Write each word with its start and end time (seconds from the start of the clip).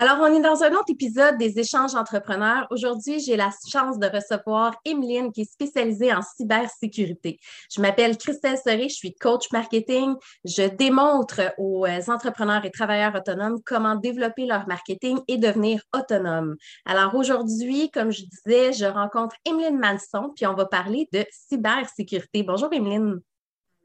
Alors, 0.00 0.18
on 0.20 0.32
est 0.32 0.40
dans 0.40 0.62
un 0.62 0.70
autre 0.74 0.90
épisode 0.90 1.38
des 1.38 1.58
échanges 1.58 1.96
entrepreneurs. 1.96 2.68
Aujourd'hui, 2.70 3.18
j'ai 3.18 3.36
la 3.36 3.50
chance 3.68 3.98
de 3.98 4.06
recevoir 4.06 4.76
Emeline 4.84 5.32
qui 5.32 5.40
est 5.40 5.52
spécialisée 5.52 6.14
en 6.14 6.20
cybersécurité. 6.22 7.40
Je 7.68 7.80
m'appelle 7.80 8.16
Christelle 8.16 8.58
Serré, 8.58 8.88
je 8.88 8.94
suis 8.94 9.12
coach 9.16 9.50
marketing. 9.50 10.14
Je 10.44 10.68
démontre 10.68 11.52
aux 11.58 11.84
euh, 11.84 12.00
entrepreneurs 12.06 12.64
et 12.64 12.70
travailleurs 12.70 13.16
autonomes 13.16 13.60
comment 13.66 13.96
développer 13.96 14.46
leur 14.46 14.68
marketing 14.68 15.18
et 15.26 15.36
devenir 15.36 15.82
autonome. 15.92 16.54
Alors, 16.86 17.16
aujourd'hui, 17.16 17.90
comme 17.90 18.12
je 18.12 18.22
disais, 18.22 18.72
je 18.74 18.84
rencontre 18.84 19.34
Emeline 19.44 19.80
Manson, 19.80 20.32
puis 20.36 20.46
on 20.46 20.54
va 20.54 20.66
parler 20.66 21.08
de 21.12 21.24
cybersécurité. 21.32 22.44
Bonjour, 22.44 22.72
Emeline 22.72 23.20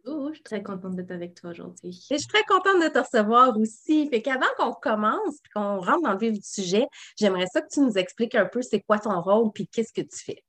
je 0.05 0.33
suis 0.33 0.43
très 0.43 0.63
contente 0.63 0.95
d'être 0.95 1.11
avec 1.11 1.35
toi 1.35 1.51
aujourd'hui. 1.51 2.05
je 2.09 2.17
suis 2.17 2.27
très 2.27 2.43
contente 2.43 2.81
de 2.81 2.89
te 2.89 2.99
recevoir 2.99 3.57
aussi. 3.57 4.09
Fait 4.09 4.21
qu'avant 4.21 4.45
qu'on 4.57 4.73
commence 4.73 5.39
qu'on 5.53 5.79
rentre 5.79 6.01
dans 6.01 6.13
le 6.13 6.17
vif 6.19 6.33
du 6.33 6.43
sujet, 6.43 6.87
j'aimerais 7.17 7.47
ça 7.47 7.61
que 7.61 7.67
tu 7.71 7.79
nous 7.79 7.97
expliques 7.97 8.35
un 8.35 8.45
peu 8.45 8.61
c'est 8.61 8.81
quoi 8.81 8.99
ton 8.99 9.21
rôle 9.21 9.51
puis 9.53 9.67
qu'est-ce 9.67 9.93
que 9.93 10.01
tu 10.01 10.17
fais. 10.17 10.43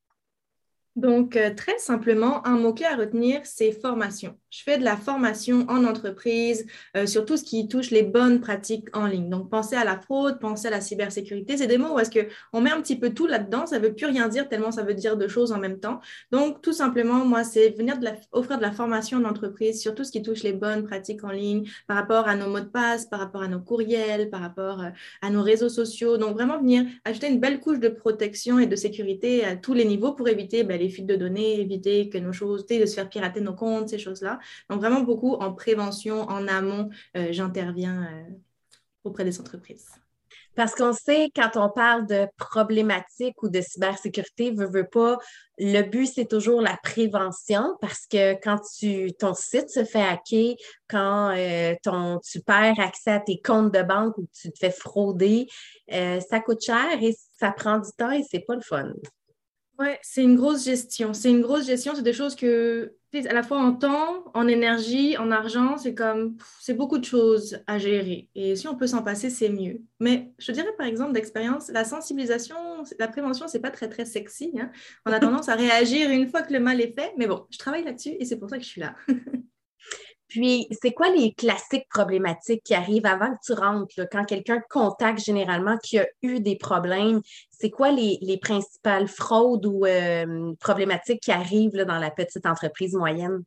Donc, 0.97 1.37
euh, 1.37 1.53
très 1.53 1.77
simplement, 1.79 2.47
un 2.47 2.57
mot-clé 2.57 2.87
à 2.87 2.95
retenir, 2.95 3.41
c'est 3.45 3.73
formation. 3.73 4.39
Je 4.51 4.63
fais 4.63 4.79
de 4.79 4.85
la 4.85 4.97
formation 4.97 5.67
en 5.69 5.85
entreprise 5.85 6.65
euh, 6.97 7.07
sur 7.07 7.25
tout 7.25 7.37
ce 7.37 7.43
qui 7.43 7.67
touche 7.67 7.91
les 7.91 8.05
bonnes 8.05 8.41
pratiques 8.41 8.97
en 8.97 9.07
ligne. 9.07 9.29
Donc, 9.29 9.51
pensez 9.51 9.75
à 9.75 9.83
la 9.83 9.99
fraude, 9.99 10.39
pensez 10.39 10.69
à 10.69 10.71
la 10.71 10.81
cybersécurité. 10.81 11.57
C'est 11.57 11.67
des 11.67 11.79
mots 11.79 11.97
où 11.97 11.99
est-ce 11.99 12.11
qu'on 12.11 12.61
met 12.61 12.71
un 12.71 12.81
petit 12.81 12.97
peu 12.97 13.11
tout 13.11 13.27
là-dedans. 13.27 13.67
Ça 13.67 13.81
ne 13.81 13.85
veut 13.85 13.93
plus 13.93 14.07
rien 14.07 14.29
dire 14.29 14.49
tellement 14.49 14.71
ça 14.71 14.85
veut 14.85 14.95
dire 14.95 15.17
deux 15.17 15.27
choses 15.27 15.51
en 15.51 15.59
même 15.59 15.81
temps. 15.81 16.01
Donc, 16.31 16.63
tout 16.63 16.73
simplement, 16.73 17.25
moi, 17.25 17.43
c'est 17.43 17.71
venir 17.71 17.99
de 17.99 18.07
offrir 18.31 18.59
de 18.59 18.63
la 18.63 18.71
formation 18.71 19.19
en 19.19 19.25
entreprise 19.25 19.81
sur 19.81 19.97
tout 19.97 20.05
ce 20.05 20.13
qui 20.13 20.23
touche 20.23 20.45
les 20.45 20.53
bonnes 20.53 20.85
pratiques 20.85 21.25
en 21.25 21.31
ligne 21.31 21.69
par 21.89 21.97
rapport 21.97 22.29
à 22.29 22.37
nos 22.37 22.49
mots 22.49 22.61
de 22.61 22.67
passe, 22.67 23.07
par 23.07 23.19
rapport 23.19 23.43
à 23.43 23.49
nos 23.49 23.61
courriels, 23.61 24.31
par 24.31 24.43
rapport 24.43 24.81
euh, 24.81 24.91
à 25.23 25.31
nos 25.31 25.43
réseaux 25.43 25.69
sociaux. 25.69 26.19
Donc, 26.19 26.35
vraiment 26.35 26.61
venir 26.61 26.85
ajouter 27.05 27.29
une 27.29 27.41
belle 27.41 27.59
couche 27.59 27.81
de 27.81 27.89
protection 27.89 28.61
et 28.61 28.67
de 28.67 28.77
sécurité 28.77 29.45
à 29.45 29.57
tous 29.57 29.75
les 29.75 29.85
niveaux 29.85 30.13
pour 30.13 30.29
éviter 30.29 30.63
ben, 30.63 30.84
fuites 30.89 31.07
de 31.07 31.17
données, 31.17 31.61
éviter 31.61 32.09
que 32.09 32.19
nos 32.19 32.33
choses, 32.33 32.67
de 32.67 32.87
se 32.87 32.95
faire 32.95 33.09
pirater 33.09 33.41
nos 33.41 33.55
comptes, 33.55 33.89
ces 33.89 33.99
choses-là. 33.99 34.39
Donc, 34.71 34.81
vraiment 34.81 35.01
beaucoup 35.01 35.35
en 35.35 35.53
prévention, 35.53 36.23
en 36.23 36.49
amont, 36.49 36.91
euh, 37.17 37.29
j'interviens 37.31 38.05
euh, 38.05 38.35
auprès 39.05 39.25
des 39.25 39.41
entreprises. 39.41 39.89
Parce 40.57 40.75
qu'on 40.77 40.93
sait, 40.93 41.31
quand 41.35 41.57
on 41.57 41.69
parle 41.69 42.07
de 42.07 42.29
problématiques 42.37 43.43
ou 43.43 43.49
de 43.49 43.61
cybersécurité, 43.61 44.55
pas, 44.93 45.19
le 45.59 45.83
but, 45.83 46.07
c'est 46.07 46.29
toujours 46.29 46.61
la 46.61 46.79
prévention 46.81 47.77
parce 47.81 48.07
que 48.07 48.35
quand 48.41 48.61
tu, 48.79 49.13
ton 49.15 49.35
site 49.35 49.69
se 49.69 49.85
fait 49.85 50.03
hacker, 50.03 50.55
quand 50.89 51.35
euh, 51.37 51.75
ton, 51.83 52.21
tu 52.21 52.41
perds 52.41 52.79
accès 52.79 53.11
à 53.11 53.21
tes 53.21 53.41
comptes 53.41 53.75
de 53.75 53.83
banque 53.83 54.17
ou 54.17 54.29
tu 54.33 54.53
te 54.53 54.59
fais 54.59 54.71
frauder, 54.71 55.49
ça 55.89 56.39
coûte 56.39 56.63
cher 56.63 57.03
et 57.03 57.17
ça 57.37 57.51
prend 57.51 57.79
du 57.79 57.91
temps 57.99 58.13
et 58.13 58.23
c'est 58.23 58.45
pas 58.47 58.55
le 58.55 58.63
fun. 58.63 58.93
Oui, 59.79 59.89
c'est 60.03 60.23
une 60.23 60.37
grosse 60.37 60.65
gestion. 60.65 61.15
C'est 61.15 61.31
une 61.31 61.41
grosse 61.41 61.67
gestion. 61.67 61.95
C'est 61.97 62.03
des 62.03 62.13
choses 62.13 62.37
que, 62.37 62.95
à 63.13 63.33
la 63.33 63.43
fois 63.43 63.59
en 63.59 63.73
temps, 63.73 64.25
en 64.33 64.47
énergie, 64.47 65.17
en 65.19 65.33
argent, 65.33 65.77
c'est 65.79 65.95
comme, 65.95 66.37
c'est 66.61 66.75
beaucoup 66.75 66.99
de 66.99 67.05
choses 67.05 67.59
à 67.67 67.79
gérer. 67.79 68.29
Et 68.37 68.55
si 68.55 68.69
on 68.69 68.77
peut 68.77 68.87
s'en 68.87 69.03
passer, 69.03 69.31
c'est 69.31 69.49
mieux. 69.49 69.83
Mais 69.99 70.33
je 70.39 70.53
dirais, 70.53 70.73
par 70.79 70.87
exemple, 70.87 71.13
d'expérience, 71.13 71.71
la 71.71 71.85
sensibilisation, 71.85 72.57
la 73.01 73.09
prévention, 73.09 73.49
c'est 73.49 73.61
pas 73.61 73.71
très, 73.71 73.89
très 73.89 74.05
sexy. 74.05 74.53
Hein. 74.61 74.71
On 75.07 75.13
a 75.13 75.19
tendance 75.21 75.49
à 75.49 75.57
réagir 75.57 76.09
une 76.11 76.29
fois 76.29 76.43
que 76.43 76.53
le 76.53 76.61
mal 76.61 76.81
est 76.81 76.95
fait. 76.95 77.13
Mais 77.19 77.27
bon, 77.27 77.47
je 77.51 77.59
travaille 77.59 77.85
là-dessus 77.85 78.17
et 78.21 78.25
c'est 78.25 78.39
pour 78.39 78.51
ça 78.51 78.59
que 78.59 78.63
je 78.63 78.69
suis 78.69 78.81
là. 78.81 78.95
Puis, 80.35 80.67
c'est 80.83 80.91
quoi 80.91 81.11
les 81.11 81.33
classiques 81.33 81.89
problématiques 81.89 82.65
qui 82.65 82.75
arrivent 82.75 83.07
avant 83.07 83.29
que 83.29 83.39
tu 83.45 83.53
rentres, 83.53 83.95
quand 84.11 84.25
quelqu'un 84.25 84.61
contacte 84.69 85.21
généralement 85.21 85.79
qui 85.79 85.97
a 86.01 86.09
eu 86.23 86.41
des 86.41 86.57
problèmes? 86.57 87.21
C'est 87.53 87.71
quoi 87.71 87.93
les, 87.93 88.39
principales 88.43 89.07
fraudes 89.07 89.65
ou 89.65 89.87
euh, 89.87 90.53
problématiques 90.59 91.21
qui 91.21 91.31
arrivent 91.31 91.77
dans 91.77 92.01
la 92.01 92.11
petite 92.11 92.47
entreprise 92.47 92.95
moyenne? 92.95 93.45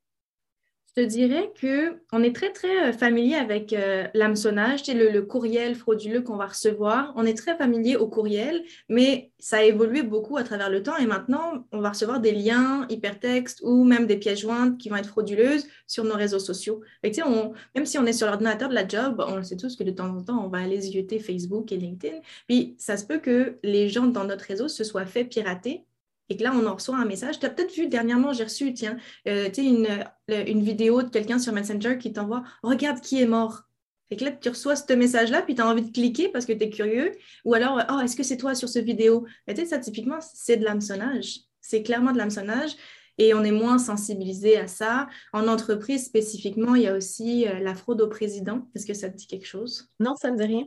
Je 0.98 1.04
dirais 1.04 1.54
qu'on 1.62 2.24
est 2.24 2.36
très, 2.36 2.52
très 2.52 2.90
euh, 2.90 2.92
familier 2.92 3.36
avec 3.36 3.72
euh, 3.72 4.08
l'hameçonnage, 4.16 4.82
le, 4.88 5.22
courriel 5.22 5.76
frauduleux 5.76 6.22
qu'on 6.22 6.38
va 6.38 6.48
recevoir. 6.48 7.14
On 7.16 7.24
est 7.24 7.38
très 7.38 7.56
familier 7.56 7.98
au 7.98 8.08
courriel, 8.08 8.64
mais 8.90 9.30
ça 9.38 9.58
a 9.58 9.62
évolué 9.62 10.02
beaucoup 10.02 10.38
à 10.38 10.44
travers 10.44 10.72
le 10.72 10.82
temps 10.82 10.98
et 10.98 11.06
maintenant, 11.06 11.68
on 11.72 11.82
va 11.82 11.90
recevoir 11.90 12.20
des 12.20 12.32
liens 12.32 12.88
hypertextes 12.90 13.62
ou 13.64 13.84
même 13.84 14.08
des 14.08 14.18
pièces 14.18 14.40
jointes 14.40 14.80
qui 14.80 14.90
vont 14.90 14.96
être 14.96 15.10
frauduleuses 15.10 15.68
sur 15.86 16.04
nos 16.04 16.16
réseaux 16.16 16.40
sociaux. 16.40 16.82
même 17.04 17.86
si 17.86 18.00
on 18.00 18.06
est 18.08 18.14
sur 18.14 18.26
l'ordinateur 18.26 18.68
de 18.68 18.74
la 18.74 18.88
job, 18.88 19.24
on 19.28 19.36
le 19.36 19.44
sait 19.44 19.58
tous 19.58 19.76
que 19.76 19.84
de 19.84 19.92
temps 19.92 20.10
en 20.10 20.24
temps, 20.24 20.44
on 20.44 20.50
va 20.50 20.58
aller 20.58 20.82
zioter 20.82 21.20
Facebook 21.20 21.72
et 21.72 21.78
LinkedIn. 21.78 22.18
Puis, 22.48 22.74
ça 22.80 22.98
se 22.98 23.06
peut 23.06 23.20
que 23.20 23.60
les 23.62 23.88
gens 23.88 24.08
dans 24.08 24.24
notre 24.24 24.46
réseau 24.46 24.68
se 24.68 24.84
soient 24.84 25.06
fait 25.06 25.26
pirater 25.26 25.84
et 26.30 26.38
que 26.38 26.44
là, 26.44 26.54
on 26.54 26.66
en 26.66 26.76
reçoit 26.76 26.98
un 26.98 27.06
message. 27.06 27.40
Tu 27.40 27.46
as 27.46 27.50
peut-être 27.50 27.74
vu 27.74 27.88
dernièrement, 27.88 28.34
j'ai 28.34 28.44
reçu, 28.44 28.74
tiens, 28.74 28.98
euh, 29.28 29.50
une, 29.58 29.88
une 30.30 30.62
vidéo 30.62 31.04
de 31.04 31.10
quelqu'un 31.10 31.40
sur 31.40 31.54
Messenger 31.54 31.98
qui 31.98 32.14
t'envoie 32.14 32.44
Regarde 32.64 33.02
qui 33.02 33.22
est 33.22 33.28
mort. 33.28 33.64
Et 34.10 34.16
que 34.16 34.24
là, 34.24 34.32
tu 34.32 34.50
reçois 34.50 34.76
ce 34.76 34.94
message-là, 34.94 35.42
puis 35.42 35.56
tu 35.56 35.62
as 35.62 35.68
envie 35.68 35.82
de 35.82 35.92
cliquer 35.92 36.30
parce 36.30 36.46
que 36.46 36.54
tu 36.54 36.64
es 36.64 36.70
curieux. 36.70 37.12
Ou 37.44 37.54
alors, 37.54 37.82
oh, 37.92 38.00
est-ce 38.00 38.16
que 38.16 38.24
c'est 38.24 38.38
toi 38.38 38.56
sur 38.56 38.70
ce 38.70 38.80
vidéo 38.80 39.26
tu 39.48 39.56
sais, 39.56 39.66
ça, 39.66 39.80
typiquement, 39.80 40.20
c'est 40.22 40.58
de 40.58 40.64
l'hameçonnage. 40.64 41.42
C'est 41.62 41.84
clairement 41.84 42.14
de 42.14 42.18
l'hameçonnage. 42.18 42.72
Et 43.18 43.34
on 43.34 43.44
est 43.44 43.52
moins 43.52 43.80
sensibilisé 43.80 44.58
à 44.58 44.68
ça. 44.68 45.08
En 45.34 45.48
entreprise, 45.48 46.06
spécifiquement, 46.06 46.76
il 46.76 46.84
y 46.84 46.88
a 46.88 46.96
aussi 46.96 47.48
euh, 47.48 47.60
la 47.60 47.74
fraude 47.74 48.00
au 48.02 48.08
président. 48.08 48.70
Est-ce 48.76 48.86
que 48.86 48.94
ça 48.94 49.10
te 49.10 49.18
dit 49.18 49.28
quelque 49.28 49.48
chose? 49.48 49.90
Non, 50.00 50.16
ça 50.16 50.30
ne 50.30 50.36
me 50.36 50.40
dit 50.40 50.46
rien. 50.46 50.66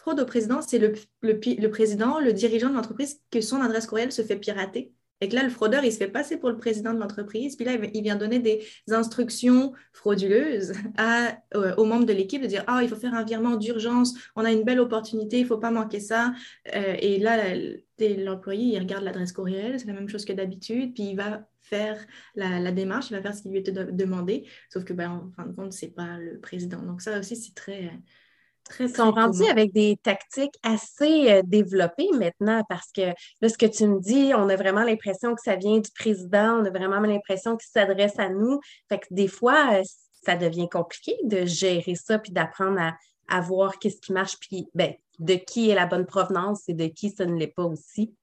Fraude 0.00 0.18
au 0.18 0.24
président, 0.24 0.62
c'est 0.62 0.78
le, 0.78 1.68
président, 1.68 2.20
le 2.20 2.32
dirigeant 2.32 2.70
de 2.70 2.74
l'entreprise, 2.74 3.20
que 3.30 3.42
son 3.42 3.60
adresse 3.60 3.86
courriel 3.86 4.10
se 4.10 4.22
fait 4.22 4.36
pirater. 4.36 4.94
Et 5.20 5.28
que 5.28 5.34
là, 5.34 5.42
le 5.42 5.50
fraudeur, 5.50 5.84
il 5.84 5.92
se 5.92 5.98
fait 5.98 6.08
passer 6.08 6.38
pour 6.38 6.48
le 6.48 6.56
président 6.56 6.94
de 6.94 6.98
l'entreprise. 6.98 7.54
Puis 7.54 7.66
là, 7.66 7.72
il 7.92 8.02
vient 8.02 8.16
donner 8.16 8.38
des 8.38 8.64
instructions 8.88 9.74
frauduleuses 9.92 10.72
à, 10.96 11.36
euh, 11.54 11.74
aux 11.76 11.84
membres 11.84 12.06
de 12.06 12.14
l'équipe 12.14 12.40
de 12.40 12.46
dire 12.46 12.64
Ah, 12.66 12.80
il 12.82 12.88
faut 12.88 12.96
faire 12.96 13.12
un 13.12 13.24
virement 13.24 13.56
d'urgence, 13.56 14.14
on 14.36 14.44
a 14.46 14.50
une 14.50 14.62
belle 14.62 14.80
opportunité, 14.80 15.36
il 15.36 15.42
ne 15.42 15.48
faut 15.48 15.58
pas 15.58 15.70
manquer 15.70 16.00
ça. 16.00 16.32
Euh, 16.74 16.96
et 16.98 17.18
là, 17.18 17.54
l'employé, 17.98 18.74
il 18.74 18.78
regarde 18.78 19.04
l'adresse 19.04 19.32
courriel, 19.32 19.78
c'est 19.78 19.86
la 19.86 19.92
même 19.92 20.08
chose 20.08 20.24
que 20.24 20.32
d'habitude, 20.32 20.94
puis 20.94 21.10
il 21.10 21.16
va 21.16 21.46
faire 21.60 21.98
la, 22.34 22.72
démarche, 22.72 23.10
il 23.10 23.16
va 23.16 23.20
faire 23.20 23.34
ce 23.34 23.42
qu'il 23.42 23.50
lui 23.50 23.58
était 23.58 23.72
demandé. 23.72 24.48
Sauf 24.70 24.84
que, 24.84 24.94
ben, 24.94 25.10
en 25.10 25.30
fin 25.30 25.46
de 25.46 25.52
compte, 25.52 25.74
ce 25.74 25.84
n'est 25.84 25.92
pas 25.92 26.16
le 26.16 26.40
président. 26.40 26.80
Donc, 26.80 27.02
ça 27.02 27.18
aussi, 27.18 27.36
c'est 27.36 27.54
très 27.54 27.90
Très, 28.70 28.84
Ils 28.84 28.94
sont 28.94 29.10
rendus 29.10 29.48
avec 29.48 29.72
des 29.72 29.98
tactiques 30.00 30.54
assez 30.62 31.30
euh, 31.30 31.42
développées 31.44 32.08
maintenant 32.12 32.62
parce 32.68 32.92
que 32.92 33.12
là, 33.40 33.48
ce 33.48 33.58
que 33.58 33.66
tu 33.66 33.84
me 33.86 34.00
dis, 34.00 34.32
on 34.34 34.48
a 34.48 34.54
vraiment 34.54 34.84
l'impression 34.84 35.34
que 35.34 35.42
ça 35.42 35.56
vient 35.56 35.78
du 35.78 35.90
président, 35.90 36.60
on 36.60 36.64
a 36.64 36.70
vraiment 36.70 37.00
l'impression 37.00 37.56
qu'il 37.56 37.68
s'adresse 37.68 38.16
à 38.18 38.28
nous. 38.28 38.60
Fait 38.88 39.00
que 39.00 39.06
des 39.10 39.26
fois, 39.26 39.74
euh, 39.74 39.82
ça 40.24 40.36
devient 40.36 40.68
compliqué 40.68 41.16
de 41.24 41.44
gérer 41.46 41.96
ça 41.96 42.20
puis 42.20 42.30
d'apprendre 42.30 42.80
à, 43.28 43.40
voir 43.40 43.78
qu'est-ce 43.80 44.00
qui 44.00 44.12
marche 44.12 44.38
puis 44.38 44.68
ben, 44.74 44.94
de 45.18 45.34
qui 45.34 45.70
est 45.70 45.74
la 45.74 45.86
bonne 45.86 46.06
provenance 46.06 46.68
et 46.68 46.74
de 46.74 46.86
qui 46.86 47.10
ça 47.10 47.26
ne 47.26 47.36
l'est 47.36 47.48
pas 47.48 47.64
aussi. 47.64 48.14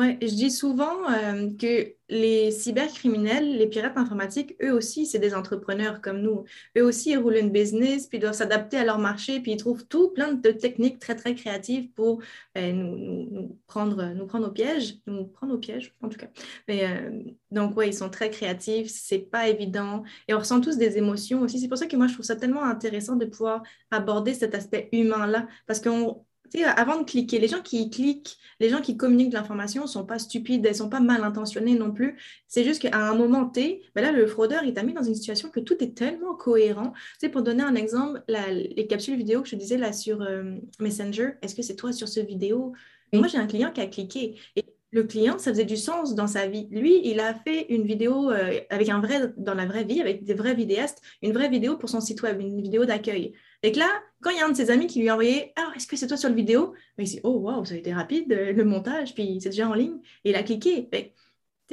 Oui, 0.00 0.16
je 0.22 0.34
dis 0.34 0.50
souvent 0.50 1.10
euh, 1.12 1.50
que 1.58 1.94
les 2.08 2.50
cybercriminels, 2.52 3.58
les 3.58 3.66
pirates 3.66 3.98
informatiques, 3.98 4.56
eux 4.62 4.72
aussi, 4.72 5.04
c'est 5.04 5.18
des 5.18 5.34
entrepreneurs 5.34 6.00
comme 6.00 6.22
nous. 6.22 6.44
Eux 6.78 6.82
aussi, 6.84 7.10
ils 7.10 7.18
roulent 7.18 7.36
une 7.36 7.50
business, 7.50 8.06
puis 8.06 8.16
ils 8.16 8.20
doivent 8.22 8.32
s'adapter 8.32 8.78
à 8.78 8.84
leur 8.86 8.98
marché, 8.98 9.40
puis 9.40 9.52
ils 9.52 9.58
trouvent 9.58 9.86
tout 9.86 10.08
plein 10.08 10.32
de 10.32 10.50
techniques 10.52 11.00
très, 11.00 11.16
très 11.16 11.34
créatives 11.34 11.90
pour 11.92 12.22
ben, 12.54 12.74
nous, 12.78 13.58
prendre, 13.66 14.02
nous 14.14 14.26
prendre 14.26 14.48
au 14.48 14.50
piège, 14.50 14.96
nous 15.06 15.26
prendre 15.26 15.52
au 15.52 15.58
piège, 15.58 15.94
en 16.00 16.08
tout 16.08 16.18
cas. 16.18 16.28
Mais, 16.66 16.86
euh, 16.86 17.22
donc, 17.50 17.76
oui, 17.76 17.88
ils 17.88 17.94
sont 17.94 18.08
très 18.08 18.30
créatifs, 18.30 18.88
c'est 18.88 19.18
pas 19.18 19.48
évident, 19.48 20.02
et 20.28 20.34
on 20.34 20.38
ressent 20.38 20.62
tous 20.62 20.78
des 20.78 20.96
émotions 20.96 21.42
aussi. 21.42 21.60
C'est 21.60 21.68
pour 21.68 21.76
ça 21.76 21.86
que 21.86 21.96
moi, 21.96 22.06
je 22.06 22.14
trouve 22.14 22.24
ça 22.24 22.36
tellement 22.36 22.64
intéressant 22.64 23.16
de 23.16 23.26
pouvoir 23.26 23.62
aborder 23.90 24.32
cet 24.32 24.54
aspect 24.54 24.88
humain-là, 24.92 25.46
parce 25.66 25.80
qu'on 25.80 26.24
avant 26.64 26.98
de 26.98 27.04
cliquer, 27.04 27.38
les 27.38 27.48
gens 27.48 27.62
qui 27.62 27.90
cliquent, 27.90 28.36
les 28.58 28.68
gens 28.68 28.80
qui 28.80 28.96
communiquent 28.96 29.30
de 29.30 29.36
l'information 29.36 29.82
ne 29.82 29.88
sont 29.88 30.04
pas 30.04 30.18
stupides, 30.18 30.64
elles 30.64 30.72
ne 30.72 30.76
sont 30.76 30.88
pas 30.88 31.00
mal 31.00 31.24
intentionnés 31.24 31.74
non 31.74 31.92
plus. 31.92 32.18
C'est 32.48 32.64
juste 32.64 32.82
qu'à 32.82 32.96
un 32.96 33.14
moment 33.14 33.46
T, 33.46 33.82
ben 33.94 34.02
là, 34.02 34.12
le 34.12 34.26
fraudeur, 34.26 34.64
il 34.64 34.74
t'a 34.74 34.82
mis 34.82 34.92
dans 34.92 35.02
une 35.02 35.14
situation 35.14 35.50
que 35.50 35.60
tout 35.60 35.82
est 35.82 35.96
tellement 35.96 36.34
cohérent. 36.34 36.92
Tu 37.20 37.30
pour 37.30 37.42
donner 37.42 37.62
un 37.62 37.74
exemple, 37.74 38.22
les 38.28 38.86
capsules 38.88 39.16
vidéo 39.16 39.42
que 39.42 39.48
je 39.48 39.56
disais 39.56 39.76
là 39.76 39.92
sur 39.92 40.22
euh, 40.22 40.56
Messenger, 40.78 41.32
est-ce 41.42 41.54
que 41.54 41.62
c'est 41.62 41.76
toi 41.76 41.92
sur 41.92 42.08
ce 42.08 42.20
vidéo? 42.20 42.72
Moi, 43.12 43.26
j'ai 43.26 43.38
un 43.38 43.46
client 43.46 43.72
qui 43.72 43.80
a 43.80 43.86
cliqué. 43.86 44.38
Et 44.56 44.64
le 44.92 45.04
client, 45.04 45.38
ça 45.38 45.52
faisait 45.52 45.64
du 45.64 45.76
sens 45.76 46.14
dans 46.14 46.26
sa 46.26 46.46
vie. 46.46 46.68
Lui, 46.70 47.00
il 47.04 47.20
a 47.20 47.34
fait 47.34 47.66
une 47.68 47.84
vidéo 47.84 48.30
euh, 48.30 48.60
avec 48.70 48.88
un 48.88 49.00
vrai, 49.00 49.32
dans 49.36 49.54
la 49.54 49.66
vraie 49.66 49.84
vie, 49.84 50.00
avec 50.00 50.24
des 50.24 50.34
vrais 50.34 50.54
vidéastes, 50.54 51.00
une 51.22 51.32
vraie 51.32 51.48
vidéo 51.48 51.76
pour 51.76 51.88
son 51.88 52.00
site 52.00 52.22
web, 52.22 52.40
une 52.40 52.60
vidéo 52.60 52.84
d'accueil. 52.84 53.32
Et 53.62 53.72
que 53.72 53.78
là, 53.78 53.88
quand 54.20 54.30
il 54.30 54.38
y 54.38 54.40
a 54.40 54.46
un 54.46 54.50
de 54.50 54.56
ses 54.56 54.70
amis 54.70 54.86
qui 54.86 55.00
lui 55.00 55.08
a 55.08 55.12
envoyé 55.12 55.52
Ah, 55.56 55.72
est-ce 55.76 55.86
que 55.86 55.96
c'est 55.96 56.06
toi 56.06 56.16
sur 56.16 56.28
la 56.28 56.34
vidéo? 56.34 56.74
Il 56.98 57.04
dit 57.04 57.20
Oh, 57.22 57.38
waouh, 57.38 57.64
ça 57.64 57.74
a 57.74 57.76
été 57.76 57.92
rapide, 57.92 58.32
euh, 58.32 58.52
le 58.52 58.64
montage, 58.64 59.14
puis 59.14 59.38
c'est 59.40 59.50
déjà 59.50 59.68
en 59.68 59.74
ligne. 59.74 59.98
Et 60.24 60.30
il 60.30 60.36
a 60.36 60.42
cliqué. 60.42 60.88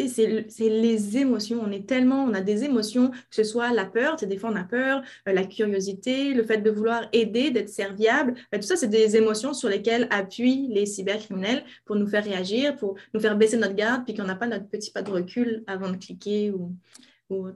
C'est 0.07 0.45
les 0.59 1.17
émotions. 1.17 1.61
On 1.65 1.71
est 1.71 1.87
tellement, 1.87 2.23
on 2.23 2.33
a 2.33 2.41
des 2.41 2.63
émotions, 2.63 3.09
que 3.09 3.17
ce 3.31 3.43
soit 3.43 3.73
la 3.73 3.85
peur, 3.85 4.15
des 4.15 4.37
fois 4.37 4.51
on 4.51 4.55
a 4.55 4.63
peur, 4.63 5.01
euh, 5.27 5.33
la 5.33 5.45
curiosité, 5.45 6.33
le 6.33 6.43
fait 6.43 6.59
de 6.59 6.69
vouloir 6.69 7.07
aider, 7.13 7.49
d'être 7.51 7.69
serviable. 7.69 8.35
tout 8.51 8.61
ça, 8.61 8.75
c'est 8.75 8.87
des 8.87 9.15
émotions 9.15 9.53
sur 9.53 9.69
lesquelles 9.69 10.07
appuient 10.11 10.67
les 10.69 10.85
cybercriminels 10.85 11.63
pour 11.85 11.95
nous 11.95 12.07
faire 12.07 12.23
réagir, 12.23 12.75
pour 12.75 12.95
nous 13.13 13.19
faire 13.19 13.37
baisser 13.37 13.57
notre 13.57 13.75
garde, 13.75 14.03
puis 14.05 14.13
qu'on 14.13 14.25
n'a 14.25 14.35
pas 14.35 14.47
notre 14.47 14.67
petit 14.67 14.91
pas 14.91 15.01
de 15.01 15.11
recul 15.11 15.63
avant 15.67 15.89
de 15.89 15.97
cliquer 15.97 16.51
ou, 16.51 16.71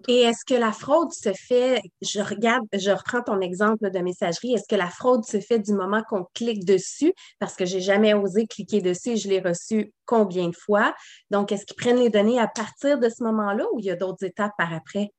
et 0.07 0.21
est-ce 0.21 0.43
que 0.45 0.53
la 0.53 0.71
fraude 0.71 1.13
se 1.13 1.31
fait, 1.33 1.81
je 2.01 2.19
regarde, 2.19 2.65
je 2.73 2.91
reprends 2.91 3.21
ton 3.21 3.39
exemple 3.39 3.89
de 3.89 3.99
messagerie, 3.99 4.53
est-ce 4.53 4.67
que 4.67 4.75
la 4.75 4.89
fraude 4.89 5.23
se 5.25 5.39
fait 5.39 5.59
du 5.59 5.73
moment 5.73 6.03
qu'on 6.09 6.25
clique 6.33 6.65
dessus? 6.65 7.13
Parce 7.39 7.55
que 7.55 7.65
j'ai 7.65 7.79
jamais 7.81 8.13
osé 8.13 8.47
cliquer 8.47 8.81
dessus 8.81 9.11
et 9.11 9.17
je 9.17 9.29
l'ai 9.29 9.39
reçu 9.39 9.93
combien 10.05 10.49
de 10.49 10.55
fois? 10.55 10.93
Donc, 11.29 11.51
est-ce 11.51 11.65
qu'ils 11.65 11.77
prennent 11.77 11.99
les 11.99 12.09
données 12.09 12.39
à 12.39 12.47
partir 12.47 12.99
de 12.99 13.07
ce 13.09 13.23
moment-là 13.23 13.65
ou 13.73 13.79
il 13.79 13.85
y 13.85 13.91
a 13.91 13.95
d'autres 13.95 14.25
étapes 14.25 14.53
par 14.57 14.73
après? 14.73 15.11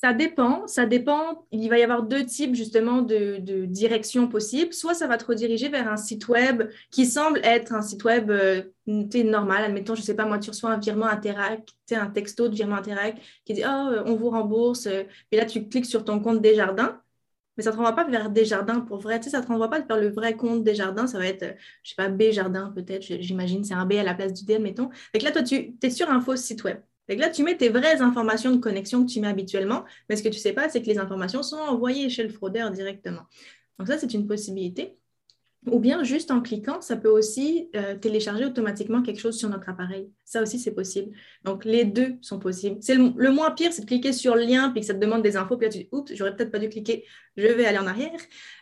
Ça 0.00 0.12
dépend, 0.12 0.68
ça 0.68 0.86
dépend. 0.86 1.44
Il 1.50 1.68
va 1.68 1.78
y 1.78 1.82
avoir 1.82 2.04
deux 2.04 2.24
types 2.24 2.54
justement 2.54 3.02
de, 3.02 3.64
directions 3.66 4.28
possibles. 4.28 4.72
Soit 4.72 4.94
ça 4.94 5.08
va 5.08 5.16
te 5.16 5.24
rediriger 5.24 5.68
vers 5.68 5.90
un 5.90 5.96
site 5.96 6.28
web 6.28 6.70
qui 6.92 7.04
semble 7.04 7.40
être 7.42 7.72
un 7.72 7.82
site 7.82 8.04
web 8.04 8.30
euh, 8.30 8.62
normal. 8.86 9.64
Admettons, 9.64 9.96
je 9.96 10.02
ne 10.02 10.06
sais 10.06 10.14
pas, 10.14 10.24
moi, 10.24 10.38
tu 10.38 10.50
reçois 10.50 10.70
un 10.70 10.78
virement 10.78 11.06
Interac, 11.06 11.68
un 11.90 12.06
texto 12.06 12.48
de 12.48 12.54
virement 12.54 12.76
Interac 12.76 13.20
qui 13.44 13.54
dit 13.54 13.64
Oh, 13.66 13.90
on 14.06 14.14
vous 14.14 14.30
rembourse. 14.30 14.86
Et 14.86 15.36
là, 15.36 15.44
tu 15.46 15.68
cliques 15.68 15.86
sur 15.86 16.04
ton 16.04 16.20
compte 16.20 16.40
Desjardins. 16.42 17.00
Mais 17.56 17.64
ça 17.64 17.70
ne 17.70 17.74
te 17.74 17.78
renvoie 17.78 17.96
pas 17.96 18.04
vers 18.04 18.30
Desjardins 18.30 18.80
pour 18.80 18.98
vrai. 18.98 19.20
Ça 19.22 19.38
ne 19.40 19.42
te 19.44 19.48
renvoie 19.48 19.68
pas 19.68 19.80
vers 19.80 19.98
le 19.98 20.10
vrai 20.10 20.36
compte 20.36 20.62
Desjardins. 20.62 21.08
Ça 21.08 21.18
va 21.18 21.26
être, 21.26 21.42
je 21.42 21.46
ne 21.48 21.56
sais 21.84 21.94
pas, 21.96 22.08
B 22.08 22.30
Jardin 22.30 22.70
peut-être. 22.72 23.02
J'imagine, 23.02 23.64
c'est 23.64 23.74
un 23.74 23.84
B 23.84 23.94
à 23.94 24.04
la 24.04 24.14
place 24.14 24.32
du 24.32 24.44
D, 24.44 24.54
admettons. 24.56 24.90
Et 25.12 25.18
là, 25.18 25.32
toi, 25.32 25.42
tu 25.42 25.76
es 25.82 25.90
sur 25.90 26.08
un 26.08 26.20
faux 26.20 26.36
site 26.36 26.62
web 26.62 26.78
là, 27.16 27.30
tu 27.30 27.42
mets 27.42 27.56
tes 27.56 27.68
vraies 27.68 28.02
informations 28.02 28.52
de 28.52 28.58
connexion 28.60 29.04
que 29.04 29.10
tu 29.10 29.20
mets 29.20 29.28
habituellement, 29.28 29.84
mais 30.08 30.16
ce 30.16 30.22
que 30.22 30.28
tu 30.28 30.36
ne 30.36 30.40
sais 30.40 30.52
pas, 30.52 30.68
c'est 30.68 30.82
que 30.82 30.86
les 30.86 30.98
informations 30.98 31.42
sont 31.42 31.56
envoyées 31.56 32.10
chez 32.10 32.22
le 32.22 32.28
fraudeur 32.28 32.70
directement. 32.70 33.22
Donc 33.78 33.88
ça, 33.88 33.98
c'est 33.98 34.12
une 34.12 34.26
possibilité. 34.26 34.98
Ou 35.66 35.80
bien 35.80 36.04
juste 36.04 36.30
en 36.30 36.40
cliquant, 36.40 36.80
ça 36.80 36.96
peut 36.96 37.10
aussi 37.10 37.68
euh, 37.74 37.96
télécharger 37.96 38.44
automatiquement 38.44 39.02
quelque 39.02 39.18
chose 39.18 39.36
sur 39.36 39.48
notre 39.48 39.68
appareil. 39.68 40.08
Ça 40.24 40.40
aussi, 40.40 40.58
c'est 40.58 40.74
possible. 40.74 41.12
Donc, 41.44 41.64
les 41.64 41.84
deux 41.84 42.14
sont 42.20 42.38
possibles. 42.38 42.78
C'est 42.80 42.94
le, 42.94 43.30
moins 43.30 43.50
pire, 43.50 43.72
c'est 43.72 43.82
de 43.82 43.86
cliquer 43.86 44.12
sur 44.12 44.36
le 44.36 44.42
lien 44.42 44.70
puis 44.70 44.80
que 44.80 44.86
ça 44.86 44.94
te 44.94 45.00
demande 45.00 45.22
des 45.22 45.36
infos. 45.36 45.56
Puis 45.56 45.66
là, 45.66 45.72
tu 45.72 45.78
dis, 45.78 45.88
oups, 45.90 46.14
j'aurais 46.14 46.36
peut-être 46.36 46.52
pas 46.52 46.60
dû 46.60 46.68
cliquer, 46.68 47.04
je 47.36 47.46
vais 47.46 47.66
aller 47.66 47.78
en 47.78 47.88
arrière. 47.88 48.20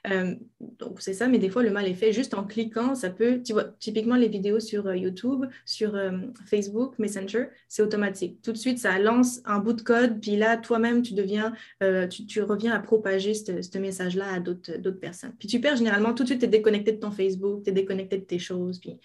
Euh, 0.09 0.35
donc, 0.61 1.01
c'est 1.01 1.15
ça, 1.15 1.27
mais 1.27 1.39
des 1.39 1.49
fois, 1.49 1.63
le 1.63 1.71
mal 1.71 1.87
est 1.87 1.95
fait 1.95 2.13
juste 2.13 2.35
en 2.35 2.45
cliquant. 2.45 2.95
Ça 2.95 3.11
peut, 3.11 3.43
tu 3.43 3.53
vois, 3.53 3.65
typiquement, 3.65 4.17
les 4.17 4.29
vidéos 4.29 4.61
sur 4.61 4.87
euh, 4.87 4.97
YouTube, 4.97 5.47
sur 5.65 5.99
Facebook, 6.47 6.99
Messenger, 6.99 7.49
c'est 7.69 7.83
automatique. 7.83 8.41
Tout 8.43 8.53
de 8.53 8.57
suite, 8.57 8.79
ça 8.79 8.99
lance 8.99 9.41
un 9.45 9.59
bout 9.59 9.73
de 9.73 9.83
code. 9.83 10.21
Puis 10.21 10.37
là, 10.37 10.57
toi-même, 10.57 11.03
tu 11.03 11.15
deviens, 11.15 11.53
tu, 12.09 12.43
reviens 12.43 12.73
à 12.73 12.81
propager 12.81 13.35
ce 13.35 13.79
message-là 13.79 14.35
à 14.35 14.41
d'autres 14.41 14.91
personnes. 14.91 15.33
Puis 15.39 15.49
tu 15.49 15.61
perds 15.61 15.77
généralement, 15.77 16.15
tout 16.15 16.23
de 16.23 16.29
suite, 16.29 16.41
tu 16.41 16.47
es 16.47 16.49
déconnecté 16.49 16.93
de 16.93 16.99
ton 16.99 17.11
Facebook, 17.11 17.65
tu 17.65 17.71
es 17.71 17.73
déconnecté 17.73 18.19
de 18.19 18.25
tes 18.25 18.39
choses. 18.39 18.79
Puis 18.79 18.99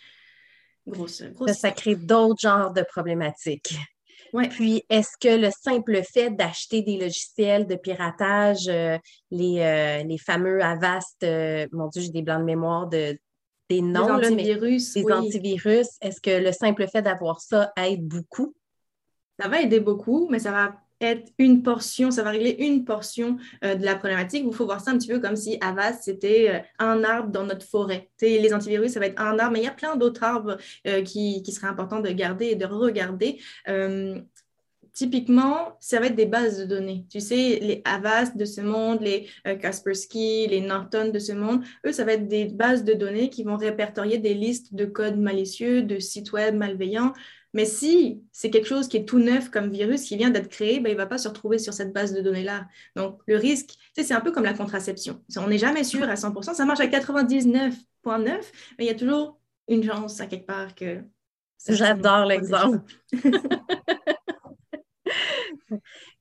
grosse, 0.88 1.24
Ça, 1.47 1.71
crée 1.71 1.95
d'autres 1.95 2.42
genres 2.42 2.74
de 2.74 2.81
problématiques. 2.81 3.75
Puis, 4.50 4.83
est-ce 4.89 5.18
que 5.19 5.36
le 5.39 5.50
simple 5.51 6.01
fait 6.04 6.30
d'acheter 6.30 6.81
des 6.81 6.98
logiciels 6.98 7.68
de 7.68 7.75
piratage, 7.75 8.68
euh, 8.68 8.98
les, 9.30 9.60
euh, 9.60 10.04
les, 10.04 10.18
fameux 10.18 10.63
Avast, 10.63 11.24
euh, 11.24 11.68
mon 11.72 11.88
Dieu, 11.88 12.01
j'ai 12.01 12.10
des 12.12 12.22
blancs 12.22 12.39
de 12.39 12.45
mémoire 12.45 12.88
de, 12.88 13.18
des 13.69 13.81
noms, 13.81 14.18
des 14.18 14.28
antivirus, 14.28 14.94
des 14.94 15.12
antivirus, 15.12 15.88
est-ce 16.01 16.22
que 16.22 16.44
le 16.44 16.51
simple 16.51 16.88
fait 16.88 17.01
d'avoir 17.01 17.42
ça 17.42 17.72
aide 17.78 18.07
beaucoup? 18.07 18.54
Ça 19.39 19.48
va 19.48 19.62
aider 19.62 19.80
beaucoup, 19.80 20.28
mais 20.30 20.39
ça 20.39 20.51
va 20.51 20.74
être 21.01 21.31
une 21.38 21.63
portion, 21.63 22.12
ça 22.12 22.24
va 22.24 22.31
régler 22.31 22.56
une 22.59 22.86
portion 22.86 23.38
euh, 23.63 23.75
de 23.75 23.83
la 23.83 23.95
problématique. 23.95 24.44
Il 24.45 24.53
faut 24.53 24.65
voir 24.65 24.81
ça 24.81 24.92
un 24.92 24.98
petit 24.98 25.07
peu 25.07 25.19
comme 25.19 25.36
si 25.36 25.57
Avast, 25.62 26.03
c'était 26.03 26.50
euh, 26.50 26.59
un 26.80 27.03
arbre 27.03 27.31
dans 27.31 27.44
notre 27.44 27.65
forêt. 27.65 28.09
les 28.21 28.53
antivirus, 28.53 28.94
ça 28.94 29.00
va 29.00 29.07
être 29.07 29.21
un 29.21 29.38
arbre, 29.39 29.53
mais 29.53 29.59
il 29.59 29.65
y 29.65 29.68
a 29.68 29.71
plein 29.71 29.95
d'autres 29.95 30.24
arbres 30.24 30.57
euh, 30.88 31.01
qui, 31.01 31.42
qui 31.44 31.51
seraient 31.51 31.68
importants 31.68 32.00
de 32.00 32.09
garder 32.09 32.48
et 32.48 32.56
de 32.56 32.65
regarder 32.65 33.39
typiquement, 34.94 35.77
ça 35.80 36.01
va 36.01 36.07
être 36.07 36.18
des 36.18 36.25
bases 36.25 36.59
de 36.59 36.65
données. 36.65 37.06
Tu 37.09 37.21
sais, 37.21 37.59
les 37.62 37.81
Avast 37.86 38.36
de 38.36 38.44
ce 38.44 38.59
monde, 38.59 39.00
les 39.01 39.25
Kaspersky, 39.62 40.47
les 40.47 40.59
Norton 40.59 41.12
de 41.13 41.18
ce 41.18 41.31
monde, 41.31 41.63
eux, 41.86 41.94
ça 41.94 42.04
va 42.04 42.13
être 42.13 42.27
des 42.27 42.45
bases 42.45 42.83
de 42.83 42.94
données 42.94 43.30
qui 43.30 43.44
vont 43.44 43.56
répertorier 43.56 44.18
des 44.18 44.33
listes 44.33 44.75
de 44.75 44.83
codes 44.83 45.18
malicieux, 45.18 45.81
de 45.81 45.97
sites 45.97 46.33
web 46.33 46.56
malveillants, 46.56 47.13
mais 47.53 47.65
si 47.65 48.24
c'est 48.31 48.50
quelque 48.50 48.68
chose 48.68 48.88
qui 48.88 48.98
est 48.98 49.06
tout 49.06 49.19
neuf 49.19 49.50
comme 49.50 49.69
virus 49.69 50.03
qui 50.03 50.18
vient 50.18 50.30
d'être 50.30 50.50
créé, 50.50 50.80
ben, 50.80 50.89
il 50.89 50.94
ne 50.94 50.98
va 50.98 51.06
pas 51.06 51.18
se 51.18 51.27
retrouver 51.27 51.59
sur 51.59 51.74
cette 51.74 51.94
base 51.94 52.13
de 52.13 52.21
données-là. 52.21 52.68
Donc, 52.95 53.19
le 53.27 53.36
risque, 53.36 53.71
c'est 53.94 54.12
un 54.13 54.21
peu 54.21 54.31
comme 54.31 54.44
la 54.44 54.53
contraception. 54.53 55.21
On 55.38 55.48
n'est 55.48 55.57
jamais 55.57 55.83
sûr 55.83 56.03
à 56.03 56.15
100%. 56.15 56.53
Ça 56.53 56.65
marche 56.65 56.80
à 56.80 56.88
99,9, 56.88 57.74
mais 58.77 58.86
il 58.86 58.86
y 58.86 58.89
a 58.89 58.95
toujours 58.95 59.39
une 59.68 59.83
chance 59.83 60.19
à 60.21 60.27
quelque 60.27 60.48
part 60.48 60.75
que... 60.75 61.01
J'adore 61.68 62.25
l'exemple. 62.25 62.80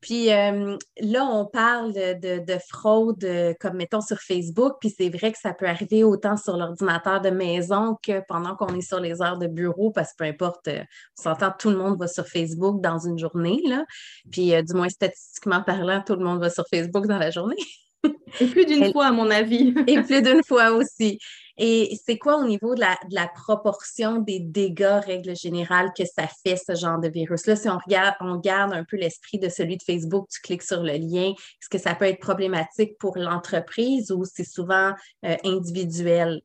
Puis 0.00 0.32
euh, 0.32 0.76
là, 1.00 1.24
on 1.24 1.46
parle 1.46 1.92
de, 1.92 2.58
fraude, 2.68 3.24
euh, 3.24 3.54
comme 3.60 3.76
mettons 3.76 4.00
sur 4.00 4.18
Facebook, 4.18 4.74
puis 4.80 4.94
c'est 4.96 5.08
vrai 5.08 5.32
que 5.32 5.38
ça 5.38 5.52
peut 5.52 5.66
arriver 5.66 6.04
autant 6.04 6.36
sur 6.36 6.56
l'ordinateur 6.56 7.20
de 7.20 7.30
maison 7.30 7.96
que 8.02 8.22
pendant 8.28 8.56
qu'on 8.56 8.74
est 8.74 8.80
sur 8.80 9.00
les 9.00 9.22
heures 9.22 9.38
de 9.38 9.46
bureau, 9.46 9.90
parce 9.90 10.12
que 10.12 10.16
peu 10.18 10.24
importe, 10.24 10.68
euh, 10.68 10.82
on 11.18 11.22
s'entend, 11.22 11.52
tout 11.58 11.70
le 11.70 11.76
monde 11.76 11.98
va 11.98 12.06
sur 12.06 12.26
Facebook 12.26 12.80
dans 12.80 12.98
une 12.98 13.18
journée, 13.18 13.60
là. 13.66 13.84
Puis 14.30 14.52
du 14.62 14.74
moins 14.74 14.88
statistiquement 14.88 15.62
parlant, 15.62 16.02
tout 16.06 16.14
le 16.14 16.24
monde 16.24 16.40
va 16.40 16.50
sur 16.50 16.64
Facebook 16.68 17.06
dans 17.06 17.18
la 17.18 17.30
journée. 17.30 17.56
Et 18.40 18.46
plus 18.46 18.64
d'une 18.64 18.92
fois, 18.92 19.06
à 19.06 19.12
mon 19.12 19.30
avis. 19.30 19.74
Et 19.86 20.00
plus 20.02 20.22
d'une 20.22 20.42
fois 20.44 20.70
aussi. 20.72 21.18
Et 21.62 21.98
c'est 22.06 22.16
quoi 22.16 22.38
au 22.38 22.46
niveau 22.46 22.74
de 22.74 22.80
la, 22.80 23.28
proportion 23.28 24.16
des 24.16 24.40
dégâts, 24.40 25.00
règle 25.04 25.36
générale, 25.36 25.92
que 25.94 26.06
ça 26.06 26.26
fait 26.26 26.56
ce 26.56 26.74
genre 26.74 26.98
de 26.98 27.08
virus-là? 27.08 27.54
Si 27.54 27.68
on 27.68 27.76
regarde, 27.76 28.14
on 28.20 28.36
garde 28.38 28.72
un 28.72 28.82
peu 28.82 28.96
l'esprit 28.96 29.38
de 29.38 29.50
celui 29.50 29.76
de 29.76 29.82
Facebook, 29.82 30.26
tu 30.30 30.40
cliques 30.40 30.62
sur 30.62 30.82
le 30.82 30.94
lien, 30.94 31.32
est-ce 31.32 31.68
que 31.68 31.76
ça 31.76 31.94
peut 31.94 32.06
être 32.06 32.18
problématique 32.18 32.96
pour 32.98 33.18
l'entreprise 33.18 34.10
ou 34.10 34.24
c'est 34.24 34.48
souvent 34.48 34.94
euh, 35.26 35.36
individuel? 35.44 36.40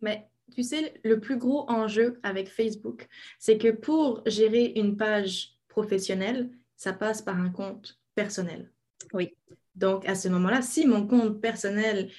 Mais 0.00 0.26
tu 0.54 0.62
sais, 0.62 0.94
le 1.04 1.20
plus 1.20 1.36
gros 1.36 1.70
enjeu 1.70 2.20
avec 2.22 2.48
Facebook, 2.48 3.06
c'est 3.38 3.58
que 3.58 3.70
pour 3.70 4.22
gérer 4.24 4.72
une 4.76 4.96
page 4.96 5.58
professionnelle, 5.68 6.48
ça 6.74 6.94
passe 6.94 7.20
par 7.20 7.38
un 7.38 7.50
compte 7.50 8.00
personnel. 8.14 8.72
Oui. 9.12 9.36
Donc, 9.74 10.06
à 10.06 10.14
ce 10.14 10.28
moment-là, 10.28 10.62
si 10.62 10.86
mon 10.86 11.06
compte 11.06 11.40
personnel 11.40 12.10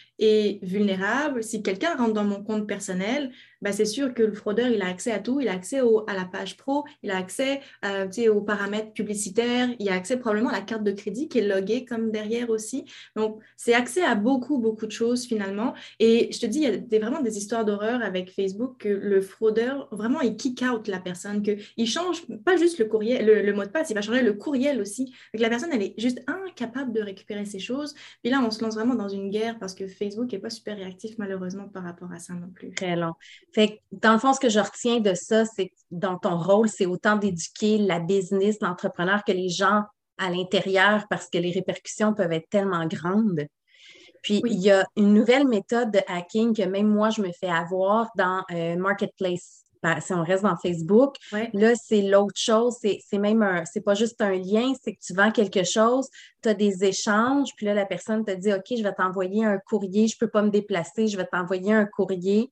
vulnérable, 0.62 1.44
si 1.44 1.64
quelqu'un 1.64 1.96
rentre 1.96 2.14
dans 2.14 2.24
mon 2.24 2.44
compte 2.44 2.68
personnel, 2.68 3.32
ben, 3.62 3.72
c'est 3.72 3.86
sûr 3.86 4.14
que 4.14 4.24
le 4.24 4.34
fraudeur, 4.34 4.70
il 4.70 4.82
a 4.82 4.88
accès 4.88 5.12
à 5.12 5.20
tout. 5.20 5.40
Il 5.40 5.48
a 5.48 5.54
accès 5.54 5.80
à 5.80 6.14
la 6.14 6.26
page 6.26 6.58
pro, 6.58 6.84
il 7.04 7.12
a 7.12 7.18
accès 7.18 7.62
euh, 7.86 8.08
aux 8.30 8.42
paramètres 8.42 8.92
publicitaires, 8.94 9.70
il 9.80 9.90
a 9.90 9.94
accès 9.94 10.18
probablement 10.18 10.50
à 10.50 10.54
la 10.54 10.62
carte 10.62 10.84
de 10.84 10.92
crédit 10.92 11.28
qui 11.28 11.40
est 11.40 11.48
loguée 11.48 11.86
comme 11.86 12.12
derrière 12.12 12.50
aussi. 12.50 12.86
Donc, 13.16 13.40
c'est 13.56 13.74
accès 13.74 14.04
à 14.04 14.16
beaucoup, 14.16 14.58
beaucoup 14.58 14.88
de 14.88 14.92
choses 14.92 15.26
finalement. 15.26 15.74
Et 16.00 16.30
je 16.32 16.40
te 16.40 16.46
dis, 16.46 16.60
il 16.60 16.64
y 16.64 16.68
a 16.68 16.78
des, 16.78 17.00
vraiment 17.00 17.22
des 17.22 17.38
histoires 17.38 17.66
d'horreur 17.66 18.02
avec 18.02 18.32
Facebook 18.32 18.78
que 18.80 18.90
le 18.90 19.22
fraudeur, 19.22 19.88
vraiment, 19.92 20.22
il 20.22 20.36
kick 20.36 20.64
out 20.64 20.88
la 20.88 21.00
personne, 21.00 21.44
qu'il 21.44 21.88
change 21.88 22.26
pas 22.44 22.58
juste 22.58 22.80
le 22.80 22.86
courriel, 22.86 23.26
le, 23.26 23.54
mot 23.54 23.64
de 23.64 23.70
passe, 23.70 23.90
il 23.90 23.94
va 23.94 24.02
changer 24.02 24.24
le 24.24 24.34
courriel 24.34 24.82
aussi. 24.82 25.06
Donc, 25.06 25.42
la 25.42 25.50
personne, 25.50 25.70
elle 25.72 25.84
est 25.84 25.94
juste 26.00 26.24
incapable 26.28 26.94
de 26.94 27.02
récupérer 27.02 27.46
ces 27.46 27.60
choses. 27.60 27.94
Puis 28.24 28.32
là, 28.32 28.42
on 28.44 28.50
se 28.50 28.64
lance 28.64 28.76
vraiment 28.76 28.96
dans 28.96 29.10
une 29.10 29.30
guerre 29.30 29.60
parce 29.60 29.76
que 29.76 29.88
Facebook 29.88 30.11
n'est 30.20 30.40
pas 30.40 30.50
super 30.50 30.78
réactif 30.78 31.18
malheureusement 31.18 31.68
par 31.68 31.84
rapport 31.84 32.12
à 32.12 32.20
ça 32.20 32.34
non 32.34 32.50
plus. 32.50 32.72
Très 32.72 32.96
long. 32.96 33.14
Fait 33.54 33.82
dans 33.92 34.14
le 34.14 34.20
fond, 34.20 34.34
ce 34.34 34.40
que 34.40 34.50
je 34.50 34.60
retiens 34.60 35.00
de 35.00 35.14
ça, 35.14 35.46
c'est 35.46 35.70
que 35.70 35.76
dans 35.92 36.18
ton 36.18 36.38
rôle, 36.38 36.70
c'est 36.70 36.86
autant 36.86 37.16
d'éduquer 37.16 37.78
la 37.78 38.00
business, 38.00 38.58
l'entrepreneur 38.62 39.24
que 39.24 39.32
les 39.32 39.50
gens 39.50 39.84
à 40.18 40.30
l'intérieur 40.30 41.06
parce 41.10 41.30
que 41.30 41.38
les 41.38 41.52
répercussions 41.52 42.14
peuvent 42.14 42.32
être 42.32 42.50
tellement 42.50 42.86
grandes. 42.86 43.48
Puis, 44.22 44.42
il 44.46 44.60
y 44.60 44.70
a 44.70 44.86
une 44.96 45.14
nouvelle 45.14 45.48
méthode 45.48 45.92
de 45.92 46.00
hacking 46.08 46.56
que 46.56 46.62
même 46.64 46.88
moi, 46.88 47.10
je 47.10 47.22
me 47.22 47.32
fais 47.32 47.50
avoir 47.50 48.10
dans 48.16 48.44
euh, 48.52 48.76
Marketplace. 48.76 49.61
Si 50.02 50.14
on 50.14 50.24
reste 50.24 50.44
dans 50.44 50.56
Facebook, 50.58 51.16
là, 51.54 51.74
c'est 51.76 52.02
l'autre 52.02 52.38
chose. 52.40 52.76
C'est 52.82 53.18
même 53.18 53.42
un, 53.42 53.66
c'est 53.66 53.82
pas 53.82 53.96
juste 53.96 54.22
un 54.22 54.32
lien, 54.32 54.74
c'est 54.82 54.94
que 54.94 55.02
tu 55.02 55.14
vends 55.14 55.32
quelque 55.32 55.64
chose, 55.64 56.08
tu 56.42 56.50
as 56.50 56.54
des 56.54 56.84
échanges, 56.84 57.50
puis 57.56 57.66
là, 57.66 57.74
la 57.74 57.86
personne 57.86 58.24
te 58.24 58.32
dit 58.32 58.54
OK, 58.54 58.66
je 58.78 58.84
vais 58.84 58.94
t'envoyer 58.94 59.44
un 59.46 59.58
courrier, 59.58 60.08
je 60.08 60.18
peux 60.18 60.30
pas 60.30 60.42
me 60.42 60.50
déplacer, 60.50 61.08
je 61.08 61.18
vais 61.18 61.26
t'envoyer 61.26 61.74
un 61.74 61.86
courrier. 61.86 62.52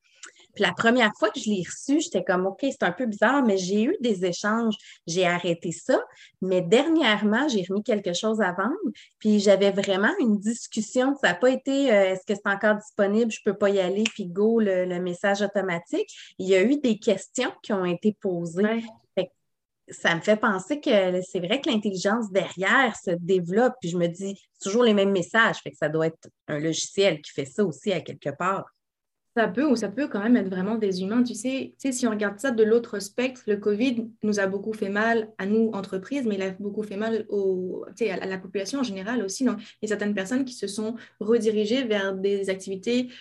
Puis 0.60 0.68
la 0.68 0.74
première 0.74 1.14
fois 1.18 1.30
que 1.30 1.40
je 1.40 1.50
l'ai 1.50 1.64
reçu, 1.66 2.02
j'étais 2.02 2.22
comme, 2.22 2.46
OK, 2.46 2.60
c'est 2.64 2.84
un 2.84 2.92
peu 2.92 3.06
bizarre, 3.06 3.44
mais 3.46 3.58
j'ai 3.58 3.84
eu 3.84 3.96
des 4.02 4.26
échanges, 4.26 4.76
j'ai 5.08 5.26
arrêté 5.26 5.72
ça. 5.72 6.04
Mais 6.42 6.62
dernièrement, 6.62 7.48
j'ai 7.48 7.64
remis 7.70 7.82
quelque 7.82 8.12
chose 8.12 8.42
à 8.42 8.52
vendre, 8.52 8.76
puis 9.20 9.40
j'avais 9.40 9.72
vraiment 9.72 10.12
une 10.20 10.38
discussion. 10.38 11.16
Ça 11.16 11.30
n'a 11.30 11.36
pas 11.36 11.50
été, 11.50 11.94
euh, 11.94 12.12
est-ce 12.12 12.26
que 12.26 12.36
c'est 12.36 12.54
encore 12.54 12.76
disponible, 12.76 13.32
je 13.32 13.40
ne 13.40 13.54
peux 13.54 13.58
pas 13.58 13.70
y 13.70 13.80
aller, 13.80 14.04
puis 14.04 14.26
go, 14.26 14.60
le, 14.60 15.00
message 15.00 15.42
automatique. 15.42 16.10
Il 16.40 16.50
y 16.50 16.56
a 16.56 16.62
eu 16.62 16.78
des 16.82 17.00
questions 17.00 17.54
qui 17.64 17.72
ont 17.72 17.86
été 17.86 18.18
posées. 18.20 18.84
ça 19.88 20.14
me 20.14 20.20
fait 20.20 20.36
penser 20.36 20.82
que 20.82 21.22
c'est 21.22 21.40
vrai 21.40 21.62
que 21.62 21.70
l'intelligence 21.70 22.30
derrière 22.32 22.98
se 22.98 23.12
développe, 23.12 23.76
puis 23.80 23.92
je 23.92 23.98
me 23.98 24.08
dis, 24.08 24.38
toujours 24.62 24.84
les 24.84 24.94
mêmes 24.94 25.14
messages, 25.14 25.60
fait 25.64 25.72
que 25.72 25.78
ça 25.78 25.88
doit 25.88 26.08
être 26.08 26.28
un 26.50 26.60
logiciel 26.60 27.22
qui 27.22 27.32
fait 27.32 27.46
ça 27.46 27.64
aussi 27.64 27.94
à 27.94 28.02
quelque 28.02 28.32
part. 28.32 28.66
Ça 29.40 29.48
peut 29.48 29.66
ou 29.66 29.78
ça 29.78 29.88
peut 29.88 30.10
quand 30.10 30.20
même 30.22 30.36
être 30.36 30.50
vraiment 30.50 30.76
des 30.76 31.02
humains. 31.02 31.24
Tu 31.24 31.34
sais, 31.34 31.74
tu 31.80 31.88
sais 31.90 31.92
si 31.94 32.06
on 32.06 32.10
regarde 32.10 32.38
ça 32.40 32.52
de 32.52 32.62
l'autre 32.62 33.00
spectre, 33.00 33.42
le 33.48 33.56
COVID 33.56 34.10
nous 34.22 34.42
a 34.42 34.48
beaucoup 34.48 34.74
fait 34.74 34.90
mal 34.90 35.32
à 35.38 35.46
nous, 35.46 35.72
entreprises, 35.72 36.26
mais 36.26 36.36
il 36.36 36.42
a 36.42 36.52
beaucoup 36.60 36.84
fait 36.84 36.98
mal 36.98 37.26
au, 37.30 37.86
à 38.02 38.26
la 38.26 38.38
population 38.38 38.82
en 38.82 38.84
général 38.84 39.24
aussi. 39.24 39.46
Donc, 39.46 39.60
il 39.62 39.78
y 39.84 39.86
a 39.86 39.88
certaines 39.88 40.14
personnes 40.14 40.44
qui 40.44 40.54
se 40.56 40.68
sont 40.68 40.96
redirigées 41.22 41.86
vers 41.86 42.14
des 42.16 42.50
activités 42.50 43.12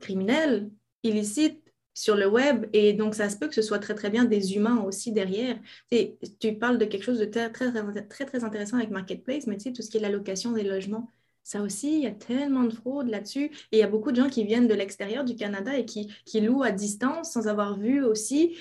criminelles, 0.00 0.70
illicites, 1.02 1.62
sur 1.94 2.14
le 2.14 2.28
web. 2.28 2.66
Et 2.74 2.92
donc, 2.92 3.14
ça 3.14 3.30
se 3.30 3.36
peut 3.38 3.48
que 3.48 3.54
ce 3.54 3.62
soit 3.62 3.78
très, 3.78 3.94
très 3.94 4.10
bien 4.10 4.26
des 4.26 4.54
humains 4.56 4.82
aussi 4.82 5.12
derrière. 5.12 5.58
Tu, 5.90 6.10
tu 6.38 6.58
parles 6.58 6.76
de 6.78 6.84
quelque 6.84 7.02
chose 7.04 7.18
de 7.18 7.24
très, 7.24 7.50
très, 7.50 7.72
très, 8.08 8.26
très 8.26 8.44
intéressant 8.44 8.76
avec 8.76 8.90
Marketplace, 8.90 9.46
mais 9.46 9.56
tu 9.56 9.64
sais, 9.64 9.72
tout 9.72 9.80
ce 9.82 9.88
qui 9.90 9.96
est 9.96 10.00
l'allocation 10.00 10.52
des 10.52 10.64
logements. 10.64 11.10
Ça 11.48 11.62
aussi, 11.62 11.94
il 11.94 12.02
y 12.02 12.06
a 12.06 12.10
tellement 12.10 12.64
de 12.64 12.74
fraude 12.74 13.08
là-dessus. 13.08 13.46
Et 13.46 13.52
il 13.72 13.78
y 13.78 13.82
a 13.82 13.88
beaucoup 13.88 14.12
de 14.12 14.16
gens 14.16 14.28
qui 14.28 14.44
viennent 14.44 14.68
de 14.68 14.74
l'extérieur 14.74 15.24
du 15.24 15.34
Canada 15.34 15.78
et 15.78 15.86
qui, 15.86 16.12
qui 16.26 16.42
louent 16.42 16.62
à 16.62 16.72
distance 16.72 17.32
sans 17.32 17.48
avoir 17.48 17.78
vu 17.78 18.04
aussi 18.04 18.58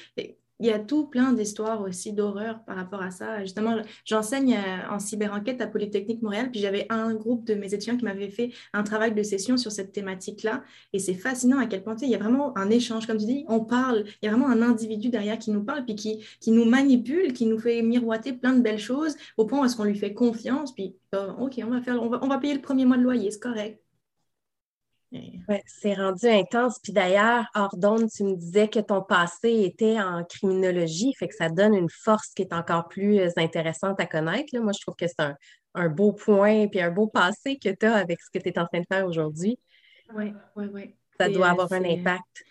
il 0.59 0.67
y 0.67 0.71
a 0.71 0.79
tout 0.79 1.05
plein 1.05 1.33
d'histoires 1.33 1.81
aussi 1.81 2.13
d'horreur 2.13 2.63
par 2.65 2.75
rapport 2.75 3.01
à 3.01 3.11
ça. 3.11 3.41
Justement, 3.41 3.77
j'enseigne 4.05 4.55
euh, 4.55 4.89
en 4.89 4.99
cyber-enquête 4.99 5.61
à 5.61 5.67
Polytechnique 5.67 6.21
Montréal, 6.21 6.49
puis 6.51 6.59
j'avais 6.59 6.87
un 6.89 7.13
groupe 7.13 7.45
de 7.45 7.53
mes 7.53 7.73
étudiants 7.73 7.97
qui 7.97 8.05
m'avait 8.05 8.29
fait 8.29 8.51
un 8.73 8.83
travail 8.83 9.13
de 9.13 9.23
session 9.23 9.57
sur 9.57 9.71
cette 9.71 9.91
thématique-là. 9.91 10.63
Et 10.93 10.99
c'est 10.99 11.13
fascinant 11.13 11.59
à 11.59 11.67
quel 11.67 11.83
point 11.83 11.95
il 12.01 12.09
y 12.09 12.15
a 12.15 12.17
vraiment 12.17 12.57
un 12.57 12.69
échange, 12.69 13.05
comme 13.05 13.17
tu 13.17 13.25
dis, 13.25 13.45
on 13.47 13.63
parle, 13.63 14.05
il 14.21 14.25
y 14.25 14.29
a 14.29 14.31
vraiment 14.31 14.49
un 14.49 14.61
individu 14.61 15.09
derrière 15.09 15.37
qui 15.37 15.51
nous 15.51 15.63
parle, 15.63 15.85
puis 15.85 15.95
qui, 15.95 16.51
nous 16.51 16.65
manipule, 16.65 17.33
qui 17.33 17.45
nous 17.45 17.59
fait 17.59 17.81
miroiter 17.81 18.33
plein 18.33 18.53
de 18.53 18.61
belles 18.61 18.79
choses, 18.79 19.15
au 19.37 19.45
point 19.45 19.61
où 19.61 19.65
est-ce 19.65 19.75
qu'on 19.75 19.83
lui 19.83 19.97
fait 19.97 20.13
confiance, 20.13 20.73
puis 20.73 20.95
oh, 21.13 21.45
OK, 21.45 21.59
on 21.63 21.69
va, 21.69 21.81
faire, 21.81 22.01
on 22.01 22.09
va, 22.09 22.19
on 22.23 22.27
va 22.27 22.37
payer 22.39 22.53
le 22.53 22.61
premier 22.61 22.85
mois 22.85 22.97
de 22.97 23.03
loyer, 23.03 23.31
c'est 23.31 23.39
correct. 23.39 23.81
Ouais, 25.11 25.63
c'est 25.65 25.93
rendu 25.93 26.27
intense. 26.27 26.79
Puis 26.83 26.91
d'ailleurs, 26.91 27.45
Ordon, 27.55 28.07
tu 28.07 28.23
me 28.23 28.35
disais 28.35 28.67
que 28.67 28.79
ton 28.79 29.01
passé 29.01 29.63
était 29.63 29.99
en 29.99 30.23
criminologie, 30.25 31.13
fait 31.17 31.29
que 31.29 31.35
ça 31.35 31.49
donne 31.49 31.73
une 31.73 31.89
force 31.89 32.33
qui 32.35 32.41
est 32.41 32.53
encore 32.53 32.89
plus 32.89 33.19
euh, 33.19 33.29
intéressante 33.37 33.99
à 33.99 34.05
connaître. 34.05 34.57
Moi, 34.59 34.73
je 34.73 34.81
trouve 34.81 34.95
que 34.95 35.07
c'est 35.07 35.23
un, 35.75 35.89
beau 35.89 36.11
point 36.11 36.67
puis 36.67 36.81
un 36.81 36.91
beau 36.91 37.07
passé 37.07 37.57
que 37.57 37.69
tu 37.69 37.85
as 37.85 37.95
avec 37.95 38.19
ce 38.21 38.29
que 38.37 38.43
tu 38.43 38.49
es 38.49 38.59
en 38.59 38.65
train 38.65 38.81
de 38.81 38.85
faire 38.91 39.05
aujourd'hui. 39.05 39.57
Oui, 40.13 40.33
oui, 40.55 40.65
oui. 40.73 40.95
Ça 41.19 41.29
doit 41.29 41.49
avoir 41.49 41.71
un 41.71 41.83
impact. 41.83 42.43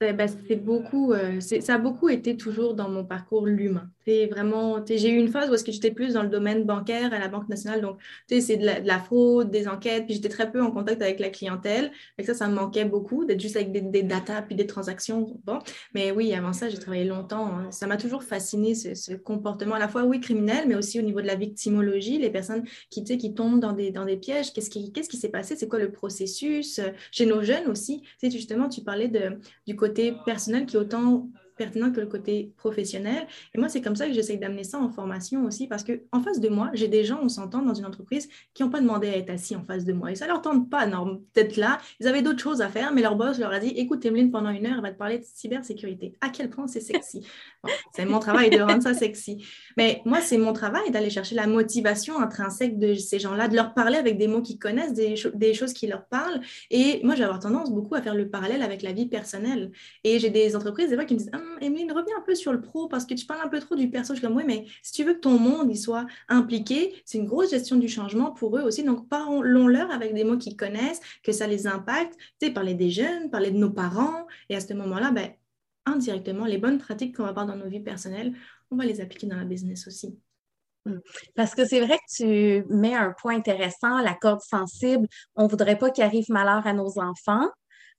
Ben, 0.00 0.16
c'est 0.46 0.54
beaucoup, 0.54 1.12
euh, 1.12 1.40
ça 1.40 1.74
a 1.74 1.78
beaucoup 1.78 2.08
été 2.08 2.36
toujours 2.36 2.74
dans 2.74 2.88
mon 2.88 3.04
parcours 3.04 3.46
l'humain. 3.46 3.90
Vraiment, 4.30 4.82
j'ai 4.86 5.10
eu 5.10 5.16
une 5.16 5.28
phase 5.28 5.50
où 5.50 5.54
est-ce 5.54 5.64
que 5.64 5.72
j'étais 5.72 5.90
plus 5.90 6.14
dans 6.14 6.22
le 6.22 6.28
domaine 6.28 6.64
bancaire 6.64 7.12
à 7.12 7.18
la 7.18 7.28
Banque 7.28 7.48
nationale, 7.48 7.82
donc 7.82 7.98
c'est 8.28 8.56
de, 8.56 8.64
la, 8.64 8.98
fraude, 9.00 9.50
des 9.50 9.68
enquêtes, 9.68 10.06
puis 10.06 10.14
j'étais 10.14 10.30
très 10.30 10.50
peu 10.50 10.62
en 10.62 10.70
contact 10.70 11.02
avec 11.02 11.20
la 11.20 11.28
clientèle. 11.28 11.90
Ça, 12.24 12.32
ça 12.32 12.48
me 12.48 12.54
manquait 12.54 12.86
beaucoup 12.86 13.26
d'être 13.26 13.40
juste 13.40 13.56
avec 13.56 13.70
des, 13.70 13.82
des 13.82 14.02
data 14.02 14.40
puis 14.40 14.54
des 14.54 14.66
transactions. 14.66 15.38
Bon, 15.44 15.58
mais 15.94 16.10
oui, 16.10 16.32
avant 16.32 16.54
ça, 16.54 16.70
j'ai 16.70 16.78
travaillé 16.78 17.04
longtemps. 17.04 17.48
Hein. 17.48 17.70
Ça 17.70 17.86
m'a 17.86 17.98
toujours 17.98 18.22
fasciné 18.22 18.74
ce, 18.74 19.14
comportement 19.14 19.74
à 19.74 19.78
la 19.78 19.88
fois 19.88 20.04
oui 20.04 20.20
criminel, 20.20 20.64
mais 20.68 20.76
aussi 20.76 20.98
au 20.98 21.02
niveau 21.02 21.20
de 21.20 21.26
la 21.26 21.34
victimologie, 21.34 22.16
les 22.16 22.30
personnes 22.30 22.64
qui, 22.88 23.34
tombent 23.34 23.60
dans 23.60 23.72
des, 23.72 24.16
pièges. 24.16 24.54
Qu'est-ce 24.54 24.70
qui 24.70 25.16
s'est 25.18 25.28
passé? 25.28 25.54
C'est 25.56 25.68
quoi 25.68 25.80
le 25.80 25.90
processus? 25.90 26.80
Chez 27.10 27.26
nos 27.26 27.42
jeunes 27.42 27.68
aussi, 27.68 28.02
tu 28.22 28.30
justement, 28.30 28.70
tu 28.70 28.80
parlais 28.80 29.10
du 29.66 29.76
côté 29.76 29.87
personnel 30.24 30.66
qui 30.66 30.76
autant 30.76 31.28
pertinent 31.58 31.92
que 31.92 32.00
le 32.00 32.06
côté 32.06 32.52
professionnel. 32.56 33.26
Et 33.54 33.58
moi, 33.58 33.68
c'est 33.68 33.82
comme 33.82 33.96
ça 33.96 34.06
que 34.06 34.14
j'essaie 34.14 34.36
d'amener 34.36 34.64
ça 34.64 34.78
en 34.78 34.88
formation 34.88 35.44
aussi, 35.44 35.66
parce 35.66 35.84
qu'en 35.84 36.22
face 36.22 36.40
de 36.40 36.48
moi, 36.48 36.70
j'ai 36.72 36.88
des 36.88 37.04
gens, 37.04 37.18
on 37.22 37.28
s'entend, 37.28 37.62
dans 37.62 37.74
une 37.74 37.84
entreprise, 37.84 38.28
qui 38.54 38.62
n'ont 38.62 38.70
pas 38.70 38.80
demandé 38.80 39.08
à 39.08 39.16
être 39.16 39.30
assis 39.30 39.56
en 39.56 39.64
face 39.64 39.84
de 39.84 39.92
moi. 39.92 40.10
Et 40.10 40.14
ça 40.14 40.26
ne 40.26 40.30
leur 40.30 40.40
tente 40.40 40.70
pas 40.70 40.88
d'être 41.34 41.56
là. 41.56 41.78
Ils 42.00 42.06
avaient 42.06 42.22
d'autres 42.22 42.40
choses 42.40 42.62
à 42.62 42.68
faire, 42.68 42.92
mais 42.92 43.02
leur 43.02 43.16
boss 43.16 43.38
leur 43.38 43.52
a 43.52 43.58
dit, 43.58 43.68
écoute, 43.76 44.04
Emeline, 44.06 44.30
pendant 44.30 44.50
une 44.50 44.66
heure, 44.66 44.76
elle 44.76 44.82
va 44.82 44.92
te 44.92 44.98
parler 44.98 45.18
de 45.18 45.24
cybersécurité. 45.24 46.14
À 46.20 46.30
quel 46.30 46.48
point 46.48 46.66
c'est 46.66 46.80
sexy. 46.80 47.26
c'est 47.94 48.04
mon 48.04 48.20
travail 48.20 48.50
de 48.50 48.60
rendre 48.60 48.82
ça 48.82 48.94
sexy. 48.94 49.44
Mais 49.76 50.00
moi, 50.04 50.20
c'est 50.20 50.38
mon 50.38 50.52
travail 50.52 50.90
d'aller 50.90 51.10
chercher 51.10 51.34
la 51.34 51.46
motivation 51.46 52.20
intrinsèque 52.20 52.78
de 52.78 52.94
ces 52.94 53.18
gens-là, 53.18 53.48
de 53.48 53.56
leur 53.56 53.74
parler 53.74 53.96
avec 53.96 54.18
des 54.18 54.28
mots 54.28 54.42
qu'ils 54.42 54.58
connaissent, 54.58 54.92
des, 54.92 55.54
choses 55.54 55.72
qui 55.72 55.86
leur 55.86 56.06
parlent. 56.06 56.40
Et 56.70 57.00
moi, 57.04 57.14
j'ai 57.14 57.26
tendance 57.40 57.70
beaucoup 57.70 57.94
à 57.94 58.02
faire 58.02 58.14
le 58.14 58.28
parallèle 58.28 58.62
avec 58.62 58.82
la 58.82 58.92
vie 58.92 59.06
personnelle. 59.06 59.72
Et 60.04 60.18
j'ai 60.18 60.30
des 60.30 60.54
entreprises, 60.56 60.90
des 60.90 60.94
fois, 60.94 61.04
qui 61.04 61.14
me 61.14 61.18
disent, 61.18 61.30
hum, 61.34 61.47
Emeline, 61.60 61.92
reviens 61.92 62.16
un 62.18 62.22
peu 62.22 62.34
sur 62.34 62.52
le 62.52 62.60
pro 62.60 62.88
parce 62.88 63.04
que 63.04 63.14
tu 63.14 63.26
parles 63.26 63.40
un 63.44 63.48
peu 63.48 63.60
trop 63.60 63.74
du 63.74 63.90
perso. 63.90 64.14
Je 64.14 64.18
suis 64.18 64.26
comme, 64.26 64.36
oui, 64.36 64.44
mais 64.46 64.66
si 64.82 64.92
tu 64.92 65.04
veux 65.04 65.14
que 65.14 65.20
ton 65.20 65.38
monde 65.38 65.70
y 65.70 65.76
soit 65.76 66.06
impliqué, 66.28 67.00
c'est 67.04 67.18
une 67.18 67.26
grosse 67.26 67.50
gestion 67.50 67.76
du 67.76 67.88
changement 67.88 68.32
pour 68.32 68.56
eux 68.56 68.62
aussi. 68.62 68.82
Donc, 68.82 69.08
parlons-leur 69.08 69.90
avec 69.90 70.14
des 70.14 70.24
mots 70.24 70.38
qu'ils 70.38 70.56
connaissent, 70.56 71.00
que 71.22 71.32
ça 71.32 71.46
les 71.46 71.66
impacte. 71.66 72.16
Tu 72.40 72.46
sais, 72.46 72.52
parler 72.52 72.74
des 72.74 72.90
jeunes, 72.90 73.30
parler 73.30 73.50
de 73.50 73.58
nos 73.58 73.70
parents. 73.70 74.26
Et 74.48 74.56
à 74.56 74.60
ce 74.60 74.72
moment-là, 74.74 75.10
ben, 75.10 75.30
indirectement, 75.86 76.46
les 76.46 76.58
bonnes 76.58 76.78
pratiques 76.78 77.16
qu'on 77.16 77.24
va 77.24 77.30
avoir 77.30 77.46
dans 77.46 77.56
nos 77.56 77.68
vies 77.68 77.80
personnelles, 77.80 78.34
on 78.70 78.76
va 78.76 78.84
les 78.84 79.00
appliquer 79.00 79.26
dans 79.26 79.36
la 79.36 79.44
business 79.44 79.86
aussi. 79.86 80.18
Hmm. 80.84 80.98
Parce 81.34 81.54
que 81.54 81.64
c'est 81.64 81.80
vrai 81.80 81.98
que 81.98 82.16
tu 82.16 82.74
mets 82.74 82.94
un 82.94 83.12
point 83.20 83.36
intéressant, 83.36 83.98
la 84.00 84.14
corde 84.14 84.40
sensible. 84.40 85.06
On 85.36 85.44
ne 85.44 85.48
voudrait 85.48 85.78
pas 85.78 85.90
qu'il 85.90 86.04
arrive 86.04 86.26
malheur 86.28 86.66
à 86.66 86.72
nos 86.72 86.98
enfants, 86.98 87.48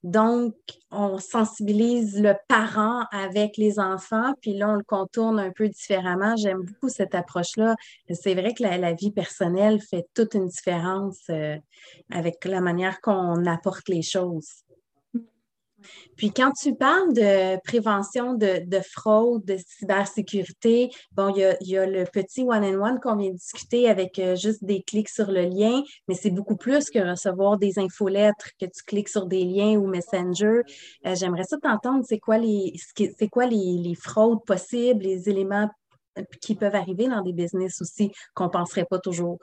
donc, 0.02 0.54
on 0.90 1.18
sensibilise 1.18 2.20
le 2.20 2.34
parent 2.48 3.04
avec 3.12 3.58
les 3.58 3.78
enfants, 3.78 4.32
puis 4.40 4.54
là, 4.54 4.70
on 4.70 4.76
le 4.76 4.82
contourne 4.82 5.38
un 5.38 5.50
peu 5.50 5.68
différemment. 5.68 6.36
J'aime 6.36 6.62
beaucoup 6.62 6.88
cette 6.88 7.14
approche-là. 7.14 7.76
C'est 8.10 8.34
vrai 8.34 8.54
que 8.54 8.62
la, 8.62 8.92
vie 8.94 9.12
personnelle 9.12 9.78
fait 9.80 10.06
toute 10.14 10.34
une 10.34 10.46
différence 10.46 11.20
euh, 11.28 11.56
avec 12.10 12.44
la 12.46 12.60
manière 12.62 13.00
qu'on 13.02 13.44
apporte 13.44 13.88
les 13.88 14.02
choses. 14.02 14.64
Puis 16.16 16.30
quand 16.30 16.52
tu 16.52 16.74
parles 16.74 17.12
de 17.12 17.60
prévention 17.62 18.34
de, 18.34 18.80
fraude, 18.82 19.44
de 19.44 19.56
cybersécurité, 19.56 20.90
bon, 21.12 21.32
il 21.34 21.68
y 21.68 21.76
a, 21.76 21.86
le 21.86 22.04
petit 22.04 22.42
one-on-one 22.42 23.00
qu'on 23.00 23.16
vient 23.16 23.30
de 23.30 23.36
discuter 23.36 23.88
avec 23.88 24.18
euh, 24.18 24.36
juste 24.36 24.64
des 24.64 24.82
clics 24.82 25.08
sur 25.08 25.30
le 25.30 25.42
lien, 25.42 25.82
mais 26.08 26.14
c'est 26.14 26.30
beaucoup 26.30 26.56
plus 26.56 26.90
que 26.90 26.98
recevoir 26.98 27.58
des 27.58 27.78
infolettres, 27.78 28.50
que 28.60 28.66
tu 28.66 28.82
cliques 28.84 29.08
sur 29.08 29.26
des 29.26 29.44
liens 29.44 29.78
ou 29.78 29.86
Messenger. 29.86 30.62
Euh, 31.06 31.14
j'aimerais 31.14 31.44
ça 31.44 31.56
t'entendre, 31.58 32.04
c'est 32.06 32.18
quoi 32.18 32.38
les 32.38 32.74
quoi 33.30 33.46
les, 33.46 33.94
fraudes 33.94 34.44
possibles, 34.44 35.04
les 35.04 35.28
éléments 35.28 35.68
euh, 36.18 36.22
qui 36.40 36.54
peuvent 36.54 36.74
arriver 36.74 37.08
dans 37.08 37.22
des 37.22 37.32
business 37.32 37.80
aussi 37.80 38.10
qu'on 38.34 38.44
ne 38.44 38.50
penserait 38.50 38.84
pas 38.84 38.98
toujours. 38.98 39.38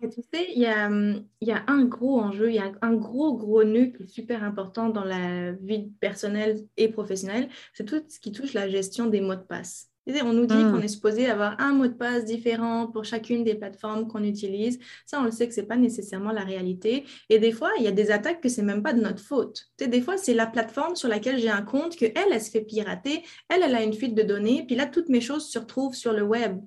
Tu 0.00 0.22
sais, 0.32 0.46
il 0.54 0.62
y 0.62 0.66
a, 0.66 0.86
hum, 0.86 1.24
il 1.40 1.48
y 1.48 1.52
a 1.52 1.64
un 1.66 1.84
gros 1.84 2.20
enjeu, 2.20 2.50
il 2.50 2.54
y 2.54 2.60
a 2.60 2.70
un 2.82 2.94
gros, 2.94 3.36
gros 3.36 3.64
nœud 3.64 3.86
qui 3.86 4.04
est 4.04 4.06
super 4.06 4.44
important 4.44 4.90
dans 4.90 5.04
la 5.04 5.52
vie 5.52 5.90
personnelle 6.00 6.64
et 6.76 6.88
professionnelle, 6.88 7.48
c'est 7.74 7.84
tout 7.84 8.00
ce 8.08 8.20
qui 8.20 8.30
touche 8.30 8.52
la 8.52 8.68
gestion 8.68 9.06
des 9.06 9.20
mots 9.20 9.34
de 9.34 9.40
passe. 9.40 9.90
On 10.22 10.32
nous 10.32 10.46
dit 10.46 10.54
qu'on 10.54 10.76
hum. 10.76 10.82
est 10.82 10.88
supposé 10.88 11.26
avoir 11.28 11.60
un 11.60 11.72
mot 11.72 11.86
de 11.86 11.92
passe 11.92 12.24
différent 12.24 12.86
pour 12.86 13.04
chacune 13.04 13.44
des 13.44 13.54
plateformes 13.54 14.08
qu'on 14.08 14.22
utilise. 14.22 14.78
Ça, 15.04 15.20
on 15.20 15.24
le 15.24 15.30
sait 15.30 15.46
que 15.46 15.54
ce 15.54 15.60
n'est 15.60 15.66
pas 15.66 15.76
nécessairement 15.76 16.32
la 16.32 16.44
réalité. 16.44 17.04
Et 17.28 17.38
des 17.38 17.52
fois, 17.52 17.70
il 17.78 17.84
y 17.84 17.88
a 17.88 17.92
des 17.92 18.10
attaques 18.10 18.40
que 18.40 18.48
ce 18.48 18.60
n'est 18.60 18.68
même 18.68 18.82
pas 18.82 18.94
de 18.94 19.00
notre 19.00 19.22
faute. 19.22 19.66
Tu 19.76 19.84
sais, 19.84 19.90
des 19.90 20.00
fois, 20.00 20.16
c'est 20.16 20.32
la 20.32 20.46
plateforme 20.46 20.96
sur 20.96 21.08
laquelle 21.08 21.38
j'ai 21.38 21.50
un 21.50 21.62
compte 21.62 21.96
que 21.96 22.06
elle, 22.06 22.32
elle 22.32 22.40
se 22.40 22.50
fait 22.50 22.62
pirater. 22.62 23.22
Elle, 23.48 23.62
elle 23.62 23.74
a 23.74 23.82
une 23.82 23.92
fuite 23.92 24.14
de 24.14 24.22
données. 24.22 24.64
Puis 24.66 24.76
là, 24.76 24.86
toutes 24.86 25.10
mes 25.10 25.20
choses 25.20 25.46
se 25.46 25.58
retrouvent 25.58 25.94
sur 25.94 26.12
le 26.12 26.22
web. 26.22 26.58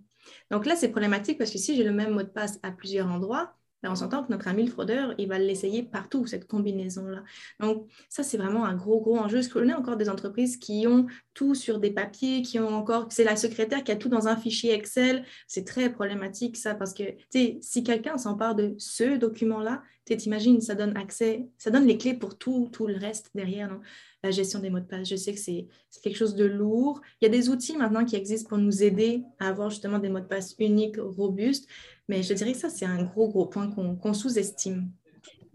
Donc 0.51 0.65
là, 0.67 0.75
c'est 0.75 0.89
problématique 0.89 1.37
parce 1.39 1.49
que 1.51 1.57
si 1.57 1.75
j'ai 1.75 1.83
le 1.83 1.91
même 1.93 2.11
mot 2.13 2.21
de 2.23 2.27
passe 2.27 2.59
à 2.63 2.71
plusieurs 2.71 3.07
endroits, 3.07 3.55
ben, 3.83 3.91
on 3.91 3.95
s'entend 3.95 4.23
que 4.23 4.31
notre 4.31 4.47
ami 4.47 4.65
le 4.65 4.71
fraudeur, 4.71 5.13
il 5.17 5.27
va 5.27 5.39
l'essayer 5.39 5.83
partout, 5.83 6.25
cette 6.27 6.47
combinaison-là. 6.47 7.23
Donc, 7.59 7.87
ça, 8.09 8.23
c'est 8.23 8.37
vraiment 8.37 8.65
un 8.65 8.75
gros, 8.75 9.01
gros 9.01 9.17
enjeu. 9.17 9.41
Je 9.41 9.49
connais 9.49 9.73
encore 9.73 9.97
des 9.97 10.09
entreprises 10.09 10.57
qui 10.57 10.85
ont 10.87 11.07
tout 11.33 11.55
sur 11.55 11.79
des 11.79 11.91
papiers, 11.91 12.41
qui 12.41 12.59
ont 12.59 12.69
encore, 12.69 13.07
c'est 13.09 13.23
la 13.23 13.35
secrétaire 13.35 13.83
qui 13.83 13.91
a 13.91 13.95
tout 13.95 14.09
dans 14.09 14.27
un 14.27 14.35
fichier 14.35 14.73
Excel. 14.73 15.25
C'est 15.47 15.65
très 15.65 15.91
problématique, 15.91 16.57
ça, 16.57 16.75
parce 16.75 16.93
que, 16.93 17.03
tu 17.03 17.25
sais, 17.31 17.57
si 17.61 17.83
quelqu'un 17.83 18.17
s'empare 18.17 18.55
de 18.55 18.75
ce 18.77 19.17
document-là, 19.17 19.81
tu 20.05 20.17
t'imagines, 20.17 20.61
ça 20.61 20.75
donne 20.75 20.97
accès, 20.97 21.47
ça 21.57 21.71
donne 21.71 21.85
les 21.85 21.97
clés 21.97 22.15
pour 22.15 22.37
tout, 22.37 22.69
tout 22.71 22.87
le 22.87 22.97
reste 22.97 23.29
derrière. 23.33 23.69
Non? 23.69 23.81
la 24.23 24.31
gestion 24.31 24.59
des 24.59 24.69
mots 24.69 24.79
de 24.79 24.85
passe. 24.85 25.09
Je 25.09 25.15
sais 25.15 25.33
que 25.33 25.39
c'est 25.39 25.67
quelque 26.03 26.17
chose 26.17 26.35
de 26.35 26.45
lourd. 26.45 27.01
Il 27.19 27.25
y 27.25 27.27
a 27.27 27.31
des 27.31 27.49
outils 27.49 27.75
maintenant 27.75 28.05
qui 28.05 28.15
existent 28.15 28.49
pour 28.49 28.57
nous 28.57 28.83
aider 28.83 29.23
à 29.39 29.47
avoir 29.47 29.69
justement 29.69 29.99
des 29.99 30.09
mots 30.09 30.19
de 30.19 30.25
passe 30.25 30.55
uniques, 30.59 30.97
robustes, 30.99 31.67
mais 32.11 32.23
je 32.23 32.33
dirais 32.33 32.51
que 32.51 32.57
ça, 32.57 32.69
c'est 32.69 32.85
un 32.85 33.03
gros, 33.03 33.29
gros 33.29 33.45
point 33.45 33.71
qu'on 33.71 34.13
sous-estime. 34.13 34.89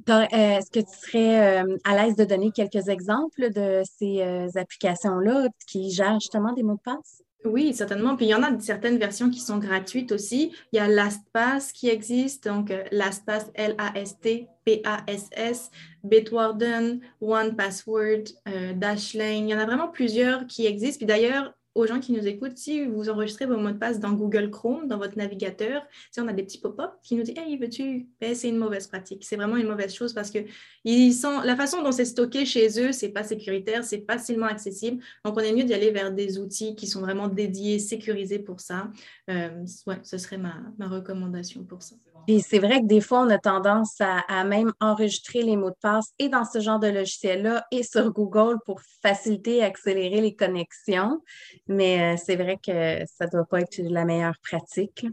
Euh, 0.08 0.24
est-ce 0.30 0.70
que 0.70 0.80
tu 0.80 0.96
serais 1.06 1.62
euh, 1.62 1.76
à 1.84 1.96
l'aise 1.96 2.16
de 2.16 2.24
donner 2.24 2.50
quelques 2.50 2.88
exemples 2.88 3.52
de 3.52 3.82
ces 3.98 4.22
euh, 4.22 4.48
applications-là 4.54 5.48
qui 5.66 5.90
gèrent 5.90 6.18
justement 6.18 6.54
des 6.54 6.62
mots 6.62 6.76
de 6.76 6.80
passe? 6.80 7.22
Oui, 7.44 7.74
certainement. 7.74 8.16
Puis 8.16 8.26
il 8.26 8.30
y 8.30 8.34
en 8.34 8.42
a 8.42 8.58
certaines 8.58 8.96
versions 8.96 9.28
qui 9.28 9.40
sont 9.40 9.58
gratuites 9.58 10.12
aussi. 10.12 10.52
Il 10.72 10.76
y 10.76 10.78
a 10.78 10.88
LastPass 10.88 11.72
qui 11.72 11.90
existe, 11.90 12.48
donc 12.48 12.72
LastPass, 12.90 13.50
L-A-S-T, 13.54 14.48
P-A-S-S, 14.64 15.70
Bitwarden, 16.02 17.00
OnePassword, 17.20 18.24
euh, 18.48 18.72
Dashlane. 18.72 19.48
Il 19.48 19.50
y 19.50 19.54
en 19.54 19.58
a 19.58 19.66
vraiment 19.66 19.88
plusieurs 19.88 20.46
qui 20.46 20.66
existent. 20.66 20.98
Puis 20.98 21.06
d'ailleurs, 21.06 21.52
aux 21.76 21.86
gens 21.86 22.00
qui 22.00 22.12
nous 22.12 22.26
écoutent, 22.26 22.56
si 22.56 22.84
vous 22.86 23.10
enregistrez 23.10 23.46
vos 23.46 23.58
mots 23.58 23.70
de 23.70 23.76
passe 23.76 24.00
dans 24.00 24.12
Google 24.12 24.50
Chrome, 24.50 24.88
dans 24.88 24.98
votre 24.98 25.16
navigateur, 25.18 25.82
si 26.10 26.20
on 26.20 26.26
a 26.26 26.32
des 26.32 26.42
petits 26.42 26.58
pop-up 26.58 26.92
qui 27.02 27.14
nous 27.16 27.22
disent 27.22 27.36
Hey, 27.36 27.56
veux-tu? 27.58 28.06
Ben, 28.20 28.34
C'est 28.34 28.48
une 28.48 28.56
mauvaise 28.56 28.86
pratique. 28.86 29.24
C'est 29.24 29.36
vraiment 29.36 29.56
une 29.56 29.68
mauvaise 29.68 29.94
chose 29.94 30.12
parce 30.12 30.30
que 30.30 30.38
ils 30.84 31.14
la 31.44 31.56
façon 31.56 31.82
dont 31.82 31.92
c'est 31.92 32.04
stocké 32.04 32.46
chez 32.46 32.80
eux, 32.80 32.92
c'est 32.92 33.10
pas 33.10 33.22
sécuritaire, 33.22 33.84
c'est 33.84 34.04
facilement 34.06 34.46
accessible. 34.46 35.02
Donc, 35.24 35.36
on 35.36 35.40
est 35.40 35.52
mieux 35.52 35.64
d'y 35.64 35.74
aller 35.74 35.90
vers 35.90 36.12
des 36.12 36.38
outils 36.38 36.74
qui 36.74 36.86
sont 36.86 37.00
vraiment 37.00 37.28
dédiés, 37.28 37.78
sécurisés 37.78 38.38
pour 38.38 38.60
ça. 38.60 38.90
Euh, 39.30 39.64
ouais, 39.86 39.98
ce 40.02 40.18
serait 40.18 40.38
ma 40.38 40.62
recommandation 40.80 41.64
pour 41.64 41.82
ça. 41.82 41.96
Et 42.28 42.40
c'est 42.40 42.58
vrai 42.58 42.80
que 42.80 42.86
des 42.86 43.00
fois, 43.00 43.20
on 43.20 43.30
a 43.30 43.38
tendance 43.38 44.00
à, 44.00 44.44
même 44.44 44.72
enregistrer 44.80 45.42
les 45.42 45.56
mots 45.56 45.70
de 45.70 45.76
passe 45.80 46.12
et 46.18 46.28
dans 46.28 46.44
ce 46.44 46.60
genre 46.60 46.78
de 46.78 46.88
logiciel-là 46.88 47.64
et 47.70 47.82
sur 47.82 48.12
Google 48.12 48.58
pour 48.64 48.80
faciliter 49.02 49.56
et 49.56 49.62
accélérer 49.62 50.20
les 50.20 50.34
connexions. 50.34 51.20
Mais 51.68 52.14
euh, 52.14 52.16
c'est 52.22 52.36
vrai 52.36 52.56
que 52.56 53.04
ça 53.06 53.26
ne 53.26 53.30
doit 53.30 53.44
pas 53.44 53.60
être 53.60 53.78
la 53.78 54.04
meilleure 54.04 54.38
pratique. 54.42 55.06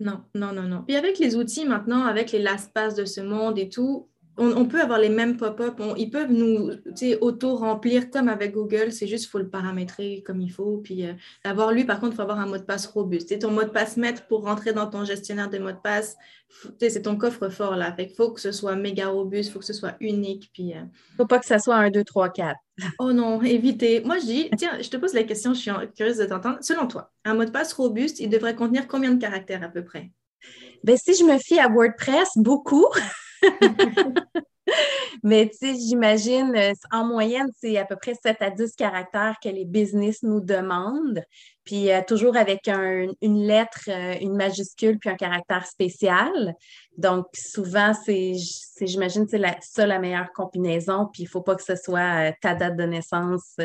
Non, 0.00 0.24
non, 0.34 0.52
non, 0.52 0.62
non. 0.62 0.82
Puis 0.86 0.96
avec 0.96 1.18
les 1.18 1.36
outils 1.36 1.64
maintenant, 1.64 2.04
avec 2.04 2.32
les 2.32 2.40
LastPass 2.40 2.94
de 2.94 3.04
ce 3.04 3.20
monde 3.20 3.58
et 3.58 3.68
tout, 3.68 4.08
on, 4.38 4.64
peut 4.64 4.80
avoir 4.80 4.98
les 4.98 5.08
mêmes 5.08 5.36
pop-up. 5.36 5.80
Ils 5.96 6.10
peuvent 6.10 6.32
nous 6.32 6.70
auto-remplir 7.20 8.10
comme 8.10 8.28
avec 8.28 8.52
Google. 8.52 8.92
C'est 8.92 9.06
juste 9.06 9.24
qu'il 9.24 9.30
faut 9.30 9.38
le 9.38 9.48
paramétrer 9.48 10.22
comme 10.26 10.40
il 10.40 10.50
faut. 10.50 10.78
Puis 10.78 11.06
euh, 11.06 11.12
avoir 11.44 11.72
lui, 11.72 11.84
par 11.84 12.00
contre, 12.00 12.12
il 12.12 12.16
faut 12.16 12.22
avoir 12.22 12.38
un 12.38 12.46
mot 12.46 12.56
de 12.56 12.62
passe 12.62 12.86
robuste. 12.86 13.28
C'est 13.28 13.40
ton 13.40 13.50
mot 13.50 13.62
de 13.62 13.68
passe 13.68 13.96
maître 13.96 14.26
pour 14.26 14.44
rentrer 14.44 14.72
dans 14.72 14.86
ton 14.86 15.04
gestionnaire 15.04 15.50
de 15.50 15.58
mots 15.58 15.72
de 15.72 15.76
passe. 15.82 16.16
C'est 16.78 17.02
ton 17.02 17.16
coffre-fort 17.16 17.76
là. 17.76 17.94
il 17.98 18.10
faut 18.10 18.30
que 18.30 18.40
ce 18.40 18.52
soit 18.52 18.76
méga 18.76 19.08
robuste, 19.08 19.50
il 19.50 19.52
faut 19.52 19.58
que 19.58 19.64
ce 19.64 19.72
soit 19.72 19.96
unique. 20.00 20.50
Puis, 20.52 20.68
ne 20.68 20.80
euh, 20.80 20.84
faut 21.16 21.26
pas 21.26 21.38
que 21.38 21.46
ça 21.46 21.58
soit 21.58 21.76
un 21.76 21.90
2, 21.90 22.04
3, 22.04 22.30
4. 22.30 22.56
Oh 22.98 23.12
non, 23.12 23.42
évitez. 23.42 24.00
Moi, 24.00 24.18
je 24.18 24.24
dis, 24.24 24.50
tiens, 24.56 24.80
je 24.80 24.88
te 24.88 24.96
pose 24.96 25.14
la 25.14 25.24
question, 25.24 25.52
je 25.54 25.60
suis 25.60 25.70
curieuse 25.96 26.18
de 26.18 26.24
t'entendre. 26.24 26.58
Selon 26.62 26.86
toi, 26.86 27.10
un 27.24 27.34
mot 27.34 27.44
de 27.44 27.50
passe 27.50 27.72
robuste, 27.72 28.20
il 28.20 28.28
devrait 28.28 28.56
contenir 28.56 28.88
combien 28.88 29.12
de 29.12 29.20
caractères 29.20 29.62
à 29.62 29.68
peu 29.68 29.84
près? 29.84 30.10
Ben, 30.84 30.96
si 30.96 31.14
je 31.14 31.24
me 31.24 31.38
fie 31.38 31.58
à 31.58 31.68
WordPress, 31.68 32.30
beaucoup. 32.36 32.86
Mais 35.22 35.48
tu 35.48 35.58
sais, 35.58 35.74
j'imagine, 35.74 36.52
euh, 36.56 36.72
en 36.90 37.04
moyenne, 37.04 37.48
c'est 37.60 37.76
à 37.78 37.84
peu 37.84 37.96
près 37.96 38.14
7 38.14 38.36
à 38.40 38.50
10 38.50 38.74
caractères 38.74 39.36
que 39.42 39.48
les 39.48 39.64
business 39.64 40.22
nous 40.22 40.40
demandent. 40.40 41.22
Puis 41.64 41.92
euh, 41.92 42.00
toujours 42.06 42.36
avec 42.36 42.68
une 42.68 43.46
lettre, 43.46 43.88
euh, 43.88 44.14
une 44.20 44.36
majuscule, 44.36 44.98
puis 44.98 45.10
un 45.10 45.16
caractère 45.16 45.66
spécial. 45.66 46.54
Donc, 46.96 47.26
souvent, 47.34 47.92
c'est, 48.04 48.32
j'imagine, 48.80 49.26
c'est 49.28 49.40
ça 49.60 49.86
la 49.86 49.98
meilleure 49.98 50.32
combinaison. 50.32 51.08
Puis 51.12 51.22
il 51.22 51.26
ne 51.26 51.30
faut 51.30 51.42
pas 51.42 51.54
que 51.54 51.62
ce 51.62 51.76
soit 51.76 52.32
ta 52.40 52.54
date 52.54 52.76
de 52.76 52.84
naissance 52.84 53.56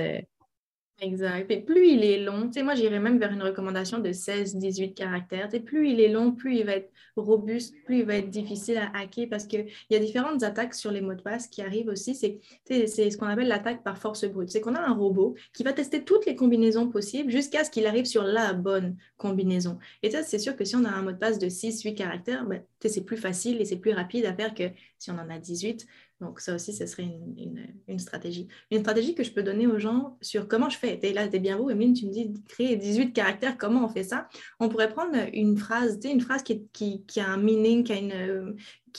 Exact. 1.00 1.52
Et 1.52 1.62
plus 1.62 1.90
il 1.90 2.04
est 2.04 2.24
long, 2.24 2.48
tu 2.48 2.54
sais, 2.54 2.64
moi 2.64 2.74
j'irais 2.74 3.00
même 3.00 3.20
vers 3.20 3.32
une 3.32 3.44
recommandation 3.44 4.00
de 4.00 4.12
16-18 4.12 4.96
caractères. 4.96 5.48
Tu 5.48 5.60
plus 5.60 5.92
il 5.92 6.00
est 6.02 6.08
long, 6.08 6.32
plus 6.32 6.56
il 6.58 6.66
va 6.66 6.72
être 6.74 6.92
robuste, 7.16 7.76
plus 7.86 8.00
il 8.00 8.06
va 8.06 8.16
être 8.16 8.32
difficile 8.32 8.78
à 8.78 8.90
hacker 8.98 9.28
parce 9.30 9.46
qu'il 9.46 9.68
y 9.92 9.96
a 9.96 10.00
différentes 10.00 10.42
attaques 10.42 10.74
sur 10.74 10.90
les 10.90 11.02
mots 11.02 11.14
de 11.14 11.22
passe 11.22 11.48
qui 11.48 11.62
arrivent 11.62 11.90
aussi. 11.90 12.16
C'est 12.16 12.40
ce 12.66 13.16
qu'on 13.18 13.28
appelle 13.28 13.48
l'attaque 13.48 13.84
par 13.84 14.00
force 14.00 14.26
brute. 14.26 14.50
C'est 14.50 14.60
qu'on 14.60 14.74
a 14.74 14.82
un 14.82 14.94
robot 14.94 15.36
qui 15.54 15.62
va 15.62 15.72
tester 15.72 16.04
toutes 16.04 16.26
les 16.26 16.36
combinaisons 16.36 16.88
possibles 16.90 17.30
jusqu'à 17.32 17.64
ce 17.64 17.70
qu'il 17.70 17.86
arrive 17.86 18.06
sur 18.06 18.24
la 18.24 18.54
bonne 18.54 18.98
combinaison. 19.18 19.78
Et 20.02 20.10
ça, 20.10 20.24
c'est 20.24 20.40
sûr 20.40 20.56
que 20.56 20.66
si 20.66 20.76
on 20.76 20.84
a 20.84 20.90
un 20.90 21.04
mot 21.04 21.12
de 21.12 21.18
passe 21.18 21.38
de 21.38 21.48
6-8 21.48 21.94
caractères, 21.94 22.46
ben, 22.46 22.64
c'est 22.84 23.06
plus 23.06 23.18
facile 23.18 23.62
et 23.62 23.66
c'est 23.66 23.78
plus 23.78 23.94
rapide 23.94 24.26
à 24.26 24.34
faire 24.34 24.56
que 24.56 24.64
si 24.98 25.12
on 25.12 25.16
en 25.20 25.30
a 25.30 25.38
18. 25.38 25.86
Donc, 26.20 26.40
ça 26.40 26.56
aussi, 26.56 26.74
ce 26.74 26.86
serait 26.88 27.04
une, 27.04 28.00
stratégie. 28.00 28.48
Une 28.72 28.80
stratégie 28.80 29.14
que 29.14 29.24
je 29.24 29.32
peux 29.32 29.44
donner 29.44 29.68
aux 29.68 29.78
gens 29.78 30.18
sur 30.22 30.48
comment 30.48 30.70
je 30.70 30.78
fais. 30.78 31.00
Es 31.04 31.14
là, 31.14 31.28
tu 31.28 31.36
es 31.36 31.40
bien 31.40 31.58
beau, 31.58 31.70
Emile, 31.70 31.94
tu 31.94 32.08
me 32.08 32.12
dis 32.12 32.34
créer 32.48 32.76
18 32.76 33.14
caractères, 33.14 33.58
comment 33.58 33.86
on 33.86 33.90
fait 33.90 34.04
ça? 34.04 34.28
On 34.60 34.68
pourrait 34.68 34.90
prendre 34.90 35.16
une 35.34 35.58
phrase, 35.58 36.00
une 36.04 36.22
phrase 36.22 36.42
qui, 36.42 36.68
qui, 36.74 37.20
a 37.20 37.28
un 37.28 37.38
meaning, 37.38 37.84
qui 37.84 37.94
a 37.94 37.98
une, 37.98 38.56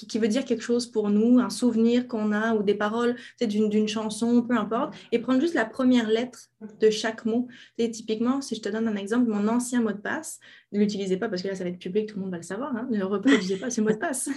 qui, 0.06 0.18
veut 0.18 0.28
dire 0.28 0.44
quelque 0.44 0.62
chose 0.62 0.86
pour 0.86 1.10
nous, 1.10 1.38
un 1.38 1.50
souvenir 1.50 2.06
qu'on 2.08 2.32
a 2.32 2.54
ou 2.54 2.62
des 2.62 2.74
paroles 2.74 3.16
d'une 3.40 3.88
chanson, 3.88 4.42
peu 4.42 4.56
importe, 4.56 4.94
et 5.12 5.18
prendre 5.18 5.40
juste 5.40 5.54
la 5.54 5.64
première 5.64 6.08
lettre 6.08 6.50
de 6.80 6.90
chaque 6.90 7.24
mot. 7.24 7.48
Et 7.78 7.90
typiquement, 7.90 8.40
si 8.40 8.56
je 8.56 8.60
te 8.60 8.68
donne 8.68 8.88
un 8.88 8.96
exemple, 8.96 9.30
mon 9.30 9.46
ancien 9.48 9.80
mot 9.80 9.92
de 9.92 9.98
passe, 9.98 10.40
ne 10.72 10.80
l'utilisez 10.80 11.16
pas 11.16 11.28
parce 11.28 11.42
que 11.42 11.48
là, 11.48 11.54
ça 11.54 11.64
va 11.64 11.70
être 11.70 11.78
public, 11.78 12.08
tout 12.08 12.16
le 12.16 12.22
monde 12.22 12.30
va 12.30 12.36
le 12.36 12.42
savoir, 12.42 12.76
hein, 12.76 12.86
ne 12.90 13.02
reproduisez 13.02 13.56
pas 13.56 13.70
ce 13.70 13.80
mot 13.80 13.90
de 13.90 13.96
passe. 13.96 14.28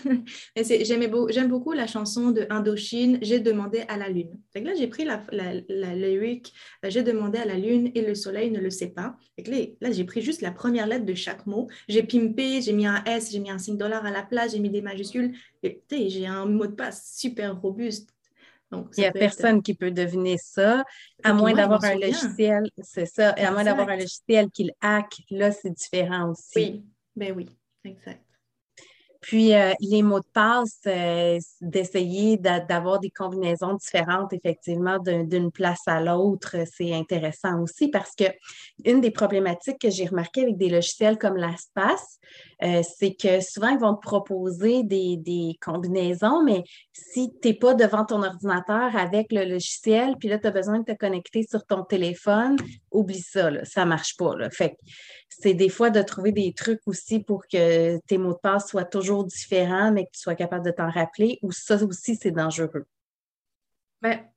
J'aime 0.55 1.49
beaucoup 1.49 1.73
la 1.73 1.87
chanson 1.87 2.31
de 2.31 2.45
Indochine, 2.49 3.19
J'ai 3.21 3.39
demandé 3.39 3.83
à 3.87 3.97
la 3.97 4.09
lune. 4.09 4.39
Donc 4.55 4.65
là, 4.65 4.73
j'ai 4.77 4.87
pris 4.87 5.03
la, 5.03 5.23
la, 5.31 5.53
la 5.67 5.95
lyric, 5.95 6.53
euh, 6.85 6.89
J'ai 6.89 7.03
demandé 7.03 7.37
à 7.37 7.45
la 7.45 7.55
lune 7.55 7.91
et 7.95 8.01
le 8.01 8.15
soleil 8.15 8.51
ne 8.51 8.59
le 8.59 8.69
sait 8.69 8.89
pas. 8.89 9.17
Et 9.37 9.43
là, 9.43 9.57
là 9.81 9.91
j'ai 9.91 10.03
pris 10.03 10.21
juste 10.21 10.41
la 10.41 10.51
première 10.51 10.87
lettre 10.87 11.05
de 11.05 11.13
chaque 11.13 11.45
mot. 11.47 11.67
J'ai 11.89 12.03
pimpé, 12.03 12.61
j'ai 12.61 12.73
mis 12.73 12.85
un 12.85 13.03
S, 13.05 13.31
j'ai 13.31 13.39
mis 13.39 13.51
un 13.51 13.57
signe 13.57 13.77
dollar 13.77 14.05
à 14.05 14.11
la 14.11 14.23
place, 14.23 14.53
j'ai 14.53 14.59
mis 14.59 14.69
des 14.69 14.81
majuscules 14.81 15.33
j'ai 15.91 16.27
un 16.27 16.45
mot 16.45 16.67
de 16.67 16.73
passe 16.73 17.15
super 17.15 17.59
robuste. 17.59 18.09
Donc, 18.71 18.87
Il 18.95 19.01
n'y 19.01 19.05
a 19.05 19.11
personne 19.11 19.61
qui 19.61 19.73
peut 19.73 19.91
deviner 19.91 20.37
ça, 20.37 20.85
à 21.23 21.33
moins 21.33 21.53
d'avoir 21.53 21.83
un 21.83 21.95
logiciel, 21.95 22.63
c'est 22.81 23.05
ça, 23.05 23.33
et 23.37 23.41
à 23.41 23.51
moins 23.51 23.65
d'avoir 23.65 23.89
un 23.89 23.97
logiciel 23.97 24.49
qui 24.49 24.63
le 24.63 24.71
hack, 24.79 25.11
là, 25.29 25.51
c'est 25.51 25.71
différent 25.71 26.31
aussi. 26.31 26.51
Oui, 26.55 26.85
ben 27.15 27.33
oui, 27.35 27.49
exact. 27.83 28.23
Puis 29.21 29.53
euh, 29.53 29.73
les 29.79 30.01
mots 30.01 30.19
de 30.19 30.25
passe, 30.33 30.79
euh, 30.87 31.37
d'essayer 31.61 32.37
d'avoir 32.37 32.99
des 32.99 33.11
combinaisons 33.11 33.75
différentes, 33.75 34.33
effectivement, 34.33 34.97
d'une 34.97 35.51
place 35.51 35.81
à 35.85 36.01
l'autre, 36.01 36.55
c'est 36.65 36.93
intéressant 36.93 37.61
aussi 37.61 37.89
parce 37.89 38.15
que 38.15 38.25
une 38.83 38.99
des 38.99 39.11
problématiques 39.11 39.79
que 39.79 39.91
j'ai 39.91 40.05
remarquées 40.05 40.41
avec 40.41 40.57
des 40.57 40.69
logiciels 40.69 41.19
comme 41.19 41.37
LastPass, 41.37 42.19
euh, 42.63 42.81
c'est 42.97 43.13
que 43.13 43.41
souvent, 43.41 43.69
ils 43.69 43.79
vont 43.79 43.95
te 43.95 44.01
proposer 44.01 44.83
des, 44.83 45.55
combinaisons, 45.61 46.43
mais 46.43 46.63
si 46.91 47.31
tu 47.41 47.49
n'es 47.49 47.53
pas 47.53 47.75
devant 47.75 48.05
ton 48.05 48.23
ordinateur 48.23 48.95
avec 48.95 49.31
le 49.31 49.45
logiciel, 49.45 50.15
puis 50.19 50.29
là, 50.29 50.39
tu 50.39 50.47
as 50.47 50.51
besoin 50.51 50.79
de 50.79 50.85
te 50.85 50.97
connecter 50.97 51.45
sur 51.47 51.63
ton 51.65 51.83
téléphone, 51.83 52.55
oublie 52.91 53.21
ça, 53.21 53.51
ça 53.65 53.83
ne 53.83 53.89
marche 53.89 54.17
pas. 54.17 54.33
C'est 55.39 55.53
des 55.53 55.69
fois 55.69 55.89
de 55.89 56.01
trouver 56.01 56.31
des 56.31 56.53
trucs 56.53 56.81
aussi 56.85 57.19
pour 57.19 57.47
que 57.47 57.97
tes 58.05 58.17
mots 58.17 58.33
de 58.33 58.39
passe 58.39 58.69
soient 58.69 58.85
toujours 58.85 59.23
différents, 59.25 59.91
mais 59.91 60.05
que 60.05 60.11
tu 60.11 60.19
sois 60.19 60.35
capable 60.35 60.65
de 60.65 60.71
t'en 60.71 60.89
rappeler, 60.89 61.39
ou 61.41 61.51
ça 61.51 61.81
aussi, 61.83 62.15
c'est 62.15 62.31
dangereux? 62.31 62.85
Mais 64.01 64.31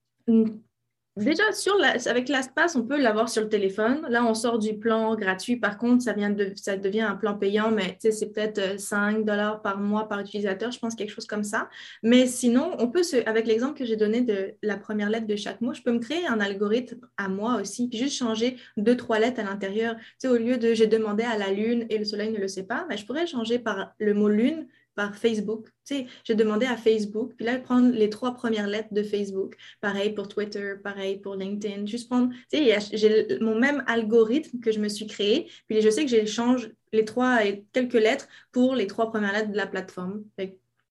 Déjà, 1.17 1.53
sur 1.53 1.75
avec 2.07 2.29
LastPass, 2.29 2.75
on 2.75 2.83
peut 2.83 3.01
l'avoir 3.01 3.29
sur 3.29 3.43
le 3.43 3.49
téléphone. 3.49 4.05
Là, 4.09 4.25
on 4.25 4.35
sort 4.35 4.59
du 4.59 4.77
plan 4.77 5.15
gratuit. 5.15 5.57
Par 5.57 5.79
contre, 5.79 6.03
ça, 6.03 6.13
vient 6.13 6.31
de, 6.31 6.53
ça 6.57 6.77
devient 6.77 7.03
un 7.03 7.15
plan 7.15 7.35
payant, 7.39 7.71
mais 7.71 7.97
c'est 8.01 8.33
peut-être 8.33 8.81
5 8.81 9.19
euh, 9.19 9.23
dollars 9.23 9.63
par 9.63 9.79
mois 9.79 10.09
par 10.09 10.19
utilisateur, 10.19 10.73
je 10.73 10.81
pense, 10.81 10.97
quelque 10.97 11.13
chose 11.13 11.27
comme 11.27 11.45
ça. 11.45 11.69
Mais 12.03 12.27
sinon, 12.27 12.73
on 12.81 12.89
peut, 12.89 13.05
se, 13.05 13.25
avec 13.29 13.47
l'exemple 13.47 13.79
que 13.79 13.85
j'ai 13.85 13.95
donné 13.95 14.23
de 14.23 14.55
la 14.63 14.77
première 14.77 15.09
lettre 15.09 15.29
de 15.29 15.37
chaque 15.37 15.61
mot, 15.61 15.73
je 15.73 15.83
peux 15.83 15.93
me 15.93 16.01
créer 16.01 16.27
un 16.27 16.41
algorithme 16.41 17.07
à 17.17 17.29
moi 17.29 17.61
aussi, 17.61 17.89
puis 17.89 17.97
juste 17.97 18.17
changer 18.17 18.57
deux, 18.77 18.97
trois 18.97 19.21
lettres 19.21 19.39
à 19.39 19.45
l'intérieur. 19.45 19.95
Au 20.25 20.35
lieu 20.35 20.59
de 20.59 20.75
j'ai 20.75 20.89
demandé 20.89 21.23
à 21.23 21.39
la 21.39 21.53
lune 21.53 21.87
et 21.91 21.99
le 21.99 22.05
soleil 22.05 22.33
ne 22.33 22.39
le 22.39 22.49
sait 22.49 22.65
pas, 22.65 22.87
mais 22.89 22.97
je 22.97 23.07
pourrais 23.07 23.29
changer 23.29 23.61
par 23.61 23.93
le 24.01 24.15
mot 24.15 24.29
lune 24.29 24.67
par 24.95 25.17
Facebook. 25.17 25.67
Tu 25.85 25.97
sais, 25.97 26.07
j'ai 26.25 26.35
demandé 26.35 26.67
à 26.67 26.77
Facebook, 26.77 27.33
puis 27.37 27.45
là, 27.45 27.59
prendre 27.59 27.91
les 27.93 28.11
trois 28.11 28.35
premières 28.35 28.67
lettres 28.67 28.93
de 28.93 29.03
Facebook. 29.03 29.57
Pareil 29.81 30.13
pour 30.13 30.29
Twitter, 30.29 30.75
pareil 30.83 31.19
pour 31.19 31.35
LinkedIn. 31.35 31.87
Juste 31.87 32.09
prendre, 32.09 32.31
tu 32.51 32.59
sais, 32.59 32.79
j'ai 32.93 33.39
mon 33.41 33.59
même 33.59 33.85
algorithme 33.87 34.61
que 34.61 34.73
je 34.73 34.81
me 34.81 34.89
suis 34.89 35.07
créé, 35.07 35.51
puis 35.69 35.81
je 35.81 35.91
sais 35.91 36.05
que 36.05 36.11
j'échange 36.11 36.71
les 36.93 37.05
trois 37.05 37.45
et 37.45 37.65
quelques 37.73 37.95
lettres 37.95 38.29
pour 38.53 38.75
les 38.75 38.87
trois 38.87 39.11
premières 39.11 39.33
lettres 39.33 39.51
de 39.51 39.57
la 39.57 39.67
plateforme. 39.67 40.25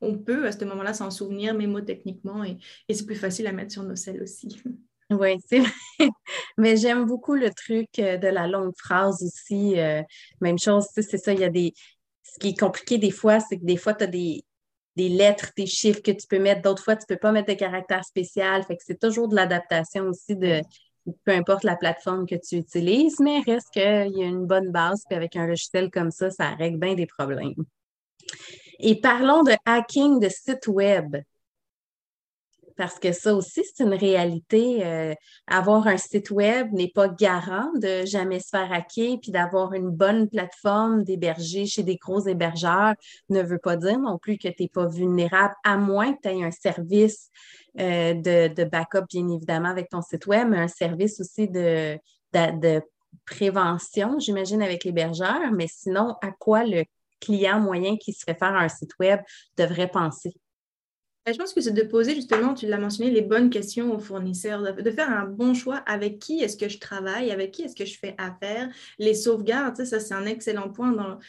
on 0.02 0.18
peut 0.18 0.46
à 0.46 0.52
ce 0.52 0.66
moment-là 0.66 0.94
s'en 0.94 1.12
souvenir 1.12 1.54
mémotechniquement 1.54 2.44
et, 2.44 2.58
et 2.90 2.94
c'est 2.94 3.06
plus 3.06 3.16
facile 3.16 3.48
à 3.48 3.54
mettre 3.54 3.72
sur 3.72 3.84
nos 3.84 3.96
selles 3.96 4.22
aussi. 4.22 4.62
Oui, 5.10 5.38
c'est 5.48 5.60
vrai. 5.60 6.10
Mais 6.58 6.78
j'aime 6.78 7.06
beaucoup 7.06 7.36
le 7.36 7.52
truc 7.52 7.90
euh, 8.00 8.18
de 8.18 8.28
la 8.28 8.48
longue 8.48 8.74
phrase 8.78 9.22
aussi. 9.24 9.80
Euh, 9.80 10.02
même 10.42 10.58
chose, 10.58 10.86
c'est 10.94 11.18
ça, 11.18 11.34
il 11.34 11.40
y 11.40 11.44
a 11.44 11.50
des, 11.50 11.74
ce 12.34 12.40
qui 12.40 12.50
est 12.50 12.60
compliqué 12.60 12.98
des 12.98 13.12
fois, 13.12 13.40
c'est 13.40 13.58
que 13.60 13.66
des 13.66 13.78
fois, 13.78 13.94
tu 13.94 14.04
as 14.06 14.08
des, 14.08 14.44
lettres, 14.98 15.52
des 15.56 15.68
chiffres 15.68 16.02
que 16.02 16.12
tu 16.12 16.26
peux 16.28 16.40
mettre, 16.40 16.64
d'autres 16.64 16.84
fois, 16.84 16.96
tu 16.96 17.04
ne 17.08 17.16
peux 17.16 17.20
pas 17.20 17.32
mettre 17.32 17.50
de 17.50 17.58
caractère 17.58 18.04
spécial. 18.04 18.64
Fait 18.64 18.76
que 18.76 18.84
c'est 18.84 19.00
toujours 19.00 19.28
de 19.28 19.36
l'adaptation 19.36 20.06
aussi 20.06 20.36
de 20.36 20.62
peu 21.26 21.32
importe 21.32 21.64
la 21.64 21.76
plateforme 21.76 22.26
que 22.26 22.36
tu 22.36 22.56
utilises, 22.56 23.20
mais 23.20 23.42
reste 23.42 23.70
qu'il 23.72 23.82
y 23.84 24.24
a 24.24 24.26
une 24.26 24.46
bonne 24.46 24.72
base, 24.72 25.04
puis 25.08 25.18
avec 25.18 25.36
un 25.36 25.46
logiciel 25.46 25.92
comme 25.92 26.12
ça, 26.12 26.32
ça 26.32 26.52
règle 26.56 26.80
bien 26.80 26.96
des 26.96 27.06
problèmes. 27.06 27.54
Et 28.80 29.00
parlons 29.00 29.44
de 29.44 29.54
hacking 29.66 30.20
de 30.20 30.30
sites 30.30 30.68
web 30.68 31.18
parce 32.76 33.00
que 33.00 33.12
ça 33.12 33.34
aussi, 33.34 33.64
c'est 33.64 33.84
une 33.84 33.94
réalité. 33.94 34.86
Euh, 34.86 35.14
avoir 35.48 35.88
un 35.88 35.98
site 35.98 36.32
web 36.32 36.72
n'est 36.74 36.92
pas 36.94 37.08
garant 37.08 37.72
de 37.76 38.06
jamais 38.06 38.40
se 38.40 38.50
faire 38.50 38.72
hacker, 38.72 39.18
puis 39.22 39.32
d'avoir 39.32 39.74
une 39.74 39.90
bonne 39.90 40.30
plateforme 40.30 41.04
d'héberger 41.04 41.66
chez 41.66 41.84
des 41.84 41.98
gros 41.98 42.28
hébergeurs 42.28 42.94
ne 43.30 43.42
veut 43.42 43.60
pas 43.60 43.76
dire 43.76 44.00
non 44.00 44.18
plus 44.18 44.38
que 44.38 44.48
tu 44.48 44.64
n'es 44.64 44.70
pas 44.70 44.88
vulnérable, 44.88 45.54
à 45.64 45.78
moins 45.78 46.14
que 46.14 46.22
tu 46.24 46.30
aies 46.30 46.44
un 46.44 46.52
service 46.52 47.30
euh, 47.80 48.14
de, 48.14 48.64
backup, 48.64 49.06
bien 49.10 49.28
évidemment, 49.28 49.70
avec 49.70 49.90
ton 49.90 50.02
site 50.02 50.28
web, 50.28 50.48
mais 50.50 50.60
un 50.60 50.68
service 50.68 51.20
aussi 51.20 51.48
de, 51.48 52.00
prévention, 53.26 54.20
j'imagine, 54.20 54.62
avec 54.62 54.84
l'hébergeur, 54.84 55.52
mais 55.52 55.68
sinon, 55.68 56.16
à 56.22 56.32
quoi 56.32 56.64
le 56.64 56.84
client 57.20 57.60
moyen 57.60 57.96
qui 57.98 58.12
se 58.12 58.24
fait 58.24 58.34
faire 58.34 58.56
un 58.56 58.70
site 58.70 58.92
web 59.00 59.20
devrait 59.58 59.88
penser? 59.88 60.34
Ben, 61.26 61.32
je 61.34 61.38
pense 61.38 61.54
que 61.54 61.62
c'est 61.62 61.72
de 61.72 61.84
poser 61.84 62.16
justement, 62.16 62.54
tu 62.54 62.68
l'as 62.68 62.78
mentionné, 62.78 63.10
les 63.10 63.22
bonnes 63.22 63.50
questions 63.50 63.96
aux 63.96 64.00
fournisseurs, 64.00 64.62
de, 64.62 64.92
faire 64.92 65.10
un 65.10 65.26
bon 65.26 65.54
choix. 65.54 65.78
Avec 65.78 66.20
qui 66.20 66.42
est-ce 66.42 66.58
que 66.58 66.68
je 66.68 66.80
travaille, 66.80 67.32
avec 67.32 67.52
qui 67.52 67.62
est-ce 67.62 67.76
que 67.76 67.86
je 67.86 67.98
fais 67.98 68.14
affaire, 68.18 68.70
les 69.00 69.14
sauvegardes, 69.14 69.78
ça 69.78 70.00
c'est 70.00 70.14
un 70.14 70.26
excellent 70.26 70.70
point 70.70 70.92
dans, 70.92 71.20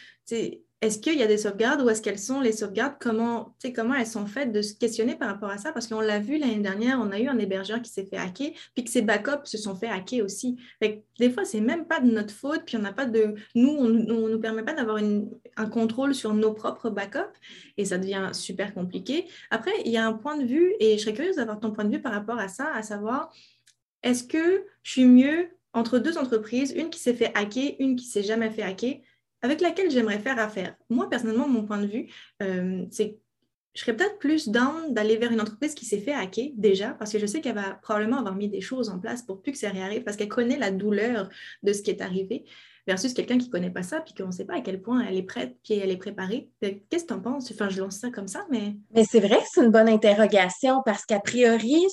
est-ce 0.84 0.98
qu'il 0.98 1.18
y 1.18 1.22
a 1.22 1.26
des 1.26 1.38
sauvegardes 1.38 1.80
ou 1.80 1.88
est-ce 1.88 2.02
qu'elles 2.02 2.18
sont 2.18 2.42
les 2.42 2.52
sauvegardes? 2.52 2.96
Comment, 3.00 3.56
comment 3.74 3.94
elles 3.94 4.06
sont 4.06 4.26
faites 4.26 4.52
de 4.52 4.60
se 4.60 4.74
questionner 4.74 5.16
par 5.16 5.28
rapport 5.28 5.48
à 5.48 5.56
ça? 5.56 5.72
Parce 5.72 5.86
qu'on 5.86 6.00
l'a 6.00 6.18
vu 6.18 6.36
l'année 6.36 6.60
dernière, 6.60 7.00
on 7.00 7.10
a 7.10 7.18
eu 7.18 7.26
un 7.26 7.38
hébergeur 7.38 7.80
qui 7.80 7.90
s'est 7.90 8.04
fait 8.04 8.18
hacker, 8.18 8.50
puis 8.74 8.84
que 8.84 8.90
ses 8.90 9.00
backups 9.00 9.46
se 9.46 9.56
sont 9.56 9.74
fait 9.74 9.88
hacker 9.88 10.22
aussi. 10.22 10.56
des 10.80 11.30
fois, 11.30 11.46
c'est 11.46 11.62
même 11.62 11.86
pas 11.86 12.00
de 12.00 12.10
notre 12.10 12.34
faute, 12.34 12.64
puis 12.66 12.76
on 12.76 12.80
n'a 12.80 12.92
pas 12.92 13.06
de. 13.06 13.34
Nous, 13.54 13.70
on 13.70 13.88
ne 13.88 14.28
nous 14.28 14.40
permet 14.40 14.62
pas 14.62 14.74
d'avoir 14.74 14.98
un 14.98 15.68
contrôle 15.70 16.14
sur 16.14 16.34
nos 16.34 16.52
propres 16.52 16.90
backups 16.90 17.38
et 17.78 17.86
ça 17.86 17.96
devient 17.96 18.28
super 18.32 18.74
compliqué. 18.74 19.26
Après, 19.50 19.72
il 19.86 19.90
y 19.90 19.96
a 19.96 20.06
un 20.06 20.12
point 20.12 20.36
de 20.36 20.44
vue, 20.44 20.74
et 20.80 20.98
je 20.98 21.02
serais 21.02 21.14
curieuse 21.14 21.36
d'avoir 21.36 21.60
ton 21.60 21.70
point 21.70 21.86
de 21.86 21.96
vue 21.96 22.02
par 22.02 22.12
rapport 22.12 22.38
à 22.38 22.48
ça, 22.48 22.70
à 22.74 22.82
savoir, 22.82 23.32
est-ce 24.02 24.22
que 24.22 24.66
je 24.82 24.90
suis 24.90 25.06
mieux 25.06 25.48
entre 25.72 25.98
deux 25.98 26.18
entreprises, 26.18 26.72
une 26.72 26.90
qui 26.90 27.00
s'est 27.00 27.14
fait 27.14 27.32
hacker, 27.34 27.72
une 27.78 27.96
qui 27.96 28.04
s'est 28.04 28.22
jamais 28.22 28.50
fait 28.50 28.62
hacker? 28.62 28.96
Avec 29.44 29.60
laquelle 29.60 29.90
j'aimerais 29.90 30.18
faire 30.18 30.38
affaire. 30.38 30.74
Moi, 30.88 31.10
personnellement, 31.10 31.46
mon 31.46 31.66
point 31.66 31.76
de 31.76 31.86
vue, 31.86 32.06
euh, 32.42 32.86
c'est 32.90 33.18
je 33.74 33.80
serais 33.80 33.94
peut-être 33.94 34.18
plus 34.18 34.48
down 34.48 34.94
d'aller 34.94 35.16
vers 35.16 35.32
une 35.32 35.40
entreprise 35.40 35.74
qui 35.74 35.84
s'est 35.84 35.98
fait 35.98 36.14
hacker 36.14 36.52
déjà, 36.56 36.90
parce 36.90 37.12
que 37.12 37.18
je 37.18 37.26
sais 37.26 37.40
qu'elle 37.40 37.56
va 37.56 37.74
probablement 37.82 38.18
avoir 38.20 38.36
mis 38.36 38.48
des 38.48 38.60
choses 38.60 38.88
en 38.88 39.00
place 39.00 39.22
pour 39.22 39.42
plus 39.42 39.52
que 39.52 39.58
ça 39.58 39.68
réarrive, 39.68 40.04
parce 40.04 40.16
qu'elle 40.16 40.28
connaît 40.28 40.56
la 40.56 40.70
douleur 40.70 41.28
de 41.62 41.72
ce 41.72 41.82
qui 41.82 41.90
est 41.90 42.00
arrivé 42.00 42.44
versus 42.86 43.14
quelqu'un 43.14 43.38
qui 43.38 43.46
ne 43.46 43.52
connaît 43.52 43.70
pas 43.70 43.82
ça, 43.82 44.00
puis 44.00 44.14
qu'on 44.14 44.26
ne 44.26 44.32
sait 44.32 44.44
pas 44.44 44.56
à 44.56 44.60
quel 44.60 44.80
point 44.80 45.04
elle 45.06 45.16
est 45.16 45.22
prête, 45.22 45.56
puis 45.64 45.74
elle 45.74 45.90
est 45.90 45.96
préparée. 45.96 46.50
Qu'est-ce 46.60 47.04
que 47.04 47.08
tu 47.08 47.14
en 47.14 47.20
penses? 47.20 47.50
Enfin, 47.52 47.68
je 47.68 47.80
lance 47.80 47.96
ça 47.96 48.10
comme 48.10 48.28
ça, 48.28 48.44
mais... 48.50 48.74
Mais 48.94 49.04
c'est 49.04 49.20
vrai 49.20 49.36
que 49.36 49.46
c'est 49.50 49.64
une 49.64 49.70
bonne 49.70 49.88
interrogation, 49.88 50.82
parce 50.84 51.04
qu'a 51.04 51.20
priori, 51.20 51.86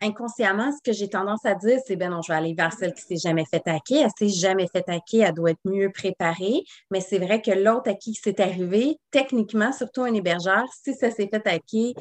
inconsciemment, 0.00 0.72
ce 0.72 0.90
que 0.90 0.96
j'ai 0.96 1.08
tendance 1.08 1.44
à 1.44 1.54
dire, 1.54 1.78
c'est, 1.86 1.96
ben 1.96 2.10
non, 2.10 2.22
je 2.22 2.32
vais 2.32 2.38
aller 2.38 2.54
vers 2.54 2.72
celle 2.72 2.94
qui 2.94 3.02
s'est 3.02 3.16
jamais 3.16 3.44
fait 3.44 3.62
hacker. 3.66 4.04
Elle 4.04 4.28
s'est 4.28 4.38
jamais 4.38 4.66
fait 4.66 4.88
hacker, 4.88 5.28
elle 5.28 5.34
doit 5.34 5.50
être 5.50 5.60
mieux 5.64 5.90
préparée. 5.90 6.64
Mais 6.90 7.00
c'est 7.00 7.18
vrai 7.18 7.40
que 7.40 7.50
l'autre 7.50 7.90
à 7.90 7.94
qui 7.94 8.14
c'est 8.14 8.40
arrivé, 8.40 8.98
techniquement, 9.10 9.72
surtout 9.72 10.02
un 10.02 10.14
hébergeur, 10.14 10.64
si 10.82 10.94
ça 10.94 11.10
s'est 11.10 11.28
fait 11.28 11.46
hacker, 11.46 11.92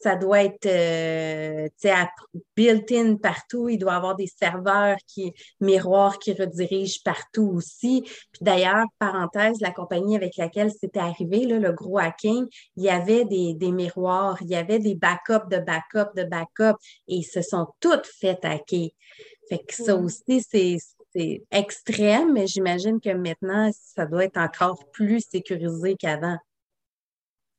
ça 0.00 0.16
doit 0.16 0.42
être 0.42 0.66
euh, 0.66 1.68
built-in 2.56 3.16
partout. 3.16 3.68
Il 3.68 3.78
doit 3.78 3.94
avoir 3.94 4.16
des 4.16 4.26
serveurs 4.26 4.96
qui, 5.06 5.32
miroirs 5.60 6.18
qui 6.18 6.32
redirigent 6.32 7.02
partout 7.04 7.50
aussi. 7.54 8.02
Puis 8.02 8.42
d'ailleurs, 8.42 8.84
parenthèse, 8.98 9.60
la 9.60 9.70
compagnie 9.70 10.16
avec 10.16 10.36
laquelle 10.36 10.70
c'était 10.70 11.00
arrivé, 11.00 11.46
là, 11.46 11.58
le 11.58 11.72
gros 11.72 11.98
hacking, 11.98 12.46
il 12.76 12.82
y 12.82 12.90
avait 12.90 13.24
des, 13.24 13.72
miroirs, 13.72 14.38
il 14.42 14.48
y 14.48 14.56
avait 14.56 14.78
des 14.78 14.94
backups 14.94 15.48
de 15.50 15.58
backups 15.58 16.14
de 16.16 16.24
backups 16.24 16.78
et 17.08 17.16
ils 17.16 17.24
se 17.24 17.42
sont 17.42 17.66
toutes 17.80 18.06
fait 18.06 18.44
hacker. 18.44 18.90
Fait 19.48 19.58
que 19.58 19.74
ça 19.74 19.96
aussi, 19.96 20.42
c'est 20.50 21.42
extrême, 21.50 22.32
mais 22.32 22.46
j'imagine 22.46 23.00
que 23.00 23.10
maintenant, 23.10 23.70
ça 23.72 24.06
doit 24.06 24.24
être 24.24 24.38
encore 24.38 24.84
plus 24.92 25.20
sécurisé 25.20 25.96
qu'avant. 25.96 26.38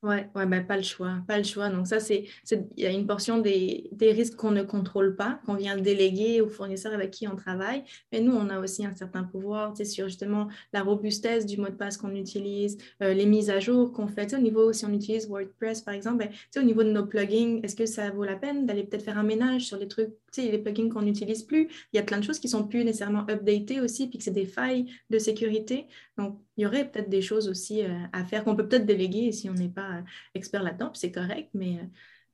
Oui, 0.06 0.18
ouais, 0.36 0.46
ben, 0.46 0.64
pas 0.64 0.78
le 0.78 0.84
choix, 0.84 1.16
pas 1.28 1.40
le 1.40 1.44
choix. 1.44 1.70
Donc 1.70 1.88
ça, 1.88 2.00
c'est, 2.00 2.26
il 2.52 2.84
y 2.84 2.86
a 2.86 2.92
une 2.92 3.08
portion 3.08 3.40
des, 3.40 3.90
des 3.92 4.12
risques 4.12 4.36
qu'on 4.36 4.52
ne 4.52 4.62
contrôle 4.62 5.16
pas, 5.16 5.40
qu'on 5.48 5.56
vient 5.56 5.76
déléguer 5.78 6.42
aux 6.42 6.48
fournisseurs 6.48 6.94
avec 6.94 7.10
qui 7.10 7.28
on 7.28 7.36
travaille. 7.36 7.84
Mais 8.12 8.22
nous, 8.22 8.32
on 8.32 8.50
a 8.50 8.60
aussi 8.60 8.86
un 8.86 8.94
certain 8.94 9.24
pouvoir 9.24 9.76
sur 9.76 10.08
justement 10.08 10.48
la 10.74 10.84
robustesse 10.84 11.48
du 11.48 11.58
mot 11.58 11.70
de 11.70 11.74
passe 11.74 11.98
qu'on 11.98 12.14
utilise, 12.14 12.78
euh, 13.02 13.16
les 13.16 13.26
mises 13.26 13.50
à 13.50 13.60
jour 13.60 13.94
qu'on 13.94 14.06
fait. 14.06 14.32
au 14.36 14.38
niveau, 14.38 14.72
si 14.74 14.86
on 14.86 14.94
utilise 14.94 15.28
WordPress, 15.28 15.82
par 15.82 15.96
exemple, 15.96 16.18
ben, 16.18 16.30
au 16.56 16.64
niveau 16.64 16.84
de 16.84 16.92
nos 16.92 17.08
plugins, 17.08 17.62
est-ce 17.64 17.76
que 17.76 17.88
ça 17.88 18.12
vaut 18.12 18.26
la 18.26 18.36
peine 18.36 18.68
d'aller 18.68 18.84
peut-être 18.84 19.06
faire 19.06 19.18
un 19.18 19.24
ménage 19.24 19.64
sur 19.64 19.78
les 19.78 19.88
trucs, 19.88 20.14
les 20.44 20.58
plugins 20.58 20.90
qu'on 20.90 21.02
n'utilise 21.02 21.44
plus? 21.44 21.68
Il 21.94 21.98
y 21.98 22.00
a 22.00 22.04
plein 22.04 22.20
de 22.20 22.24
choses 22.24 22.40
qui 22.40 22.50
sont 22.50 22.68
plus 22.68 22.84
nécessairement 22.84 23.26
updatées 23.30 23.82
aussi, 23.82 24.08
puis 24.08 24.18
que 24.18 24.24
c'est 24.24 24.32
des 24.32 24.46
failles 24.46 24.86
de 25.10 25.20
sécurité. 25.20 25.88
Donc, 26.18 26.40
il 26.58 26.64
y 26.64 26.66
aurait 26.66 26.90
peut-être 26.90 27.10
des 27.10 27.22
choses 27.22 27.48
aussi 27.50 27.84
euh, 27.84 27.90
à 28.14 28.26
faire 28.26 28.44
qu'on 28.44 28.56
peut 28.56 28.68
peut-être 28.68 28.86
déléguer 28.86 29.32
si 29.32 29.50
on 29.50 29.54
n'est 29.54 29.70
pas 29.70 29.98
euh, 29.98 30.02
expert 30.34 30.64
là-dedans, 30.64 30.92
c'est 30.94 31.12
correct, 31.12 31.50
mais 31.54 31.80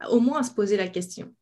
euh, 0.04 0.08
au 0.10 0.20
moins 0.20 0.40
à 0.40 0.44
se 0.44 0.52
poser 0.52 0.78
la 0.78 0.88
question. 0.88 1.34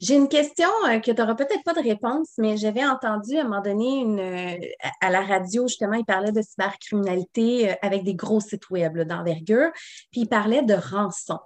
J'ai 0.00 0.14
une 0.14 0.28
question 0.30 0.68
que 1.04 1.10
tu 1.10 1.14
n'auras 1.14 1.34
peut-être 1.34 1.62
pas 1.62 1.74
de 1.74 1.86
réponse, 1.86 2.30
mais 2.38 2.56
j'avais 2.56 2.86
entendu 2.86 3.36
à 3.36 3.42
un 3.42 3.44
moment 3.44 3.60
donné 3.60 4.72
à 5.02 5.10
la 5.10 5.20
radio, 5.20 5.68
justement, 5.68 5.92
il 5.92 6.06
parlait 6.06 6.32
de 6.32 6.40
cybercriminalité 6.40 7.74
avec 7.82 8.02
des 8.02 8.14
gros 8.14 8.40
sites 8.40 8.70
web 8.70 8.98
d'envergure, 8.98 9.70
puis 10.10 10.22
il 10.22 10.26
parlait 10.26 10.62
de 10.62 10.72
rançon. 10.72 11.38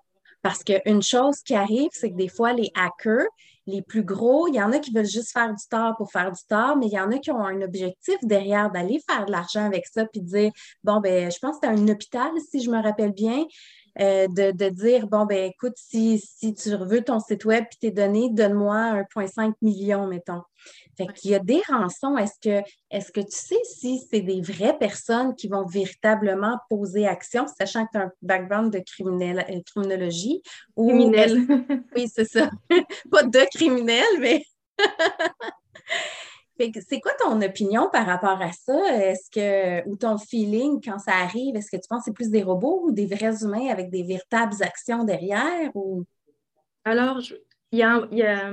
Parce 0.42 0.64
qu'une 0.64 1.02
chose 1.02 1.40
qui 1.42 1.54
arrive, 1.54 1.90
c'est 1.92 2.10
que 2.10 2.16
des 2.16 2.28
fois, 2.28 2.52
les 2.52 2.70
hackers, 2.74 3.26
les 3.66 3.82
plus 3.82 4.02
gros, 4.02 4.48
il 4.48 4.54
y 4.54 4.62
en 4.62 4.72
a 4.72 4.78
qui 4.78 4.92
veulent 4.92 5.06
juste 5.06 5.32
faire 5.32 5.54
du 5.54 5.64
tort 5.70 5.96
pour 5.96 6.10
faire 6.10 6.32
du 6.32 6.40
tort, 6.48 6.76
mais 6.76 6.86
il 6.86 6.92
y 6.92 7.00
en 7.00 7.10
a 7.10 7.18
qui 7.18 7.30
ont 7.30 7.44
un 7.44 7.60
objectif 7.62 8.16
derrière 8.22 8.70
d'aller 8.70 9.00
faire 9.08 9.26
de 9.26 9.32
l'argent 9.32 9.64
avec 9.64 9.86
ça, 9.86 10.06
puis 10.06 10.20
dire, 10.20 10.50
bon, 10.82 11.00
ben, 11.00 11.30
je 11.30 11.38
pense 11.38 11.58
que 11.58 11.66
c'est 11.66 11.72
un 11.72 11.88
hôpital, 11.88 12.30
si 12.50 12.62
je 12.62 12.70
me 12.70 12.82
rappelle 12.82 13.12
bien, 13.12 13.44
euh, 14.00 14.28
de, 14.28 14.68
dire, 14.68 15.08
bon, 15.08 15.26
ben 15.26 15.50
écoute, 15.50 15.74
si, 15.76 16.18
si 16.18 16.54
tu 16.54 16.70
veux 16.76 17.02
ton 17.02 17.18
site 17.20 17.44
web 17.44 17.64
et 17.64 17.76
tes 17.80 17.90
données, 17.90 18.30
donne-moi 18.30 19.04
1,5 19.14 19.52
million, 19.62 20.06
mettons. 20.06 20.42
Fait 21.00 21.12
qu'il 21.14 21.30
y 21.30 21.34
a 21.34 21.38
des 21.38 21.62
rançons. 21.68 22.16
Est-ce 22.18 22.38
que, 22.42 22.62
est 22.90 23.12
que 23.12 23.20
tu 23.20 23.30
sais 23.30 23.60
si 23.64 23.98
c'est 24.10 24.20
des 24.20 24.42
vraies 24.42 24.76
personnes 24.78 25.34
qui 25.34 25.48
vont 25.48 25.64
véritablement 25.64 26.58
poser 26.68 27.06
action, 27.06 27.46
sachant 27.46 27.86
que 27.86 27.92
tu 27.92 27.98
as 27.98 28.02
un 28.02 28.12
background 28.20 28.72
de 28.72 28.78
euh, 28.78 29.60
criminologie? 29.64 30.42
Ou 30.76 30.88
Criminel. 30.88 31.38
oui, 31.96 32.08
c'est 32.12 32.26
ça. 32.26 32.50
Pas 33.10 33.22
de 33.22 33.46
criminel, 33.54 34.04
mais. 34.20 34.44
c'est 36.58 37.00
quoi 37.00 37.12
ton 37.18 37.40
opinion 37.40 37.88
par 37.90 38.04
rapport 38.04 38.42
à 38.42 38.52
ça? 38.52 38.94
Est-ce 38.94 39.30
que, 39.30 39.88
ou 39.88 39.96
ton 39.96 40.18
feeling 40.18 40.80
quand 40.84 40.98
ça 40.98 41.12
arrive, 41.14 41.56
est-ce 41.56 41.70
que 41.70 41.78
tu 41.78 41.88
penses 41.88 42.00
que 42.00 42.04
c'est 42.06 42.14
plus 42.14 42.30
des 42.30 42.42
robots 42.42 42.82
ou 42.84 42.92
des 42.92 43.06
vrais 43.06 43.42
humains 43.42 43.68
avec 43.70 43.90
des 43.90 44.02
véritables 44.02 44.62
actions 44.62 45.04
derrière? 45.04 45.70
Ou... 45.74 46.04
Alors, 46.84 47.20
il 47.72 47.78
y 47.78 47.82
a, 47.82 48.06
y 48.12 48.22
a 48.22 48.52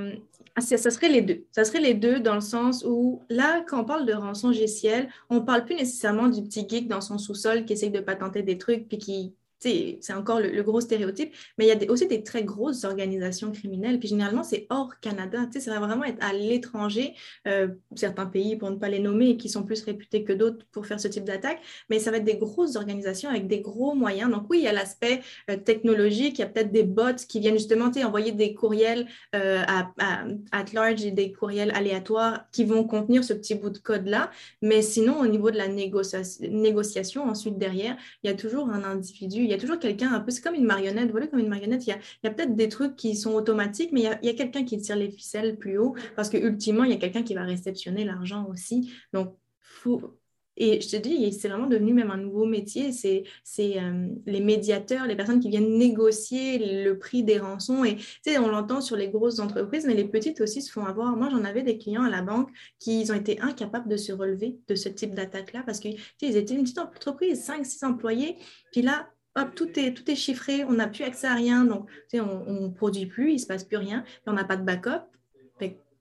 ah, 0.57 0.61
ça 0.61 0.89
serait 0.89 1.09
les 1.09 1.21
deux. 1.21 1.45
Ça 1.51 1.63
serait 1.63 1.79
les 1.79 1.93
deux 1.93 2.19
dans 2.19 2.33
le 2.33 2.41
sens 2.41 2.83
où, 2.83 3.21
là, 3.29 3.63
quand 3.67 3.81
on 3.81 3.85
parle 3.85 4.07
de 4.07 4.13
rançon 4.13 4.51
GCL, 4.51 5.07
on 5.29 5.35
ne 5.35 5.39
parle 5.41 5.65
plus 5.65 5.75
nécessairement 5.75 6.29
du 6.29 6.41
petit 6.41 6.67
geek 6.67 6.87
dans 6.87 6.99
son 6.99 7.19
sous-sol 7.19 7.63
qui 7.63 7.73
essaye 7.73 7.91
de 7.91 7.99
patenter 7.99 8.41
des 8.41 8.57
trucs 8.57 8.87
puis 8.87 8.97
qui 8.97 9.35
c'est 9.59 10.13
encore 10.13 10.39
le, 10.39 10.61
gros 10.63 10.81
stéréotype, 10.81 11.33
mais 11.57 11.65
il 11.65 11.67
y 11.67 11.71
a 11.71 11.91
aussi 11.91 12.07
des 12.07 12.23
très 12.23 12.43
grosses 12.43 12.83
organisations 12.83 13.51
criminelles. 13.51 13.99
Puis 13.99 14.09
généralement, 14.09 14.43
c'est 14.43 14.67
hors 14.69 14.99
Canada. 14.99 15.47
Ça 15.57 15.71
va 15.71 15.85
vraiment 15.85 16.03
être 16.03 16.23
à 16.23 16.33
l'étranger, 16.33 17.15
euh, 17.47 17.67
certains 17.95 18.25
pays, 18.25 18.55
pour 18.55 18.69
ne 18.69 18.75
pas 18.75 18.89
les 18.89 18.99
nommer, 18.99 19.37
qui 19.37 19.49
sont 19.49 19.63
plus 19.63 19.83
réputés 19.83 20.23
que 20.23 20.33
d'autres 20.33 20.65
pour 20.71 20.85
faire 20.85 20.99
ce 20.99 21.07
type 21.07 21.23
d'attaque. 21.23 21.59
Mais 21.89 21.99
ça 21.99 22.11
va 22.11 22.17
être 22.17 22.23
des 22.23 22.37
grosses 22.37 22.75
organisations 22.75 23.29
avec 23.29 23.47
des 23.47 23.61
gros 23.61 23.95
moyens. 23.95 24.31
Donc 24.31 24.45
oui, 24.49 24.59
il 24.59 24.63
y 24.63 24.67
a 24.67 24.73
l'aspect 24.73 25.21
euh, 25.49 25.57
technologique. 25.57 26.37
Il 26.37 26.41
y 26.41 26.45
a 26.45 26.47
peut-être 26.47 26.71
des 26.71 26.83
bots 26.83 27.15
qui 27.27 27.39
viennent 27.39 27.57
justement 27.57 27.91
envoyer 28.05 28.31
des 28.31 28.53
courriels 28.53 29.07
euh, 29.35 29.63
à, 29.67 29.91
à, 29.99 30.63
large 30.73 31.05
et 31.05 31.11
des 31.11 31.31
courriels 31.31 31.71
aléatoires 31.71 32.45
qui 32.51 32.65
vont 32.65 32.83
contenir 32.83 33.23
ce 33.23 33.33
petit 33.33 33.55
bout 33.55 33.69
de 33.69 33.77
code-là. 33.77 34.29
Mais 34.61 34.81
sinon, 34.81 35.19
au 35.19 35.27
niveau 35.27 35.51
de 35.51 35.57
la 35.57 35.67
négociation, 35.67 37.23
ensuite 37.23 37.57
derrière, 37.57 37.97
il 38.23 38.29
y 38.29 38.33
a 38.33 38.35
toujours 38.35 38.69
un 38.69 38.83
individu 38.83 39.46
il 39.47 39.51
y 39.51 39.53
a 39.53 39.57
toujours 39.57 39.79
quelqu'un 39.79 40.11
un 40.13 40.19
peu, 40.19 40.31
c'est 40.31 40.41
comme 40.41 40.55
une 40.55 40.65
marionnette, 40.65 41.11
voilà, 41.11 41.27
comme 41.27 41.39
une 41.39 41.47
marionnette, 41.47 41.85
il 41.87 41.91
y 41.91 41.93
a, 41.93 41.99
a 42.29 42.33
peut-être 42.33 42.55
des 42.55 42.69
trucs 42.69 42.95
qui 42.95 43.15
sont 43.15 43.33
automatiques, 43.33 43.91
mais 43.93 44.01
il 44.01 44.03
y 44.03 44.29
a, 44.29 44.31
a 44.31 44.35
quelqu'un 44.35 44.63
qui 44.63 44.77
tire 44.79 44.95
les 44.95 45.09
ficelles 45.09 45.57
plus 45.57 45.77
haut 45.77 45.95
parce 46.15 46.29
que 46.29 46.37
ultimement, 46.37 46.83
il 46.83 46.91
y 46.91 46.93
a 46.93 46.97
quelqu'un 46.97 47.23
qui 47.23 47.33
va 47.33 47.43
réceptionner 47.43 48.03
l'argent 48.03 48.47
aussi. 48.51 48.91
Donc, 49.13 49.35
faut, 49.59 50.17
et 50.57 50.81
je 50.81 50.89
te 50.89 50.95
dis, 50.95 51.31
c'est 51.31 51.47
vraiment 51.47 51.67
devenu 51.67 51.93
même 51.93 52.09
un 52.09 52.17
nouveau 52.17 52.45
métier. 52.45 52.91
C'est 52.91 53.23
euh, 53.59 54.07
les 54.25 54.41
médiateurs, 54.41 55.05
les 55.05 55.15
personnes 55.15 55.39
qui 55.39 55.49
viennent 55.49 55.77
négocier 55.77 56.83
le 56.83 56.97
prix 56.97 57.23
des 57.23 57.37
rançons. 57.37 57.83
Et 57.83 57.95
tu 57.95 58.03
sais, 58.23 58.39
on 58.39 58.47
l'entend 58.47 58.81
sur 58.81 58.95
les 58.95 59.07
grosses 59.07 59.39
entreprises, 59.39 59.85
mais 59.85 59.93
les 59.93 60.05
petites 60.07 60.41
aussi 60.41 60.63
se 60.63 60.71
font 60.71 60.85
avoir. 60.85 61.15
Moi, 61.15 61.29
j'en 61.29 61.43
avais 61.43 61.61
des 61.61 61.77
clients 61.77 62.03
à 62.03 62.09
la 62.09 62.23
banque 62.23 62.49
qui 62.79 63.05
ont 63.09 63.13
été 63.13 63.39
incapables 63.39 63.87
de 63.87 63.97
se 63.97 64.11
relever 64.11 64.57
de 64.67 64.75
ce 64.75 64.89
type 64.89 65.13
d'attaque-là 65.13 65.61
parce 65.63 65.79
qu'ils 65.79 65.97
étaient 66.19 66.55
une 66.55 66.63
petite 66.63 66.79
entreprise, 66.79 67.47
5-6 67.47 67.85
employés. 67.85 68.35
Puis 68.71 68.81
là, 68.81 69.07
tout 69.45 69.79
est, 69.79 69.93
tout 69.93 70.09
est 70.09 70.15
chiffré, 70.15 70.63
on 70.65 70.73
n'a 70.73 70.87
plus 70.87 71.03
accès 71.03 71.27
à 71.27 71.35
rien, 71.35 71.65
donc 71.65 71.89
on 72.13 72.61
ne 72.61 72.69
produit 72.69 73.05
plus, 73.05 73.29
il 73.29 73.33
ne 73.35 73.39
se 73.39 73.47
passe 73.47 73.63
plus 73.63 73.77
rien, 73.77 74.03
on 74.25 74.33
n'a 74.33 74.43
pas 74.43 74.57
de 74.57 74.63
backup, 74.63 75.03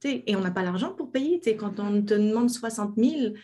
et 0.05 0.37
on 0.37 0.41
n'a 0.41 0.51
pas 0.51 0.63
l'argent 0.63 0.93
pour 0.93 1.11
payer. 1.11 1.41
Quand 1.57 1.81
on 1.81 2.03
te 2.03 2.15
demande 2.15 2.51
60 2.51 2.95
000, 2.97 3.35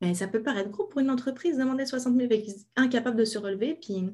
ben, 0.00 0.14
ça 0.14 0.28
peut 0.28 0.42
paraître 0.42 0.70
gros 0.70 0.84
pour 0.84 1.00
une 1.00 1.10
entreprise, 1.10 1.58
demander 1.58 1.86
60 1.86 2.16
000, 2.16 2.28
incapable 2.76 3.16
de 3.16 3.24
se 3.24 3.38
relever, 3.38 3.74
puis 3.74 4.10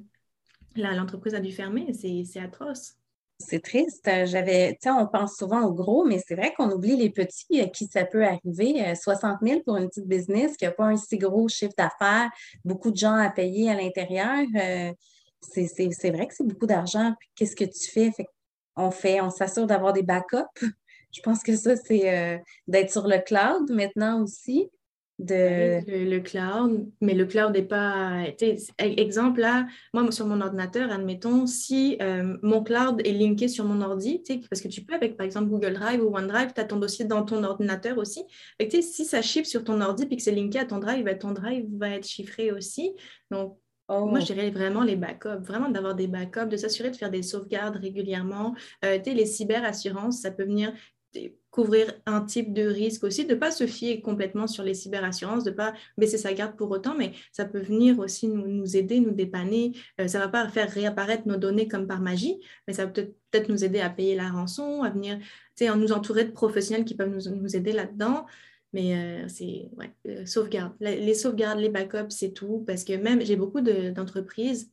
là, 0.76 0.94
l'entreprise 0.94 1.34
a 1.34 1.40
dû 1.40 1.52
fermer, 1.52 1.92
c'est 1.92 2.40
atroce. 2.40 2.96
C'est 3.38 3.62
triste. 3.62 4.08
J'avais, 4.24 4.72
tu 4.72 4.78
sais, 4.82 4.90
on 4.90 5.06
pense 5.06 5.36
souvent 5.36 5.62
aux 5.62 5.72
gros, 5.72 6.04
mais 6.04 6.20
c'est 6.26 6.34
vrai 6.34 6.52
qu'on 6.56 6.70
oublie 6.70 6.96
les 6.96 7.10
petits 7.10 7.60
à 7.60 7.66
qui 7.68 7.86
ça 7.86 8.04
peut 8.04 8.24
arriver. 8.24 8.94
60 8.94 9.38
000 9.42 9.60
pour 9.64 9.76
une 9.76 9.88
petite 9.88 10.06
business 10.06 10.56
qui 10.56 10.64
n'a 10.64 10.72
pas 10.72 10.84
un 10.84 10.96
si 10.96 11.18
gros 11.18 11.48
chiffre 11.48 11.74
d'affaires, 11.76 12.30
beaucoup 12.64 12.90
de 12.90 12.96
gens 12.96 13.14
à 13.14 13.30
payer 13.30 13.70
à 13.70 13.74
l'intérieur. 13.74 14.44
c'est 15.42 16.10
vrai 16.10 16.26
que 16.26 16.34
c'est 16.34 16.46
beaucoup 16.46 16.66
d'argent. 16.66 17.14
Qu'est-ce 17.34 17.56
que 17.56 17.64
tu 17.64 17.90
fais? 17.90 18.12
on 18.76 18.92
fait, 18.92 19.20
on 19.20 19.30
s'assure 19.30 19.66
d'avoir 19.66 19.92
des 19.92 20.02
backups. 20.02 20.60
Je 21.10 21.20
pense 21.22 21.42
que 21.42 21.56
ça, 21.56 21.74
c'est 21.74 22.42
d'être 22.66 22.90
sur 22.90 23.08
le 23.08 23.18
cloud 23.18 23.70
maintenant 23.70 24.22
aussi 24.22 24.70
de... 25.18 26.08
Le, 26.08 26.20
cloud, 26.20 26.90
mais 27.00 27.14
le 27.14 27.26
cloud 27.26 27.52
n'est 27.52 27.62
pas... 27.62 28.24
Exemple, 28.78 29.40
là, 29.40 29.66
moi, 29.92 30.10
sur 30.12 30.26
mon 30.26 30.40
ordinateur, 30.40 30.90
admettons, 30.92 31.46
si 31.46 31.96
euh, 32.00 32.36
mon 32.42 32.62
cloud 32.62 33.00
est 33.04 33.12
linké 33.12 33.48
sur 33.48 33.64
mon 33.64 33.80
ordi, 33.80 34.22
parce 34.48 34.62
que 34.62 34.68
tu 34.68 34.82
peux 34.82 34.94
avec, 34.94 35.16
par 35.16 35.26
exemple, 35.26 35.48
Google 35.48 35.74
Drive 35.74 36.02
ou 36.02 36.16
OneDrive, 36.16 36.52
tu 36.54 36.60
as 36.60 36.64
ton 36.64 36.76
dossier 36.76 37.04
dans 37.04 37.24
ton 37.24 37.42
ordinateur 37.42 37.98
aussi. 37.98 38.24
Et 38.58 38.70
si 38.80 39.04
ça 39.04 39.22
chiffre 39.22 39.48
sur 39.48 39.64
ton 39.64 39.80
ordi 39.80 40.06
et 40.08 40.16
que 40.16 40.22
c'est 40.22 40.34
linké 40.34 40.60
à 40.60 40.64
ton 40.64 40.78
drive, 40.78 41.04
ben, 41.04 41.18
ton 41.18 41.32
drive 41.32 41.66
va 41.76 41.90
être 41.90 42.06
chiffré 42.06 42.52
aussi. 42.52 42.94
Donc, 43.30 43.58
Moi, 43.88 44.20
je 44.20 44.32
oh. 44.32 44.34
dirais 44.34 44.50
vraiment 44.50 44.82
les 44.82 44.96
backups, 44.96 45.42
vraiment 45.42 45.68
d'avoir 45.68 45.94
des 45.94 46.06
backups, 46.06 46.48
de 46.48 46.56
s'assurer 46.56 46.90
de 46.90 46.96
faire 46.96 47.10
des 47.10 47.22
sauvegardes 47.22 47.76
régulièrement. 47.76 48.54
Euh, 48.84 48.98
les 49.04 49.26
cyberassurances, 49.26 50.20
ça 50.20 50.30
peut 50.30 50.44
venir 50.44 50.72
couvrir 51.50 51.92
un 52.06 52.20
type 52.20 52.52
de 52.52 52.62
risque 52.62 53.04
aussi, 53.04 53.24
de 53.24 53.34
ne 53.34 53.38
pas 53.38 53.50
se 53.50 53.66
fier 53.66 54.00
complètement 54.00 54.46
sur 54.46 54.62
les 54.62 54.74
cyberassurances, 54.74 55.44
de 55.44 55.50
ne 55.50 55.56
pas 55.56 55.72
baisser 55.96 56.18
sa 56.18 56.32
garde 56.32 56.56
pour 56.56 56.70
autant, 56.70 56.94
mais 56.96 57.12
ça 57.32 57.44
peut 57.44 57.60
venir 57.60 57.98
aussi 57.98 58.28
nous, 58.28 58.76
aider, 58.76 59.00
nous 59.00 59.12
dépanner. 59.12 59.72
Euh, 60.00 60.08
ça 60.08 60.18
ne 60.18 60.24
va 60.24 60.28
pas 60.28 60.48
faire 60.48 60.70
réapparaître 60.70 61.26
nos 61.26 61.36
données 61.36 61.66
comme 61.66 61.86
par 61.86 62.00
magie, 62.00 62.38
mais 62.66 62.74
ça 62.74 62.86
peut 62.86 63.12
peut-être 63.30 63.48
nous 63.48 63.64
aider 63.64 63.80
à 63.80 63.90
payer 63.90 64.14
la 64.14 64.30
rançon, 64.30 64.82
à 64.82 64.90
venir 64.90 65.18
nous 65.76 65.92
entourer 65.92 66.24
de 66.24 66.30
professionnels 66.30 66.84
qui 66.84 66.94
peuvent 66.94 67.10
nous, 67.10 67.56
aider 67.56 67.72
là-dedans. 67.72 68.26
Mais 68.72 68.94
euh, 68.94 69.28
c'est 69.28 69.70
ouais, 69.76 69.92
euh, 70.06 70.26
sauvegarde. 70.26 70.74
Les, 70.80 71.14
sauvegardes, 71.14 71.58
les 71.58 71.70
backups, 71.70 72.10
c'est 72.10 72.32
tout. 72.32 72.64
Parce 72.66 72.84
que 72.84 72.92
même, 72.92 73.22
j'ai 73.22 73.36
beaucoup 73.36 73.62
d'entreprises 73.62 74.70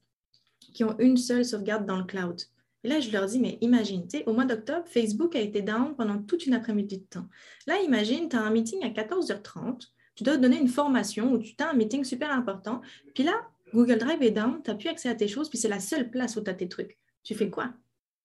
qui 0.59 0.83
ont 0.83 0.97
une 0.99 1.17
seule 1.17 1.45
sauvegarde 1.45 1.85
dans 1.85 1.97
le 1.97 2.03
cloud. 2.03 2.41
Et 2.85 2.87
là, 2.87 2.99
je 2.99 3.09
leur 3.09 3.25
dis, 3.25 3.39
mais 3.39 3.57
imagine, 3.61 4.05
au 4.27 4.33
mois 4.33 4.45
d'octobre, 4.45 4.83
Facebook 4.85 5.35
a 5.35 5.39
été 5.39 5.63
down 5.63 5.95
pendant 5.95 6.19
toute 6.21 6.45
une 6.45 6.53
après-midi 6.53 6.99
de 6.99 7.03
temps. 7.05 7.27
Là, 7.65 7.81
imagine, 7.81 8.29
tu 8.29 8.35
as 8.35 8.41
un 8.41 8.51
meeting 8.51 8.83
à 8.83 8.89
14h30, 8.89 9.87
tu 10.13 10.23
dois 10.23 10.37
donner 10.37 10.59
une 10.59 10.67
formation 10.67 11.33
ou 11.33 11.39
tu 11.39 11.55
as 11.57 11.71
un 11.71 11.73
meeting 11.73 12.03
super 12.03 12.31
important. 12.31 12.81
Puis 13.15 13.23
là, 13.23 13.33
Google 13.73 13.97
Drive 13.97 14.21
est 14.21 14.29
down, 14.29 14.61
tu 14.63 14.69
n'as 14.69 14.77
plus 14.77 14.89
accès 14.89 15.09
à 15.09 15.15
tes 15.15 15.27
choses, 15.27 15.49
puis 15.49 15.57
c'est 15.57 15.67
la 15.67 15.79
seule 15.79 16.11
place 16.11 16.35
où 16.35 16.41
tu 16.41 16.49
as 16.51 16.53
tes 16.53 16.69
trucs. 16.69 16.99
Tu 17.23 17.33
fais 17.33 17.49
quoi? 17.49 17.73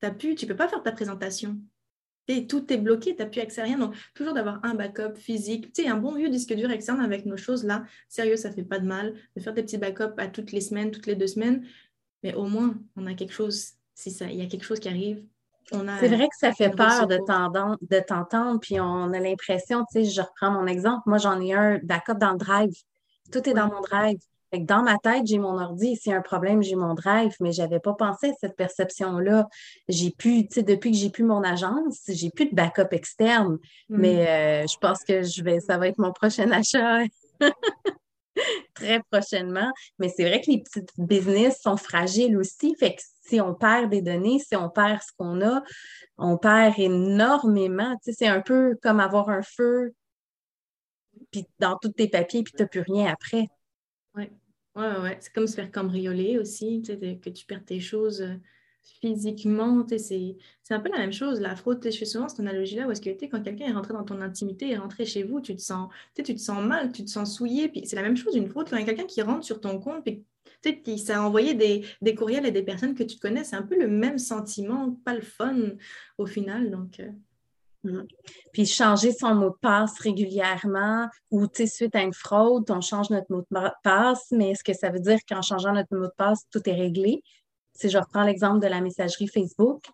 As 0.02 0.10
pu, 0.10 0.34
Tu 0.34 0.44
ne 0.44 0.50
peux 0.50 0.56
pas 0.56 0.68
faire 0.68 0.82
ta 0.82 0.92
présentation. 0.92 1.58
Et 2.28 2.46
tout 2.46 2.70
est 2.70 2.76
bloqué, 2.76 3.16
tu 3.16 3.22
n'as 3.22 3.30
plus 3.30 3.40
accès 3.40 3.62
à 3.62 3.64
rien. 3.64 3.78
Donc, 3.78 3.94
toujours 4.12 4.34
d'avoir 4.34 4.62
un 4.62 4.74
backup 4.74 5.14
physique, 5.16 5.72
tu 5.72 5.84
sais, 5.84 5.88
un 5.88 5.96
bon 5.96 6.14
vieux 6.14 6.28
disque 6.28 6.52
dur 6.52 6.70
externe 6.70 7.00
avec 7.00 7.24
nos 7.24 7.38
choses 7.38 7.64
là. 7.64 7.86
Sérieux, 8.10 8.36
ça 8.36 8.50
ne 8.50 8.54
fait 8.56 8.62
pas 8.62 8.78
de 8.78 8.86
mal 8.86 9.14
de 9.34 9.40
faire 9.40 9.54
des 9.54 9.62
petits 9.62 9.78
backups 9.78 10.18
à 10.18 10.28
toutes 10.28 10.52
les 10.52 10.60
semaines, 10.60 10.90
toutes 10.90 11.06
les 11.06 11.16
deux 11.16 11.28
semaines. 11.28 11.66
Mais 12.22 12.34
au 12.34 12.44
moins, 12.44 12.78
on 12.96 13.06
a 13.06 13.14
quelque 13.14 13.32
chose 13.32 13.79
si 14.00 14.16
il 14.22 14.36
y 14.36 14.42
a 14.42 14.46
quelque 14.46 14.64
chose 14.64 14.80
qui 14.80 14.88
arrive. 14.88 15.22
C'est 15.72 16.08
vrai 16.08 16.26
que 16.28 16.36
ça 16.38 16.52
fait 16.52 16.70
peur 16.70 17.06
de 17.06 18.00
t'entendre, 18.00 18.58
puis 18.60 18.80
on 18.80 19.12
a 19.12 19.20
l'impression, 19.20 19.84
tu 19.92 20.04
sais, 20.04 20.10
je 20.10 20.20
reprends 20.20 20.50
mon 20.50 20.66
exemple, 20.66 21.02
moi 21.06 21.18
j'en 21.18 21.40
ai 21.40 21.52
un 21.52 21.78
backup 21.82 22.18
dans 22.18 22.32
le 22.32 22.38
drive. 22.38 22.74
Tout 23.30 23.48
est 23.48 23.54
dans 23.54 23.68
mon 23.68 23.80
drive. 23.80 24.18
dans 24.52 24.82
ma 24.82 24.98
tête, 24.98 25.26
j'ai 25.26 25.38
mon 25.38 25.56
ordi. 25.60 25.94
S'il 25.94 26.10
y 26.10 26.14
a 26.14 26.18
un 26.18 26.22
problème, 26.22 26.60
j'ai 26.60 26.74
mon 26.74 26.94
drive, 26.94 27.36
mais 27.38 27.52
je 27.52 27.62
n'avais 27.62 27.78
pas 27.78 27.92
pensé 27.92 28.30
à 28.30 28.32
cette 28.40 28.56
perception-là. 28.56 29.48
J'ai 29.88 30.10
pu, 30.10 30.48
tu 30.48 30.54
sais, 30.54 30.62
depuis 30.64 30.90
que 30.90 30.96
j'ai 30.96 31.10
plus 31.10 31.22
mon 31.22 31.44
agence, 31.44 32.00
j'ai 32.08 32.30
plus 32.30 32.46
de 32.46 32.54
backup 32.56 32.88
externe. 32.90 33.58
Mm. 33.88 33.96
Mais 33.96 34.28
euh, 34.28 34.66
je 34.66 34.76
pense 34.78 35.04
que 35.04 35.22
je 35.22 35.44
vais, 35.44 35.60
ça 35.60 35.78
va 35.78 35.86
être 35.86 35.98
mon 35.98 36.12
prochain 36.12 36.50
achat. 36.50 37.04
très 38.80 39.00
prochainement. 39.10 39.70
Mais 39.98 40.08
c'est 40.08 40.24
vrai 40.24 40.40
que 40.40 40.50
les 40.50 40.62
petites 40.62 40.90
business 40.98 41.60
sont 41.62 41.76
fragiles 41.76 42.36
aussi. 42.36 42.74
Fait 42.78 42.94
que 42.94 43.02
si 43.22 43.40
on 43.40 43.54
perd 43.54 43.90
des 43.90 44.02
données, 44.02 44.38
si 44.38 44.56
on 44.56 44.68
perd 44.68 45.00
ce 45.00 45.12
qu'on 45.16 45.40
a, 45.40 45.62
on 46.18 46.36
perd 46.36 46.78
énormément. 46.78 47.94
Tu 48.04 48.12
sais, 48.12 48.16
c'est 48.18 48.28
un 48.28 48.40
peu 48.40 48.76
comme 48.82 49.00
avoir 49.00 49.28
un 49.28 49.42
feu 49.42 49.94
puis 51.30 51.46
dans 51.58 51.76
tous 51.76 51.90
tes 51.90 52.08
papiers, 52.08 52.42
puis 52.42 52.52
tu 52.52 52.62
n'as 52.62 52.68
plus 52.68 52.80
rien 52.80 53.06
après. 53.06 53.46
Oui, 54.14 54.30
ouais, 54.76 54.98
ouais. 54.98 55.18
C'est 55.20 55.32
comme 55.32 55.46
se 55.46 55.54
faire 55.54 55.70
cambrioler 55.70 56.38
aussi, 56.38 56.82
que 56.82 57.28
tu 57.30 57.46
perds 57.46 57.64
tes 57.64 57.80
choses 57.80 58.22
euh, 58.22 58.34
physiquement, 58.82 59.86
c'est 59.88 60.36
un 60.70 60.80
peu 60.80 60.90
la 60.90 60.98
même 60.98 61.12
chose. 61.12 61.40
La 61.40 61.56
fraude, 61.56 61.80
je 61.84 61.96
fais 61.96 62.04
souvent 62.04 62.28
cette 62.28 62.40
analogie-là 62.40 62.86
où 62.86 62.90
est-ce 62.90 63.00
que 63.00 63.10
quand 63.26 63.42
quelqu'un 63.42 63.66
est 63.66 63.72
rentré 63.72 63.94
dans 63.94 64.04
ton 64.04 64.20
intimité, 64.20 64.70
est 64.70 64.78
rentré 64.78 65.04
chez 65.06 65.22
vous, 65.22 65.40
tu 65.40 65.56
te 65.56 65.62
sens, 65.62 65.88
tu 66.14 66.22
te 66.22 66.40
sens 66.40 66.62
mal, 66.62 66.92
tu 66.92 67.04
te 67.04 67.10
sens 67.10 67.34
souillé. 67.34 67.70
C'est 67.84 67.96
la 67.96 68.02
même 68.02 68.16
chose, 68.16 68.36
une 68.36 68.48
fraude, 68.48 68.68
quand 68.68 68.76
il 68.76 68.80
y 68.80 68.82
a 68.82 68.86
quelqu'un 68.86 69.06
qui 69.06 69.22
rentre 69.22 69.44
sur 69.44 69.60
ton 69.60 69.78
compte, 69.78 70.04
puis 70.04 70.24
qui 70.62 71.12
a 71.12 71.22
envoyé 71.22 71.54
des, 71.54 72.14
courriels 72.14 72.46
à 72.46 72.50
des 72.50 72.62
personnes 72.62 72.94
que 72.94 73.02
tu 73.02 73.18
connais, 73.18 73.44
c'est 73.44 73.56
un 73.56 73.62
peu 73.62 73.78
le 73.78 73.88
même 73.88 74.18
sentiment, 74.18 74.96
pas 75.04 75.14
le 75.14 75.22
fun 75.22 75.56
au 76.18 76.26
final. 76.26 76.70
Donc, 76.70 77.00
euh. 77.00 77.10
mm. 77.84 78.06
Puis 78.52 78.66
changer 78.66 79.12
son 79.12 79.34
mot 79.34 79.50
de 79.50 79.58
passe 79.60 79.98
régulièrement 80.00 81.08
ou 81.30 81.46
suite 81.54 81.94
à 81.94 82.02
une 82.02 82.12
fraude, 82.12 82.70
on 82.70 82.80
change 82.80 83.10
notre 83.10 83.32
mot 83.32 83.40
de 83.40 83.70
passe, 83.82 84.26
mais 84.32 84.50
est-ce 84.50 84.64
que 84.64 84.74
ça 84.74 84.90
veut 84.90 85.00
dire 85.00 85.18
qu'en 85.28 85.42
changeant 85.42 85.72
notre 85.72 85.96
mot 85.96 86.06
de 86.06 86.12
passe, 86.16 86.46
tout 86.50 86.68
est 86.68 86.74
réglé? 86.74 87.22
Si 87.80 87.88
je 87.88 87.96
reprends 87.96 88.24
l'exemple 88.24 88.60
de 88.60 88.66
la 88.66 88.82
messagerie 88.82 89.26
Facebook, 89.26 89.86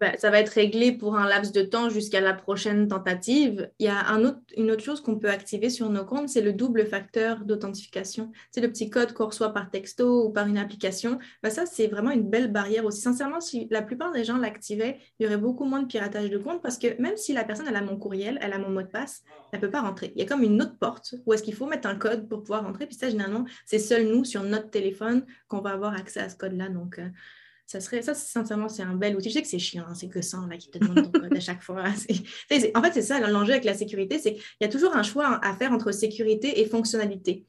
ben, 0.00 0.12
ça 0.18 0.30
va 0.30 0.40
être 0.40 0.50
réglé 0.50 0.92
pour 0.92 1.16
un 1.16 1.26
laps 1.26 1.52
de 1.52 1.62
temps 1.62 1.88
jusqu'à 1.88 2.20
la 2.20 2.34
prochaine 2.34 2.88
tentative. 2.88 3.70
Il 3.78 3.86
y 3.86 3.88
a 3.88 4.04
une 4.56 4.70
autre 4.70 4.82
chose 4.82 5.00
qu'on 5.00 5.18
peut 5.18 5.30
activer 5.30 5.70
sur 5.70 5.88
nos 5.88 6.04
comptes, 6.04 6.28
c'est 6.28 6.42
le 6.42 6.52
double 6.52 6.86
facteur 6.86 7.44
d'authentification. 7.44 8.32
C'est 8.50 8.60
le 8.60 8.68
petit 8.68 8.90
code 8.90 9.12
qu'on 9.12 9.26
reçoit 9.26 9.52
par 9.52 9.70
texto 9.70 10.26
ou 10.26 10.30
par 10.30 10.46
une 10.46 10.58
application. 10.58 11.18
Ben, 11.42 11.50
ça, 11.50 11.64
c'est 11.66 11.86
vraiment 11.86 12.10
une 12.10 12.28
belle 12.28 12.52
barrière 12.52 12.84
aussi. 12.84 13.00
Sincèrement, 13.00 13.40
si 13.40 13.68
la 13.70 13.82
plupart 13.82 14.12
des 14.12 14.24
gens 14.24 14.36
l'activaient, 14.36 14.98
il 15.18 15.24
y 15.24 15.26
aurait 15.26 15.38
beaucoup 15.38 15.64
moins 15.64 15.80
de 15.80 15.86
piratage 15.86 16.30
de 16.30 16.38
compte 16.38 16.62
parce 16.62 16.78
que 16.78 17.00
même 17.00 17.16
si 17.16 17.32
la 17.32 17.44
personne 17.44 17.66
a 17.68 17.80
mon 17.82 17.96
courriel, 17.96 18.38
elle 18.42 18.52
a 18.52 18.58
mon 18.58 18.70
mot 18.70 18.82
de 18.82 18.88
passe, 18.88 19.22
elle 19.52 19.60
ne 19.60 19.64
peut 19.64 19.70
pas 19.70 19.80
rentrer. 19.80 20.12
Il 20.14 20.20
y 20.20 20.24
a 20.24 20.26
comme 20.26 20.42
une 20.42 20.60
autre 20.60 20.76
porte 20.78 21.14
où 21.24 21.32
est-ce 21.32 21.42
qu'il 21.42 21.54
faut 21.54 21.66
mettre 21.66 21.88
un 21.88 21.96
code 21.96 22.28
pour 22.28 22.42
pouvoir 22.42 22.64
rentrer. 22.64 22.86
Puis 22.86 22.96
ça, 22.96 23.08
généralement, 23.08 23.44
c'est 23.64 23.78
seul 23.78 24.06
nous, 24.06 24.24
sur 24.24 24.42
notre 24.42 24.70
téléphone, 24.70 25.24
qu'on 25.48 25.60
va 25.60 25.70
avoir 25.70 25.94
accès 25.94 26.20
à 26.20 26.28
ce 26.28 26.36
code-là. 26.36 26.68
Donc, 26.68 26.98
euh, 26.98 27.08
ça 27.66 27.80
serait, 27.80 28.00
ça, 28.02 28.14
sincèrement, 28.14 28.68
c'est 28.68 28.82
un 28.82 28.94
bel 28.94 29.16
outil. 29.16 29.28
Je 29.28 29.34
sais 29.34 29.42
que 29.42 29.48
c'est 29.48 29.58
chiant, 29.58 29.84
hein, 29.88 29.94
c'est 29.94 30.08
que 30.08 30.22
ça, 30.22 30.38
là, 30.48 30.56
qui 30.56 30.70
te 30.70 30.78
demande 30.78 31.10
ton 31.10 31.20
code 31.20 31.36
à 31.36 31.40
chaque 31.40 31.62
fois. 31.62 31.82
en 31.88 31.92
fait, 32.82 32.92
c'est 32.92 33.02
ça, 33.02 33.20
l'enjeu 33.20 33.52
avec 33.52 33.64
la 33.64 33.74
sécurité, 33.74 34.18
c'est 34.18 34.34
qu'il 34.34 34.42
y 34.60 34.64
a 34.64 34.68
toujours 34.68 34.94
un 34.94 35.02
choix 35.02 35.40
à 35.44 35.54
faire 35.54 35.72
entre 35.72 35.92
sécurité 35.92 36.60
et 36.60 36.66
fonctionnalité. 36.66 37.44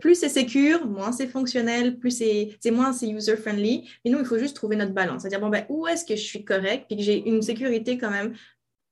Plus 0.00 0.14
c'est 0.14 0.30
sécure, 0.30 0.86
moins 0.86 1.12
c'est 1.12 1.26
fonctionnel, 1.26 1.98
plus 1.98 2.10
c'est 2.10 2.70
moins 2.70 2.92
c'est 2.94 3.08
user-friendly. 3.08 3.88
Mais 4.04 4.10
nous, 4.10 4.18
il 4.18 4.24
faut 4.24 4.38
juste 4.38 4.56
trouver 4.56 4.76
notre 4.76 4.92
balance. 4.92 5.22
C'est-à-dire, 5.22 5.40
bon, 5.40 5.50
ben, 5.50 5.66
où 5.68 5.86
est-ce 5.86 6.04
que 6.04 6.16
je 6.16 6.22
suis 6.22 6.44
correct, 6.44 6.86
puis 6.88 6.96
que 6.96 7.02
j'ai 7.02 7.28
une 7.28 7.42
sécurité 7.42 7.98
quand 7.98 8.10
même 8.10 8.34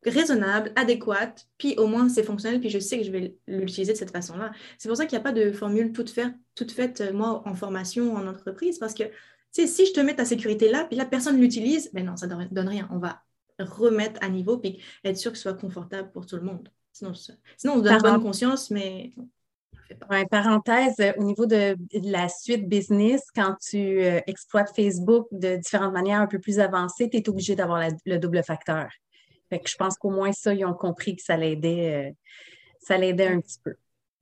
raisonnable, 0.05 0.73
adéquate, 0.77 1.49
puis 1.57 1.75
au 1.77 1.87
moins 1.87 2.09
c'est 2.09 2.23
fonctionnel, 2.23 2.61
puis 2.61 2.71
je 2.71 2.79
sais 2.79 2.99
que 2.99 3.05
je 3.05 3.11
vais 3.11 3.35
l'utiliser 3.47 3.93
de 3.95 3.99
cette 3.99 4.13
façon-là. 4.13 4.53
C'est 4.79 4.89
pour 4.89 4.97
ça 4.97 5.07
qu'il 5.07 5.19
n'y 5.19 5.23
a 5.23 5.25
pas 5.25 5.33
de 5.33 5.51
formule 5.51 5.93
toute, 5.93 6.11
faite, 6.11 6.35
toute 6.55 6.71
faite, 6.71 7.01
euh, 7.01 7.13
moi, 7.13 7.43
en 7.47 7.55
formation, 7.55 8.15
en 8.15 8.27
entreprise, 8.27 8.79
parce 8.79 8.95
que 8.95 9.05
si 9.67 9.87
je 9.87 9.93
te 9.93 10.01
mets 10.01 10.17
ta 10.17 10.25
sécurité 10.25 10.71
là, 10.71 10.85
puis 10.85 10.97
la 10.97 11.07
personne 11.07 11.41
l'utilise, 11.41 11.91
ben 11.93 12.05
non, 12.05 12.17
ça 12.17 12.27
ne 12.27 12.45
donne 12.47 12.69
rien. 12.69 12.89
On 12.93 12.99
va 12.99 13.23
remettre 13.59 14.23
à 14.23 14.29
niveau, 14.29 14.59
puis 14.59 14.81
être 15.05 15.17
sûr 15.17 15.33
que 15.33 15.37
ce 15.37 15.43
soit 15.43 15.55
confortable 15.55 16.11
pour 16.13 16.27
tout 16.27 16.37
le 16.37 16.43
monde. 16.43 16.69
Sinon, 16.93 17.13
sinon 17.57 17.75
on 17.75 17.79
donne 17.81 18.01
bonne 18.01 18.23
conscience, 18.23 18.71
mais 18.71 19.13
parenthèse, 20.31 20.97
euh, 21.01 21.13
au 21.17 21.25
niveau 21.25 21.47
de, 21.47 21.77
la 21.95 22.29
suite 22.29 22.69
business, 22.69 23.23
quand 23.35 23.57
tu 23.61 24.01
euh, 24.03 24.21
exploites 24.27 24.75
Facebook 24.75 25.27
de 25.33 25.57
différentes 25.57 25.93
manières 25.93 26.21
un 26.21 26.27
peu 26.27 26.39
plus 26.39 26.59
avancées, 26.61 27.09
tu 27.09 27.19
es 27.19 27.29
obligé 27.29 27.55
d'avoir 27.55 27.89
le 28.05 28.19
double 28.19 28.43
facteur. 28.43 28.89
Fait 29.49 29.61
que 29.61 29.69
je 29.69 29.77
pense 29.77 29.97
qu'au 29.97 30.11
moins 30.11 30.33
ça, 30.33 30.53
ils 30.53 30.65
ont 30.65 30.75
compris 30.75 31.17
que 31.17 31.23
ça 31.23 31.37
l'aidait, 31.37 32.09
euh, 32.09 32.13
ça 32.81 32.99
l'aidait 32.99 33.29
un 33.29 33.41
petit 33.41 33.59
peu. 33.63 33.75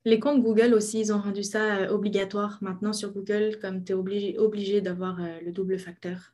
Les 0.07 0.21
comptes 0.21 0.41
Google 0.41 0.73
aussi, 0.73 1.01
ils 1.01 1.11
ont 1.11 1.19
rendu 1.19 1.43
ça 1.43 1.79
euh, 1.79 1.89
obligatoire 1.89 2.59
maintenant 2.61 2.93
sur 2.93 3.11
Google, 3.11 3.57
comme 3.61 3.83
tu 3.83 3.91
es 3.91 3.95
obligé, 3.95 4.37
obligé 4.37 4.79
d'avoir 4.79 5.19
euh, 5.19 5.41
le 5.45 5.51
double 5.51 5.77
facteur. 5.77 6.31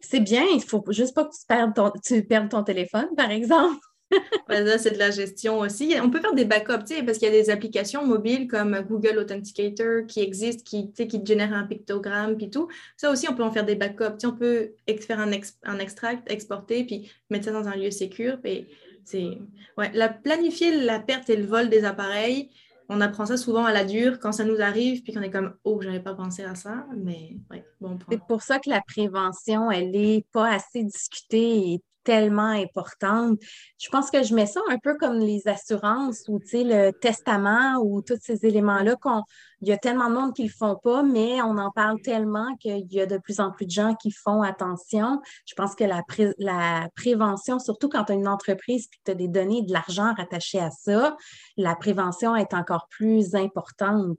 C'est 0.00 0.20
bien, 0.20 0.42
il 0.54 0.62
faut 0.62 0.82
juste 0.88 1.14
pas 1.14 1.26
que 1.26 1.34
tu 1.34 1.44
perdes 1.46 1.74
ton, 1.74 1.92
tu 2.02 2.24
perdes 2.24 2.48
ton 2.48 2.62
téléphone, 2.62 3.08
par 3.14 3.30
exemple. 3.30 3.76
ça, 4.48 4.78
c'est 4.78 4.92
de 4.92 4.98
la 4.98 5.10
gestion 5.10 5.58
aussi. 5.58 5.94
On 6.02 6.08
peut 6.08 6.18
faire 6.22 6.32
des 6.32 6.46
backups, 6.46 7.04
parce 7.04 7.18
qu'il 7.18 7.28
y 7.28 7.30
a 7.30 7.42
des 7.42 7.50
applications 7.50 8.06
mobiles 8.06 8.48
comme 8.48 8.80
Google 8.80 9.18
Authenticator 9.18 10.06
qui 10.08 10.20
existent, 10.20 10.62
qui, 10.64 10.90
qui 10.90 11.20
génèrent 11.26 11.52
un 11.52 11.64
pictogramme, 11.64 12.38
puis 12.38 12.48
tout. 12.48 12.68
Ça 12.96 13.10
aussi, 13.10 13.28
on 13.28 13.34
peut 13.34 13.44
en 13.44 13.52
faire 13.52 13.66
des 13.66 13.74
backups. 13.76 14.24
on 14.24 14.32
peut 14.32 14.70
faire 15.06 15.20
un, 15.20 15.30
un, 15.64 15.78
extract, 15.78 16.32
exporter, 16.32 16.84
puis 16.84 17.12
mettre 17.28 17.44
ça 17.44 17.52
dans 17.52 17.68
un 17.68 17.76
lieu 17.76 17.90
sécur. 17.90 18.38
ouais, 18.42 19.90
la, 19.92 20.08
planifier 20.08 20.80
la 20.80 21.00
perte 21.00 21.28
et 21.28 21.36
le 21.36 21.44
vol 21.44 21.68
des 21.68 21.84
appareils, 21.84 22.48
on 22.88 23.00
apprend 23.00 23.26
ça 23.26 23.36
souvent 23.36 23.64
à 23.64 23.72
la 23.72 23.84
dure 23.84 24.18
quand 24.18 24.32
ça 24.32 24.44
nous 24.44 24.60
arrive, 24.60 25.02
puis 25.02 25.12
qu'on 25.12 25.22
est 25.22 25.30
comme 25.30 25.54
Oh, 25.64 25.80
j'avais 25.82 26.00
pas 26.00 26.14
pensé 26.14 26.44
à 26.44 26.54
ça. 26.54 26.86
Mais 26.96 27.36
bon 27.80 27.98
C'est 28.10 28.20
pour 28.26 28.42
ça 28.42 28.58
que 28.58 28.70
la 28.70 28.82
prévention, 28.82 29.70
elle 29.70 29.90
n'est 29.90 30.26
pas 30.32 30.52
assez 30.52 30.84
discutée 30.84 31.82
tellement 32.04 32.50
importante. 32.50 33.38
Je 33.78 33.88
pense 33.88 34.10
que 34.10 34.22
je 34.22 34.34
mets 34.34 34.46
ça 34.46 34.60
un 34.70 34.78
peu 34.78 34.96
comme 34.96 35.18
les 35.18 35.48
assurances 35.48 36.24
ou 36.28 36.38
le 36.52 36.90
testament 36.92 37.78
ou 37.82 38.02
tous 38.02 38.18
ces 38.20 38.46
éléments-là 38.46 38.96
qu'on 38.96 39.22
il 39.64 39.68
y 39.68 39.72
a 39.72 39.78
tellement 39.78 40.10
de 40.10 40.14
monde 40.14 40.34
qui 40.34 40.42
ne 40.42 40.48
le 40.48 40.52
font 40.52 40.76
pas, 40.76 41.02
mais 41.02 41.40
on 41.40 41.56
en 41.56 41.70
parle 41.70 41.98
tellement 42.02 42.54
qu'il 42.56 42.92
y 42.92 43.00
a 43.00 43.06
de 43.06 43.16
plus 43.16 43.40
en 43.40 43.50
plus 43.50 43.64
de 43.64 43.70
gens 43.70 43.94
qui 43.94 44.10
font 44.10 44.42
attention. 44.42 45.22
Je 45.46 45.54
pense 45.54 45.74
que 45.74 45.84
la, 45.84 46.02
la 46.38 46.88
prévention, 46.94 47.58
surtout 47.58 47.88
quand 47.88 48.04
tu 48.04 48.12
as 48.12 48.14
une 48.14 48.28
entreprise 48.28 48.84
et 48.84 48.88
que 48.88 49.02
tu 49.06 49.10
as 49.12 49.14
des 49.14 49.28
données 49.28 49.62
de 49.62 49.72
l'argent 49.72 50.12
rattaché 50.14 50.58
à 50.60 50.70
ça, 50.70 51.16
la 51.56 51.74
prévention 51.76 52.36
est 52.36 52.52
encore 52.52 52.88
plus 52.90 53.34
importante. 53.34 54.18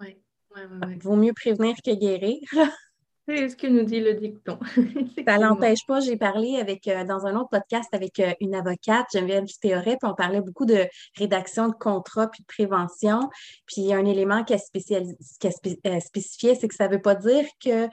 Oui, 0.00 0.16
oui, 0.56 0.62
oui. 0.82 0.98
Vaut 1.00 1.16
mieux 1.16 1.32
prévenir 1.32 1.76
que 1.84 1.94
guérir. 1.94 2.40
C'est 3.28 3.48
ce 3.48 3.56
que 3.56 3.66
nous 3.66 3.82
dit 3.82 3.98
le 3.98 4.14
dicton. 4.14 4.56
ça 5.26 5.38
l'empêche 5.38 5.84
pas. 5.88 5.98
J'ai 5.98 6.16
parlé 6.16 6.58
avec, 6.60 6.86
euh, 6.86 7.02
dans 7.04 7.26
un 7.26 7.34
autre 7.34 7.48
podcast 7.50 7.88
avec 7.92 8.20
euh, 8.20 8.32
une 8.40 8.54
avocate, 8.54 9.06
Geneviève 9.12 9.46
Théoret, 9.60 9.96
puis 10.00 10.08
on 10.08 10.14
parlait 10.14 10.40
beaucoup 10.40 10.64
de 10.64 10.86
rédaction 11.18 11.68
de 11.68 11.74
contrats 11.74 12.28
puis 12.28 12.42
de 12.42 12.46
prévention. 12.46 13.28
Puis 13.66 13.92
un 13.92 14.04
élément 14.04 14.44
qu'elle 14.44 14.60
euh, 14.60 16.00
spécifiait, 16.00 16.54
c'est 16.54 16.68
que 16.68 16.74
ça 16.74 16.86
ne 16.86 16.94
veut 16.94 17.02
pas 17.02 17.16
dire 17.16 17.44
que 17.60 17.88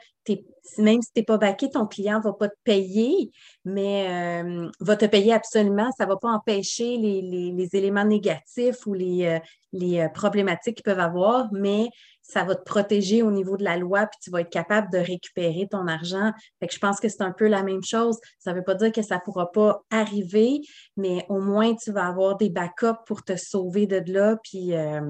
même 0.78 1.02
si 1.02 1.12
tu 1.12 1.20
n'es 1.20 1.26
pas 1.26 1.38
baqué, 1.38 1.70
ton 1.70 1.88
client 1.88 2.20
ne 2.20 2.24
va 2.24 2.34
pas 2.34 2.48
te 2.48 2.56
payer, 2.64 3.32
mais 3.66 4.42
va 4.80 4.96
te 4.96 5.04
payer 5.04 5.34
absolument. 5.34 5.92
Ça 5.98 6.06
ne 6.06 6.12
va 6.12 6.16
pas 6.16 6.30
empêcher 6.30 6.96
les, 6.96 7.70
éléments 7.74 8.06
négatifs 8.06 8.88
ou 8.88 8.94
les, 8.94 9.40
les 9.74 10.08
problématiques 10.14 10.76
qu'ils 10.76 10.84
peuvent 10.84 11.00
avoir, 11.02 11.50
mais 11.52 11.90
ça 12.24 12.44
va 12.44 12.56
te 12.56 12.64
protéger 12.64 13.22
au 13.22 13.32
niveau 13.32 13.58
de 13.58 13.64
la 13.64 13.78
loi, 13.78 14.08
puis 14.08 14.20
tu 14.24 14.32
vas 14.32 14.42
être 14.42 14.50
capable 14.50 14.92
de 14.92 14.98
récupérer 14.98 15.68
ton 15.70 15.88
argent. 15.88 16.32
Fait 16.60 16.68
que 16.68 16.74
je 16.74 16.80
pense 16.80 17.00
que 17.00 17.10
c'est 17.10 17.22
un 17.22 17.32
peu 17.32 17.48
la 17.48 17.64
même 17.64 17.84
chose. 17.84 18.18
Ça 18.40 18.52
ne 18.52 18.58
veut 18.58 18.64
pas 18.64 18.76
dire 18.76 18.92
que 18.92 19.02
ça 19.02 19.16
ne 19.16 19.22
pourra 19.22 19.52
pas 19.52 19.84
arriver, 19.92 20.62
mais 20.98 21.26
au 21.30 21.40
moins 21.40 21.76
tu 21.76 21.92
vas 21.92 22.08
avoir 22.08 22.38
des 22.38 22.50
backups 22.50 23.04
pour 23.06 23.24
te 23.24 23.36
sauver 23.36 23.86
de 23.88 24.02
là, 24.12 24.38
puis 24.44 24.74
euh, 24.74 25.02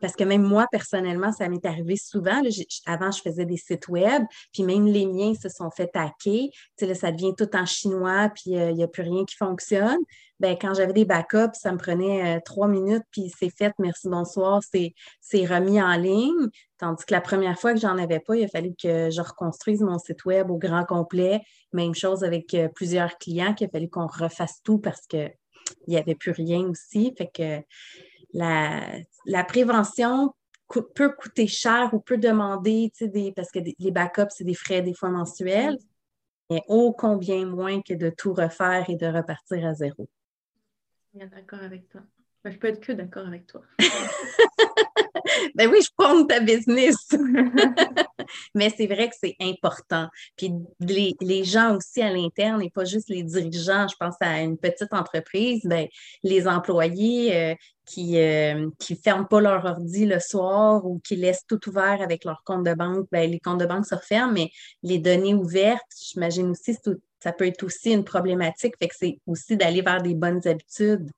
parce 0.00 0.14
que 0.14 0.24
même 0.24 0.42
moi, 0.42 0.66
personnellement, 0.70 1.32
ça 1.32 1.48
m'est 1.48 1.64
arrivé 1.64 1.96
souvent. 1.96 2.42
avant, 2.86 3.10
je 3.10 3.20
faisais 3.20 3.44
des 3.44 3.56
sites 3.56 3.88
web, 3.88 4.24
puis 4.52 4.62
même 4.62 4.86
les 4.86 5.06
miens 5.06 5.34
se 5.34 5.48
sont 5.48 5.70
fait 5.70 5.90
hacker. 5.94 6.48
Tu 6.76 6.86
là, 6.86 6.94
ça 6.94 7.12
devient 7.12 7.34
tout 7.36 7.54
en 7.54 7.66
chinois, 7.66 8.30
puis 8.34 8.56
euh, 8.56 8.70
il 8.70 8.76
n'y 8.76 8.82
a 8.82 8.88
plus 8.88 9.02
rien 9.02 9.24
qui 9.24 9.36
fonctionne. 9.36 9.98
Ben, 10.40 10.56
quand 10.58 10.72
j'avais 10.72 10.94
des 10.94 11.04
backups, 11.04 11.54
ça 11.54 11.70
me 11.70 11.76
prenait 11.76 12.36
euh, 12.36 12.40
trois 12.42 12.66
minutes, 12.66 13.04
puis 13.10 13.30
c'est 13.38 13.50
fait, 13.50 13.74
merci, 13.78 14.08
bonsoir, 14.08 14.62
c'est 14.62 15.46
remis 15.46 15.82
en 15.82 15.96
ligne. 15.96 16.48
Tandis 16.78 17.04
que 17.04 17.12
la 17.12 17.20
première 17.20 17.58
fois 17.58 17.74
que 17.74 17.80
j'en 17.80 17.98
avais 17.98 18.20
pas, 18.20 18.36
il 18.36 18.44
a 18.44 18.48
fallu 18.48 18.72
que 18.82 19.10
je 19.10 19.20
reconstruise 19.20 19.82
mon 19.82 19.98
site 19.98 20.24
web 20.24 20.50
au 20.50 20.56
grand 20.56 20.84
complet. 20.84 21.42
Même 21.74 21.94
chose 21.94 22.24
avec 22.24 22.54
euh, 22.54 22.68
plusieurs 22.74 23.18
clients, 23.18 23.52
qu'il 23.52 23.66
a 23.66 23.70
fallu 23.70 23.90
qu'on 23.90 24.06
refasse 24.06 24.62
tout 24.64 24.78
parce 24.78 25.06
qu'il 25.06 25.30
n'y 25.88 25.98
avait 25.98 26.14
plus 26.14 26.32
rien 26.32 26.60
aussi. 26.62 27.12
Fait 27.18 27.30
que 27.32 27.62
la, 28.32 29.44
prévention 29.44 30.34
peut 30.94 31.10
coûter 31.10 31.46
cher 31.46 31.90
ou 31.92 32.00
peut 32.00 32.18
demander, 32.18 32.92
des, 33.00 33.32
parce 33.32 33.50
que 33.50 33.58
les 33.58 33.90
backups, 33.90 34.30
c'est 34.30 34.44
des 34.44 34.54
frais 34.54 34.82
des 34.82 34.94
fois 34.94 35.10
mensuels, 35.10 35.78
mais 36.48 36.62
ô 36.68 36.92
combien 36.92 37.46
moins 37.46 37.80
que 37.82 37.94
de 37.94 38.10
tout 38.10 38.32
refaire 38.32 38.88
et 38.88 38.96
de 38.96 39.06
repartir 39.06 39.66
à 39.66 39.74
zéro. 39.74 40.08
Bien 41.12 41.26
d'accord 41.26 41.60
avec 41.62 41.88
toi. 41.88 42.02
Ben, 42.44 42.52
je 42.52 42.58
peux 42.58 42.68
être 42.68 42.80
que 42.80 42.92
d'accord 42.92 43.26
avec 43.26 43.46
toi. 43.46 43.62
ben 45.54 45.68
oui, 45.70 45.80
je 45.82 45.90
prends 45.96 46.24
ta 46.24 46.40
business. 46.40 47.08
Mais 48.54 48.70
c'est 48.70 48.86
vrai 48.86 49.08
que 49.08 49.14
c'est 49.20 49.36
important. 49.40 50.08
Puis 50.36 50.52
les, 50.80 51.44
gens 51.44 51.76
aussi 51.76 52.02
à 52.02 52.10
l'interne 52.10 52.62
et 52.62 52.70
pas 52.70 52.84
juste 52.84 53.08
les 53.08 53.22
dirigeants, 53.22 53.86
je 53.88 53.96
pense 53.98 54.14
à 54.20 54.40
une 54.40 54.58
petite 54.58 54.92
entreprise, 54.92 55.60
ben, 55.64 55.86
les 56.22 56.46
employés 56.46 57.34
euh, 57.34 57.54
qui 57.86 58.12
ne 58.12 58.66
euh, 58.66 58.94
ferment 59.02 59.24
pas 59.24 59.40
leur 59.40 59.64
ordi 59.64 60.06
le 60.06 60.20
soir 60.20 60.84
ou 60.84 61.00
qui 61.00 61.16
laissent 61.16 61.46
tout 61.48 61.68
ouvert 61.68 62.00
avec 62.02 62.24
leur 62.24 62.42
compte 62.44 62.64
de 62.64 62.74
banque, 62.74 63.06
ben, 63.10 63.30
les 63.30 63.40
comptes 63.40 63.60
de 63.60 63.66
banque 63.66 63.86
se 63.86 63.94
referment, 63.94 64.32
mais 64.32 64.50
les 64.82 64.98
données 64.98 65.34
ouvertes, 65.34 65.80
j'imagine 66.00 66.50
aussi, 66.50 66.76
ça 67.22 67.32
peut 67.32 67.46
être 67.46 67.62
aussi 67.62 67.92
une 67.92 68.04
problématique. 68.04 68.74
Fait 68.78 68.88
que 68.88 68.94
c'est 68.98 69.18
aussi 69.26 69.56
d'aller 69.56 69.82
vers 69.82 70.02
des 70.02 70.14
bonnes 70.14 70.46
habitudes 70.46 71.10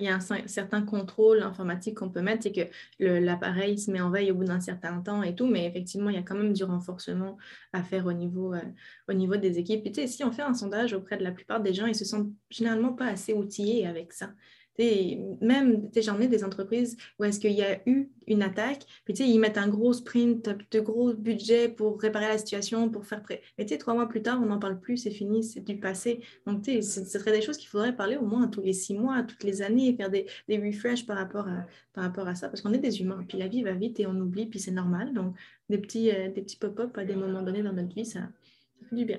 il 0.00 0.06
y 0.06 0.08
a 0.08 0.14
un, 0.14 0.20
certain 0.20 0.82
contrôle 0.82 1.42
informatique 1.42 1.96
qu'on 1.98 2.08
peut 2.08 2.22
mettre, 2.22 2.44
c'est 2.44 2.52
que 2.52 2.70
l'appareil 2.98 3.78
se 3.78 3.90
met 3.90 4.00
en 4.00 4.10
veille 4.10 4.30
au 4.30 4.34
bout 4.34 4.44
d'un 4.44 4.60
certain 4.60 5.00
temps 5.00 5.22
et 5.22 5.34
tout, 5.34 5.46
mais 5.46 5.66
effectivement, 5.66 6.10
il 6.10 6.16
y 6.16 6.18
a 6.18 6.22
quand 6.22 6.36
même 6.36 6.52
du 6.52 6.64
renforcement 6.64 7.36
à 7.72 7.82
faire 7.82 8.06
au 8.06 8.12
niveau, 8.12 8.54
euh, 8.54 8.62
au 9.08 9.12
niveau 9.12 9.36
des 9.36 9.58
équipes. 9.58 9.86
Et 9.86 10.06
si 10.06 10.24
on 10.24 10.32
fait 10.32 10.42
un 10.42 10.54
sondage 10.54 10.94
auprès 10.94 11.16
de 11.16 11.24
la 11.24 11.32
plupart 11.32 11.60
des 11.60 11.74
gens, 11.74 11.86
ils 11.86 11.94
se 11.94 12.04
sentent 12.04 12.30
généralement 12.50 12.92
pas 12.92 13.06
assez 13.06 13.34
outillés 13.34 13.86
avec 13.86 14.12
ça 14.12 14.30
même, 14.78 15.90
j'en 15.96 16.20
ai 16.20 16.28
des 16.28 16.44
entreprises 16.44 16.96
où 17.18 17.24
est-ce 17.24 17.40
qu'il 17.40 17.52
y 17.52 17.62
a 17.62 17.80
eu 17.86 18.10
une 18.26 18.42
attaque, 18.42 18.84
puis 19.04 19.14
ils 19.14 19.38
mettent 19.38 19.58
un 19.58 19.68
gros 19.68 19.92
sprint, 19.92 20.48
de 20.70 20.80
gros 20.80 21.12
budget 21.14 21.68
pour 21.68 22.00
réparer 22.00 22.28
la 22.28 22.38
situation, 22.38 22.88
pour 22.90 23.06
faire 23.06 23.22
prêt. 23.22 23.42
Mais 23.58 23.64
trois 23.64 23.94
mois 23.94 24.08
plus 24.08 24.22
tard, 24.22 24.40
on 24.42 24.46
n'en 24.46 24.58
parle 24.58 24.78
plus, 24.78 24.98
c'est 24.98 25.10
fini, 25.10 25.42
c'est 25.42 25.60
du 25.60 25.78
passé. 25.78 26.20
Donc, 26.46 26.64
ce 26.64 26.80
serait 26.80 27.32
des 27.32 27.42
choses 27.42 27.56
qu'il 27.56 27.68
faudrait 27.68 27.96
parler 27.96 28.16
au 28.16 28.26
moins 28.26 28.46
tous 28.48 28.60
les 28.60 28.72
six 28.72 28.94
mois, 28.94 29.22
toutes 29.22 29.44
les 29.44 29.62
années, 29.62 29.94
faire 29.96 30.10
des, 30.10 30.26
des 30.48 30.58
refreshs 30.58 31.06
par 31.06 31.16
rapport, 31.16 31.48
à, 31.48 31.66
par 31.92 32.04
rapport 32.04 32.28
à 32.28 32.34
ça, 32.34 32.48
parce 32.48 32.60
qu'on 32.60 32.72
est 32.72 32.78
des 32.78 33.00
humains, 33.00 33.24
puis 33.28 33.38
la 33.38 33.48
vie 33.48 33.62
va 33.62 33.72
vite 33.72 33.98
et 34.00 34.06
on 34.06 34.16
oublie, 34.16 34.46
puis 34.46 34.60
c'est 34.60 34.70
normal. 34.70 35.12
Donc, 35.12 35.34
des 35.68 35.78
petits, 35.78 36.10
euh, 36.10 36.30
des 36.30 36.42
petits 36.42 36.56
pop-up 36.56 36.96
à 36.96 37.04
des 37.04 37.16
moments 37.16 37.42
donnés 37.42 37.62
dans 37.62 37.72
notre 37.72 37.94
vie, 37.94 38.06
ça, 38.06 38.20
ça 38.20 38.88
fait 38.88 38.96
du 38.96 39.04
bien 39.04 39.18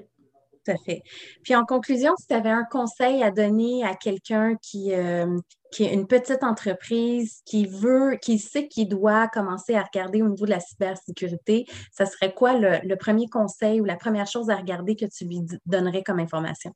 fait. 0.85 1.01
Puis 1.43 1.55
en 1.55 1.65
conclusion, 1.65 2.13
si 2.19 2.27
tu 2.27 2.33
avais 2.33 2.49
un 2.49 2.65
conseil 2.65 3.23
à 3.23 3.31
donner 3.31 3.83
à 3.83 3.95
quelqu'un 3.95 4.55
qui, 4.61 4.93
euh, 4.93 5.37
qui 5.71 5.83
est 5.83 5.93
une 5.93 6.07
petite 6.07 6.43
entreprise, 6.43 7.41
qui 7.45 7.65
veut, 7.67 8.17
qui 8.21 8.39
sait 8.39 8.67
qu'il 8.67 8.87
doit 8.87 9.27
commencer 9.27 9.75
à 9.75 9.83
regarder 9.83 10.21
au 10.21 10.29
niveau 10.29 10.45
de 10.45 10.51
la 10.51 10.59
cybersécurité, 10.59 11.65
ça 11.91 12.05
serait 12.05 12.33
quoi 12.33 12.53
le 12.57 12.95
premier 12.95 13.27
conseil 13.27 13.81
ou 13.81 13.85
la 13.85 13.95
première 13.95 14.27
chose 14.27 14.49
à 14.49 14.55
regarder 14.55 14.95
que 14.95 15.05
tu 15.05 15.25
lui 15.25 15.41
donnerais 15.65 16.03
comme 16.03 16.19
information? 16.19 16.73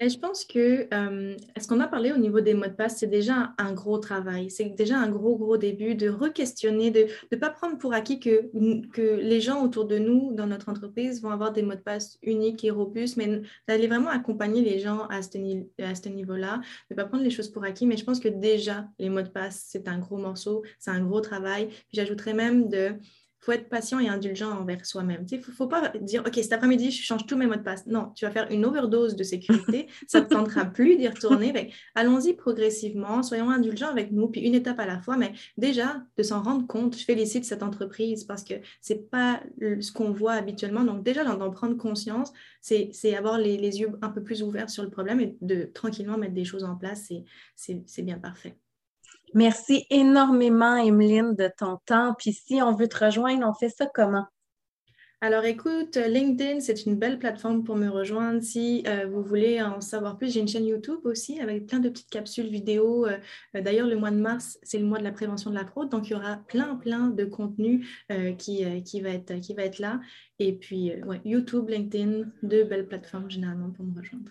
Je 0.00 0.16
pense 0.18 0.44
que 0.44 0.86
euh, 0.94 1.36
ce 1.60 1.66
qu'on 1.66 1.80
a 1.80 1.88
parlé 1.88 2.12
au 2.12 2.18
niveau 2.18 2.40
des 2.40 2.54
mots 2.54 2.66
de 2.66 2.72
passe, 2.72 2.98
c'est 2.98 3.08
déjà 3.08 3.54
un 3.58 3.72
gros 3.72 3.98
travail. 3.98 4.48
C'est 4.50 4.66
déjà 4.76 4.98
un 4.98 5.08
gros, 5.08 5.36
gros 5.36 5.56
début 5.56 5.96
de 5.96 6.08
re-questionner, 6.08 6.90
de 6.92 7.06
ne 7.32 7.36
pas 7.36 7.50
prendre 7.50 7.78
pour 7.78 7.92
acquis 7.92 8.20
que, 8.20 8.50
les 9.20 9.40
gens 9.40 9.64
autour 9.64 9.86
de 9.86 9.98
nous, 9.98 10.32
dans 10.34 10.46
notre 10.46 10.68
entreprise, 10.68 11.20
vont 11.20 11.30
avoir 11.30 11.52
des 11.52 11.62
mots 11.62 11.74
de 11.74 11.80
passe 11.80 12.18
uniques 12.22 12.64
et 12.64 12.70
robustes, 12.70 13.16
mais 13.16 13.42
d'aller 13.66 13.88
vraiment 13.88 14.10
accompagner 14.10 14.62
les 14.62 14.78
gens 14.78 15.06
à 15.08 15.22
ce 15.22 16.08
niveau-là, 16.08 16.60
de 16.90 16.94
ne 16.94 16.96
pas 16.96 17.04
prendre 17.04 17.24
les 17.24 17.30
choses 17.30 17.48
pour 17.48 17.64
acquis. 17.64 17.86
Mais 17.86 17.96
je 17.96 18.04
pense 18.04 18.20
que 18.20 18.28
déjà, 18.28 18.88
les 19.00 19.10
mots 19.10 19.22
de 19.22 19.28
passe, 19.28 19.66
c'est 19.68 19.88
un 19.88 19.98
gros 19.98 20.18
morceau, 20.18 20.62
c'est 20.78 20.90
un 20.90 21.04
gros 21.04 21.20
travail. 21.20 21.70
J'ajouterais 21.92 22.34
même 22.34 22.68
de 22.68 22.94
faut 23.40 23.52
être 23.52 23.68
patient 23.68 23.98
et 24.00 24.08
indulgent 24.08 24.50
envers 24.50 24.84
soi-même. 24.84 25.24
Il 25.30 25.38
ne 25.38 25.42
faut, 25.42 25.66
pas 25.66 25.92
dire, 26.00 26.22
OK, 26.26 26.34
cet 26.34 26.52
après-midi, 26.52 26.90
je 26.90 27.02
change 27.02 27.26
tous 27.26 27.36
mes 27.36 27.46
mots 27.46 27.54
de 27.54 27.60
passe. 27.60 27.86
Non, 27.86 28.12
tu 28.14 28.24
vas 28.24 28.30
faire 28.30 28.50
une 28.50 28.64
overdose 28.64 29.16
de 29.16 29.22
sécurité. 29.22 29.86
ça 30.06 30.20
ne 30.20 30.26
te 30.26 30.34
tentera 30.34 30.64
plus 30.64 30.96
d'y 30.96 31.08
retourner. 31.08 31.72
Allons-y 31.94 32.34
progressivement, 32.34 33.22
soyons 33.22 33.50
indulgents 33.50 33.88
avec 33.88 34.12
nous, 34.12 34.28
puis 34.28 34.40
une 34.40 34.54
étape 34.54 34.80
à 34.80 34.86
la 34.86 34.98
fois. 35.00 35.16
Mais 35.16 35.32
déjà, 35.56 36.02
de 36.16 36.22
s'en 36.22 36.42
rendre 36.42 36.66
compte, 36.66 36.98
je 36.98 37.04
félicite 37.04 37.44
cette 37.44 37.62
entreprise 37.62 38.24
parce 38.24 38.44
que 38.44 38.54
ce 38.80 38.92
n'est 38.92 39.00
pas 39.00 39.40
ce 39.60 39.92
qu'on 39.92 40.10
voit 40.10 40.32
habituellement. 40.32 40.84
Donc 40.84 41.04
déjà, 41.04 41.24
d'en 41.24 41.50
prendre 41.50 41.76
conscience, 41.76 42.32
c'est 42.60 43.14
avoir 43.14 43.38
les, 43.38 43.56
les, 43.56 43.80
yeux 43.80 43.90
un 44.02 44.08
peu 44.08 44.22
plus 44.22 44.42
ouverts 44.42 44.70
sur 44.70 44.82
le 44.82 44.90
problème 44.90 45.20
et 45.20 45.36
de 45.40 45.64
tranquillement 45.64 46.18
mettre 46.18 46.34
des 46.34 46.44
choses 46.44 46.64
en 46.64 46.76
place. 46.76 47.12
C'est 47.54 48.02
bien 48.02 48.18
parfait. 48.18 48.56
Merci 49.34 49.86
énormément, 49.90 50.76
Emeline, 50.76 51.34
de 51.34 51.50
ton 51.56 51.78
temps. 51.86 52.14
Puis 52.18 52.32
si 52.32 52.62
on 52.62 52.74
veut 52.74 52.88
te 52.88 53.04
rejoindre, 53.04 53.46
on 53.48 53.54
fait 53.54 53.68
ça 53.68 53.86
comment? 53.86 54.26
Alors 55.20 55.44
écoute, 55.44 55.96
LinkedIn, 55.96 56.60
c'est 56.60 56.86
une 56.86 56.94
belle 56.94 57.18
plateforme 57.18 57.64
pour 57.64 57.74
me 57.74 57.88
rejoindre. 57.88 58.40
Si 58.40 58.84
euh, 58.86 59.08
vous 59.08 59.20
voulez 59.20 59.60
en 59.60 59.80
savoir 59.80 60.16
plus, 60.16 60.32
j'ai 60.32 60.38
une 60.38 60.46
chaîne 60.46 60.64
YouTube 60.64 61.00
aussi 61.02 61.40
avec 61.40 61.66
plein 61.66 61.80
de 61.80 61.88
petites 61.88 62.08
capsules 62.08 62.46
vidéo. 62.46 63.04
Euh, 63.04 63.18
d'ailleurs, 63.52 63.88
le 63.88 63.96
mois 63.96 64.12
de 64.12 64.20
mars, 64.20 64.60
c'est 64.62 64.78
le 64.78 64.84
mois 64.84 64.98
de 64.98 65.02
la 65.02 65.10
prévention 65.10 65.50
de 65.50 65.56
la 65.56 65.66
fraude. 65.66 65.88
Donc, 65.88 66.06
il 66.06 66.12
y 66.12 66.14
aura 66.14 66.36
plein, 66.36 66.76
plein 66.76 67.08
de 67.08 67.24
contenu 67.24 67.84
euh, 68.12 68.32
qui, 68.34 68.64
qui, 68.84 69.00
va 69.00 69.08
être, 69.08 69.40
qui 69.40 69.54
va 69.54 69.64
être 69.64 69.80
là. 69.80 70.00
Et 70.38 70.52
puis, 70.52 70.92
YouTube, 71.24 71.68
LinkedIn, 71.68 72.30
deux 72.44 72.62
belles 72.62 72.86
plateformes 72.86 73.28
généralement 73.28 73.70
pour 73.70 73.84
me 73.84 73.98
rejoindre. 73.98 74.30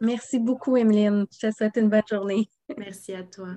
Merci 0.00 0.38
beaucoup, 0.38 0.76
Emeline. 0.76 1.26
Je 1.32 1.48
te 1.48 1.52
souhaite 1.52 1.76
une 1.76 1.88
bonne 1.88 2.02
journée. 2.08 2.48
Merci 2.78 3.12
à 3.14 3.24
toi. 3.24 3.56